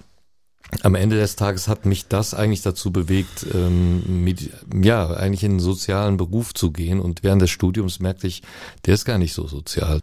[0.82, 4.50] am Ende des Tages hat mich das eigentlich dazu bewegt, ähm, mit,
[4.82, 7.00] ja, eigentlich in einen sozialen Beruf zu gehen.
[7.00, 8.42] Und während des Studiums merkte ich,
[8.86, 10.00] der ist gar nicht so sozial.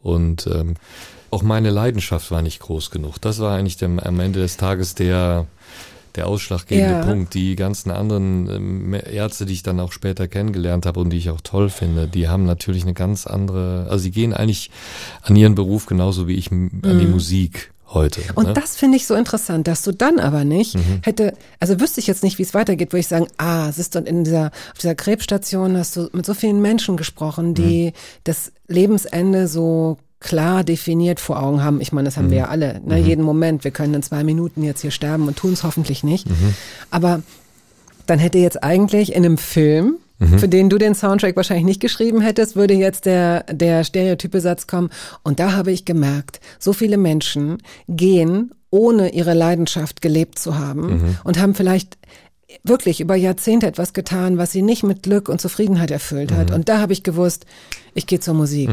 [0.00, 0.74] Und ähm,
[1.30, 3.20] auch meine Leidenschaft war nicht groß genug.
[3.20, 5.46] Das war eigentlich der, am Ende des Tages der,
[6.14, 7.04] der ausschlaggebende Ja.
[7.04, 7.34] Punkt.
[7.34, 11.28] Die ganzen anderen ähm, Ärzte, die ich dann auch später kennengelernt habe und die ich
[11.28, 14.70] auch toll finde, die haben natürlich eine ganz andere, also sie gehen eigentlich
[15.20, 18.20] an ihren Beruf genauso wie ich an die Musik heute.
[18.20, 18.26] Mhm.
[18.34, 18.52] Und ne?
[18.54, 22.22] das finde ich so interessant, dass du dann aber nicht hätte, also wüsste ich jetzt
[22.22, 25.76] nicht, wie es weitergeht, würde ich sagen, ah, siehst du, in dieser, auf dieser Krebsstation
[25.76, 27.92] hast du mit so vielen Menschen gesprochen, die
[28.24, 31.80] das Lebensende so klar definiert vor Augen haben.
[31.80, 33.62] Ich meine, das haben wir ja alle, ne, jeden Moment.
[33.62, 36.26] Wir können in zwei Minuten jetzt hier sterben und tun es hoffentlich nicht.
[36.90, 37.22] Aber
[38.06, 42.20] dann hätte jetzt eigentlich in einem Film, für den du den Soundtrack wahrscheinlich nicht geschrieben
[42.20, 44.90] hättest, würde jetzt der, der stereotype Satz kommen.
[45.22, 47.58] Und da habe ich gemerkt, so viele Menschen
[47.88, 51.96] gehen, ohne ihre Leidenschaft gelebt zu haben und haben vielleicht
[52.64, 56.50] wirklich über Jahrzehnte etwas getan, was sie nicht mit Glück und Zufriedenheit erfüllt hat.
[56.50, 57.46] Und da habe ich gewusst,
[57.94, 58.70] ich gehe zur Musik.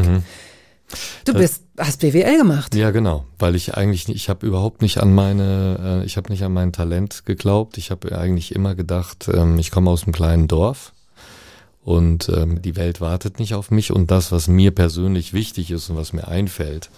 [1.25, 2.75] Du bist, hast BWL gemacht.
[2.75, 6.43] Ja, genau, weil ich eigentlich, ich habe überhaupt nicht an meine, äh, ich habe nicht
[6.43, 7.77] an mein Talent geglaubt.
[7.77, 10.93] Ich habe eigentlich immer gedacht, ähm, ich komme aus einem kleinen Dorf
[11.85, 13.91] und ähm, die Welt wartet nicht auf mich.
[13.91, 16.89] Und das, was mir persönlich wichtig ist und was mir einfällt,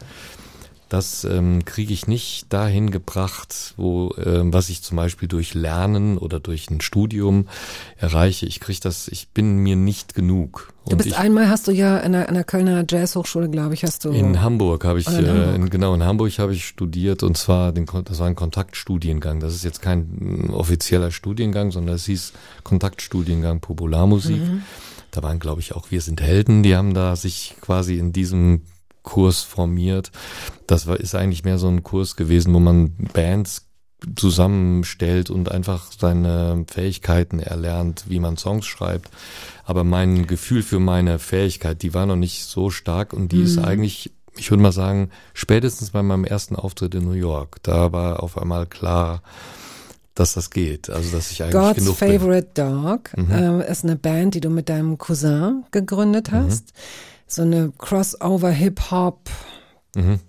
[0.89, 6.17] das ähm, kriege ich nicht dahin gebracht, wo ähm, was ich zum Beispiel durch Lernen
[6.17, 7.47] oder durch ein Studium
[7.97, 8.45] erreiche.
[8.45, 10.73] Ich kriege das, ich bin mir nicht genug.
[10.87, 13.83] Du bist ich, einmal, hast du ja an der, an der Kölner Jazzhochschule, glaube ich,
[13.83, 14.11] hast du.
[14.11, 15.55] in Hamburg habe ich, Oder in äh, Hamburg.
[15.55, 19.41] in, genau, in Hamburg habe ich studiert und zwar, den, das war ein Kontaktstudiengang.
[19.41, 22.31] Das ist jetzt kein mm, offizieller Studiengang, sondern es hieß
[22.63, 24.41] Kontaktstudiengang Popularmusik.
[24.41, 24.63] Mhm.
[25.11, 28.61] Da waren, glaube ich, auch Wir sind Helden, die haben da sich quasi in diesem
[29.07, 30.11] Kurs formiert.
[30.67, 33.63] Das war, ist eigentlich mehr so ein Kurs gewesen, wo man Bands
[34.17, 39.09] zusammenstellt und einfach seine Fähigkeiten erlernt, wie man Songs schreibt.
[39.63, 43.43] Aber mein Gefühl für meine Fähigkeit, die war noch nicht so stark und die Mhm.
[43.45, 47.91] ist eigentlich, ich würde mal sagen, spätestens bei meinem ersten Auftritt in New York, da
[47.93, 49.23] war auf einmal klar,
[50.15, 50.89] dass das geht.
[50.89, 52.09] Also, dass ich eigentlich God's genug bin.
[52.09, 52.13] Mhm.
[52.19, 56.49] Favorite Dog äh, ist eine Band, die du mit deinem Cousin gegründet Mhm.
[57.27, 59.29] So eine Crossover Hip-Hop.
[59.95, 60.19] Mhm.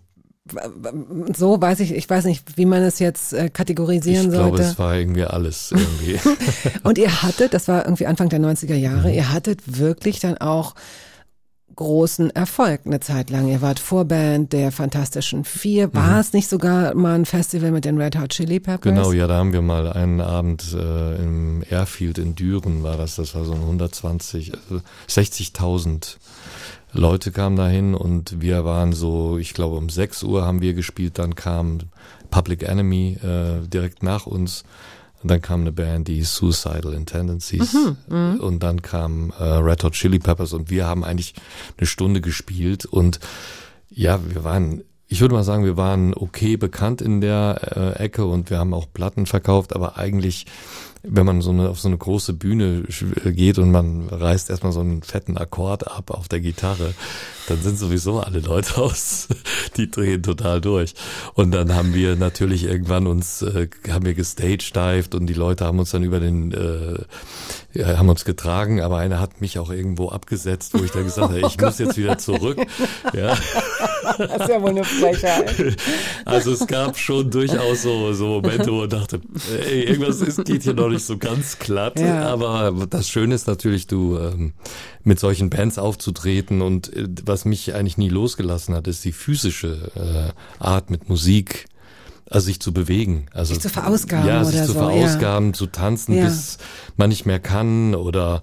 [1.36, 4.62] So weiß ich, ich weiß nicht, wie man es jetzt äh, kategorisieren Ich glaube, sollte.
[4.72, 6.18] es war irgendwie alles irgendwie.
[6.84, 8.80] Und ihr hattet, das war irgendwie Anfang der 90er Mhm.
[8.80, 10.74] Jahre, ihr hattet wirklich dann auch
[11.76, 13.46] großen Erfolg eine Zeit lang.
[13.46, 15.92] Ihr wart Vorband der Fantastischen Vier.
[15.94, 18.90] War es nicht sogar mal ein Festival mit den Red Hot Chili Peppers?
[18.90, 18.96] Mhm.
[18.96, 23.16] Genau, ja, da haben wir mal einen Abend äh, im Airfield in Düren war das,
[23.16, 26.16] das war so ein 120, also 60.000
[26.92, 31.18] Leute kamen dahin und wir waren so, ich glaube um 6 Uhr haben wir gespielt,
[31.18, 31.80] dann kam
[32.30, 34.64] Public Enemy äh, direkt nach uns.
[35.22, 37.74] Und dann kam eine Band, die Suicidal in Tendencies
[38.38, 40.52] und dann kam äh, Red Hot Chili Peppers.
[40.52, 41.34] Und wir haben eigentlich
[41.76, 42.84] eine Stunde gespielt.
[42.84, 43.18] Und
[43.90, 48.26] ja, wir waren, ich würde mal sagen, wir waren okay bekannt in der äh, Ecke.
[48.26, 50.46] Und wir haben auch Platten verkauft, aber eigentlich,
[51.02, 52.84] wenn man so eine, auf so eine große Bühne
[53.24, 56.94] geht und man reißt erstmal so einen fetten Akkord ab auf der Gitarre,
[57.48, 59.28] dann sind sowieso alle Leute aus,
[59.76, 60.94] die drehen total durch.
[61.34, 65.78] Und dann haben wir natürlich irgendwann uns, äh, haben wir gestagedived und die Leute haben
[65.78, 70.74] uns dann über den, äh, haben uns getragen, aber einer hat mich auch irgendwo abgesetzt,
[70.74, 72.58] wo ich dann gesagt habe, ich muss jetzt wieder zurück.
[73.14, 73.36] Ja.
[74.16, 75.76] Das ist ja wohl eine Frechheit.
[76.24, 79.20] Also es gab schon durchaus so, so Momente, wo man dachte,
[79.66, 82.00] ey, irgendwas ist, geht hier noch nicht so ganz glatt.
[82.00, 82.26] Ja.
[82.26, 84.54] Aber das Schöne ist natürlich, du ähm,
[85.04, 89.90] mit solchen Bands aufzutreten und äh, was mich eigentlich nie losgelassen hat, ist die physische
[90.60, 91.66] äh, Art mit Musik.
[92.30, 94.80] Also sich zu bewegen, also Sich zu verausgaben ja, sich zu so, ja.
[94.80, 96.24] verausgaben, zu tanzen, Ja.
[96.26, 96.58] bis
[96.98, 98.42] man nicht mehr kann oder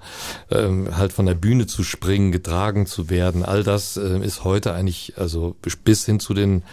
[0.49, 3.45] ähm, halt von der Bühne zu springen, getragen zu werden.
[3.45, 6.63] All das äh, ist heute eigentlich, also bis hin zu den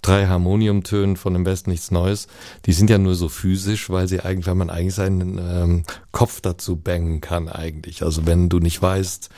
[0.00, 2.26] drei Harmoniumtönen von dem Besten nichts Neues,
[2.64, 6.40] die sind ja nur so physisch, weil sie eigentlich, weil man eigentlich seinen ähm, Kopf
[6.40, 8.02] dazu bangen kann eigentlich.
[8.02, 9.28] Also wenn du nicht weißt,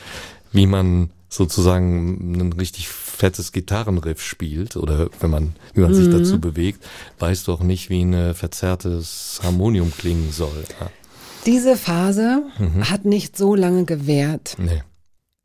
[0.53, 6.41] wie man sozusagen ein richtig fettes Gitarrenriff spielt oder wenn man, wie man sich dazu
[6.41, 6.85] bewegt,
[7.19, 10.65] weißt du auch nicht, wie ein verzerrtes Harmonium klingen soll.
[10.81, 10.91] Ja.
[11.47, 12.91] Diese Phase Mhm.
[12.91, 14.57] hat nicht so lange gewährt.
[14.59, 14.83] Nee.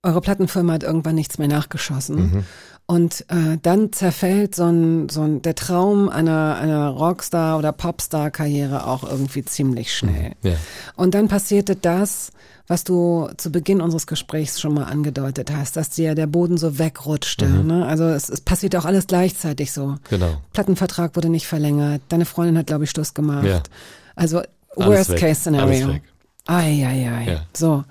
[0.02, 2.16] Eure Plattenfirma hat irgendwann nichts mehr nachgeschossen.
[2.16, 2.44] Mhm.
[2.90, 8.88] Und äh, dann zerfällt so ein, so ein, der Traum einer, einer Rockstar- oder Popstar-Karriere
[8.88, 10.32] auch irgendwie ziemlich schnell.
[10.42, 10.56] Ja.
[10.96, 12.32] Und dann passierte das,
[12.66, 16.80] was du zu Beginn unseres Gesprächs schon mal angedeutet hast, dass dir der Boden so
[16.80, 17.48] wegrutschte.
[17.48, 17.86] Ne?
[17.86, 19.98] Also es, es passierte auch alles gleichzeitig so.
[20.10, 20.42] Genau.
[20.54, 22.02] Plattenvertrag wurde nicht verlängert.
[22.10, 23.46] Deine Freundin hat, glaube ich, Schluss gemacht.
[23.46, 23.62] Ja.
[24.16, 24.40] Also
[24.76, 25.20] Alles Worst weg.
[25.20, 25.68] Case Scenario.
[25.68, 26.04] Alles weg.
[26.48, 27.32] Ei, ei, ei.
[27.34, 27.42] Ja.
[27.56, 27.84] So.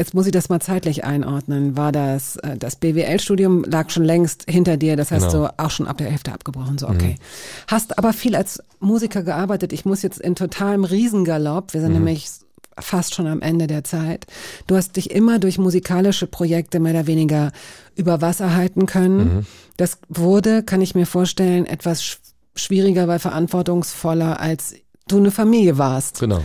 [0.00, 1.76] Jetzt muss ich das mal zeitlich einordnen.
[1.76, 5.46] War das, äh, das BWL-Studium lag schon längst hinter dir, das heißt Genau.
[5.46, 7.16] so auch schon ab der Hälfte abgebrochen, so okay.
[7.66, 9.72] Hast aber viel als Musiker gearbeitet.
[9.72, 12.28] Ich muss jetzt in totalem Riesengalopp, wir sind nämlich
[12.78, 14.26] fast schon am Ende der Zeit.
[14.68, 17.50] Du hast dich immer durch musikalische Projekte mehr oder weniger
[17.96, 19.46] über Wasser halten können.
[19.76, 22.18] Das wurde, kann ich mir vorstellen, etwas sch
[22.54, 24.74] schwieriger, weil verantwortungsvoller, als
[25.08, 26.40] du eine Familie warst Genau.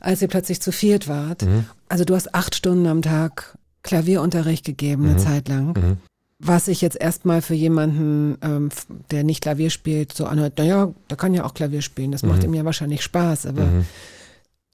[0.00, 1.44] Als ihr plötzlich zu viert wart.
[1.88, 5.68] Also du hast acht Stunden am Tag Klavierunterricht gegeben, eine Zeit lang.
[5.68, 5.96] Mhm.
[6.38, 8.70] Was sich jetzt erstmal für jemanden, ähm,
[9.10, 12.42] der nicht Klavier spielt, so anhört, naja, der kann ja auch Klavier spielen, das macht
[12.44, 13.84] ihm ja wahrscheinlich Spaß, aber Mhm.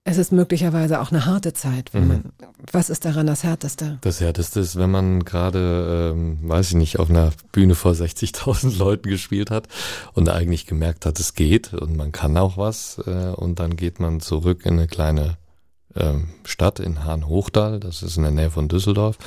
[0.09, 1.93] Es ist möglicherweise auch eine harte Zeit.
[1.93, 2.25] Wenn man,
[2.71, 3.99] was ist daran das Härteste?
[4.03, 8.79] Das Härteste ist, wenn man gerade, ähm, weiß ich nicht, auf einer Bühne vor 60.000
[8.79, 9.67] Leuten gespielt hat
[10.15, 13.99] und eigentlich gemerkt hat, es geht und man kann auch was äh, und dann geht
[13.99, 15.39] man zurück in eine kleine
[15.97, 19.19] ähm, Stadt in Hahn-Hochdal, das ist in der Nähe von Düsseldorf.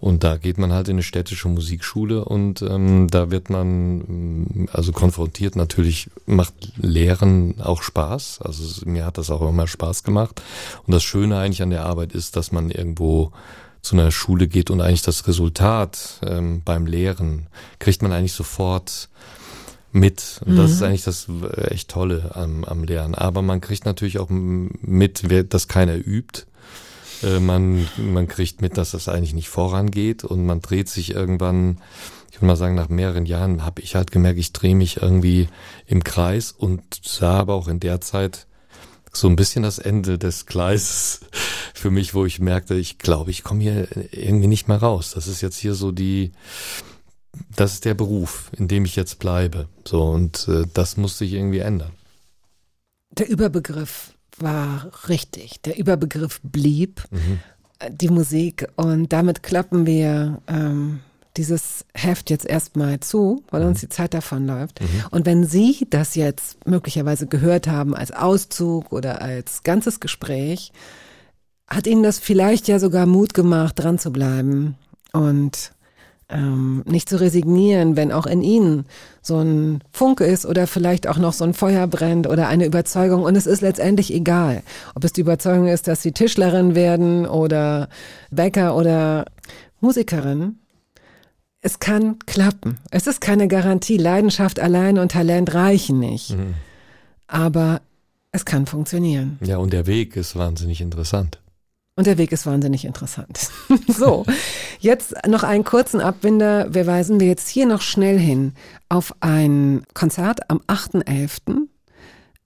[0.00, 4.68] Und da geht man halt in eine städtische Musikschule und ähm, da wird man ähm,
[4.72, 5.56] also konfrontiert.
[5.56, 8.40] Natürlich macht Lehren auch Spaß.
[8.42, 10.40] Also mir hat das auch immer Spaß gemacht.
[10.86, 13.32] Und das Schöne eigentlich an der Arbeit ist, dass man irgendwo
[13.82, 17.46] zu einer Schule geht und eigentlich das Resultat ähm, beim Lehren
[17.78, 19.08] kriegt man eigentlich sofort
[19.92, 20.40] mit.
[20.46, 21.26] Und das ist eigentlich das
[21.70, 23.14] echt Tolle am, am Lehren.
[23.14, 26.44] Aber man kriegt natürlich auch mit, wer- dass keiner übt.
[27.22, 31.80] Äh, man, man kriegt mit, dass das eigentlich nicht vorangeht und man dreht sich irgendwann,
[32.30, 35.48] ich würde mal sagen, nach mehreren Jahren habe ich halt gemerkt, ich drehe mich irgendwie
[35.86, 38.46] im Kreis und sah aber auch in der Zeit
[39.12, 41.20] so ein bisschen das Ende des Gleises
[41.74, 45.12] für mich, wo ich merkte, ich glaube, ich komme hier irgendwie nicht mehr raus.
[45.14, 46.32] Das ist jetzt hier so die,
[47.56, 49.68] das ist der Beruf, in dem ich jetzt bleibe.
[49.84, 51.92] So, und äh, das musste ich irgendwie ändern.
[53.10, 55.60] Der Überbegriff war richtig.
[55.62, 57.04] Der Überbegriff blieb.
[57.78, 58.68] äh, Die Musik.
[58.76, 61.00] Und damit klappen wir ähm,
[61.36, 64.80] dieses Heft jetzt erstmal zu, weil uns die Zeit davonläuft.
[65.10, 70.72] Und wenn Sie das jetzt möglicherweise gehört haben als Auszug oder als ganzes Gespräch,
[71.68, 74.74] hat Ihnen das vielleicht ja sogar Mut gemacht, dran zu bleiben
[75.12, 75.70] und
[76.32, 78.86] ähm, nicht zu resignieren, wenn auch in ihnen
[79.22, 83.22] so ein Funke ist oder vielleicht auch noch so ein Feuer brennt oder eine Überzeugung.
[83.22, 84.62] Und es ist letztendlich egal,
[84.94, 87.88] ob es die Überzeugung ist, dass sie Tischlerin werden oder
[88.30, 89.26] Bäcker oder
[89.80, 90.58] Musikerin.
[91.62, 92.78] Es kann klappen.
[92.90, 93.98] Es ist keine Garantie.
[93.98, 96.34] Leidenschaft allein und Talent reichen nicht.
[97.26, 97.82] Aber
[98.32, 99.38] es kann funktionieren.
[99.42, 101.39] Ja, und der Weg ist wahnsinnig interessant.
[102.00, 103.50] Und der Weg ist wahnsinnig interessant.
[103.86, 104.24] so,
[104.78, 106.72] jetzt noch einen kurzen Abbinder.
[106.72, 108.54] Wir weisen wir jetzt hier noch schnell hin
[108.88, 111.66] auf ein Konzert am 8.11.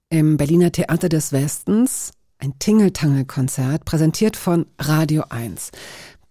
[0.08, 2.10] im Berliner Theater des Westens.
[2.38, 5.70] Ein Tingeltangel-Konzert, präsentiert von Radio 1.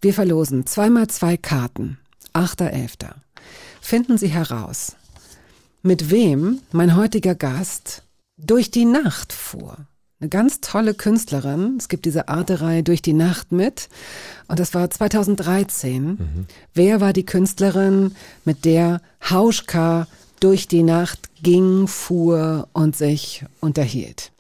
[0.02, 2.00] Wir verlosen zweimal zwei Karten.
[2.34, 3.08] 8.11.
[3.80, 4.98] Finden Sie heraus,
[5.82, 8.04] mit wem mein heutiger Gast
[8.36, 9.78] durch die Nacht fuhr.
[10.24, 11.76] Eine ganz tolle Künstlerin.
[11.78, 13.90] Es gibt diese Arte-Reihe Durch die Nacht mit.
[14.48, 16.48] Und das war 2013.
[16.74, 20.08] Wer war die Künstlerin, mit der Hauschka
[20.40, 24.32] durch die Nacht ging, fuhr und sich unterhielt?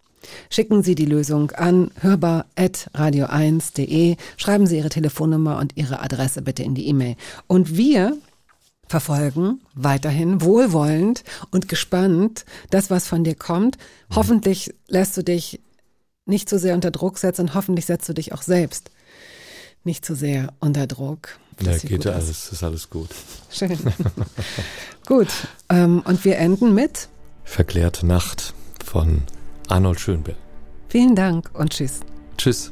[0.49, 4.15] Schicken Sie die Lösung an hörbar.radio1.de.
[4.37, 7.17] Schreiben Sie Ihre Telefonnummer und Ihre Adresse bitte in die E-Mail.
[7.47, 8.15] Und wir
[8.87, 13.77] verfolgen weiterhin wohlwollend und gespannt das, was von dir kommt.
[14.15, 15.59] Hoffentlich lässt du dich
[16.25, 18.89] nicht zu sehr unter Druck setzen und hoffentlich setzt du dich auch selbst
[19.83, 21.37] nicht zu sehr unter Druck.
[21.61, 23.09] Ja, geht alles, ist alles gut.
[23.51, 23.77] Schön.
[25.05, 25.27] gut.
[25.69, 27.09] Ähm, und wir enden mit
[27.43, 29.23] Verklärte Nacht von
[29.67, 30.37] Arnold Schönberg.
[30.87, 31.99] vielen Dank und tschüss.
[32.37, 32.71] Tschüss.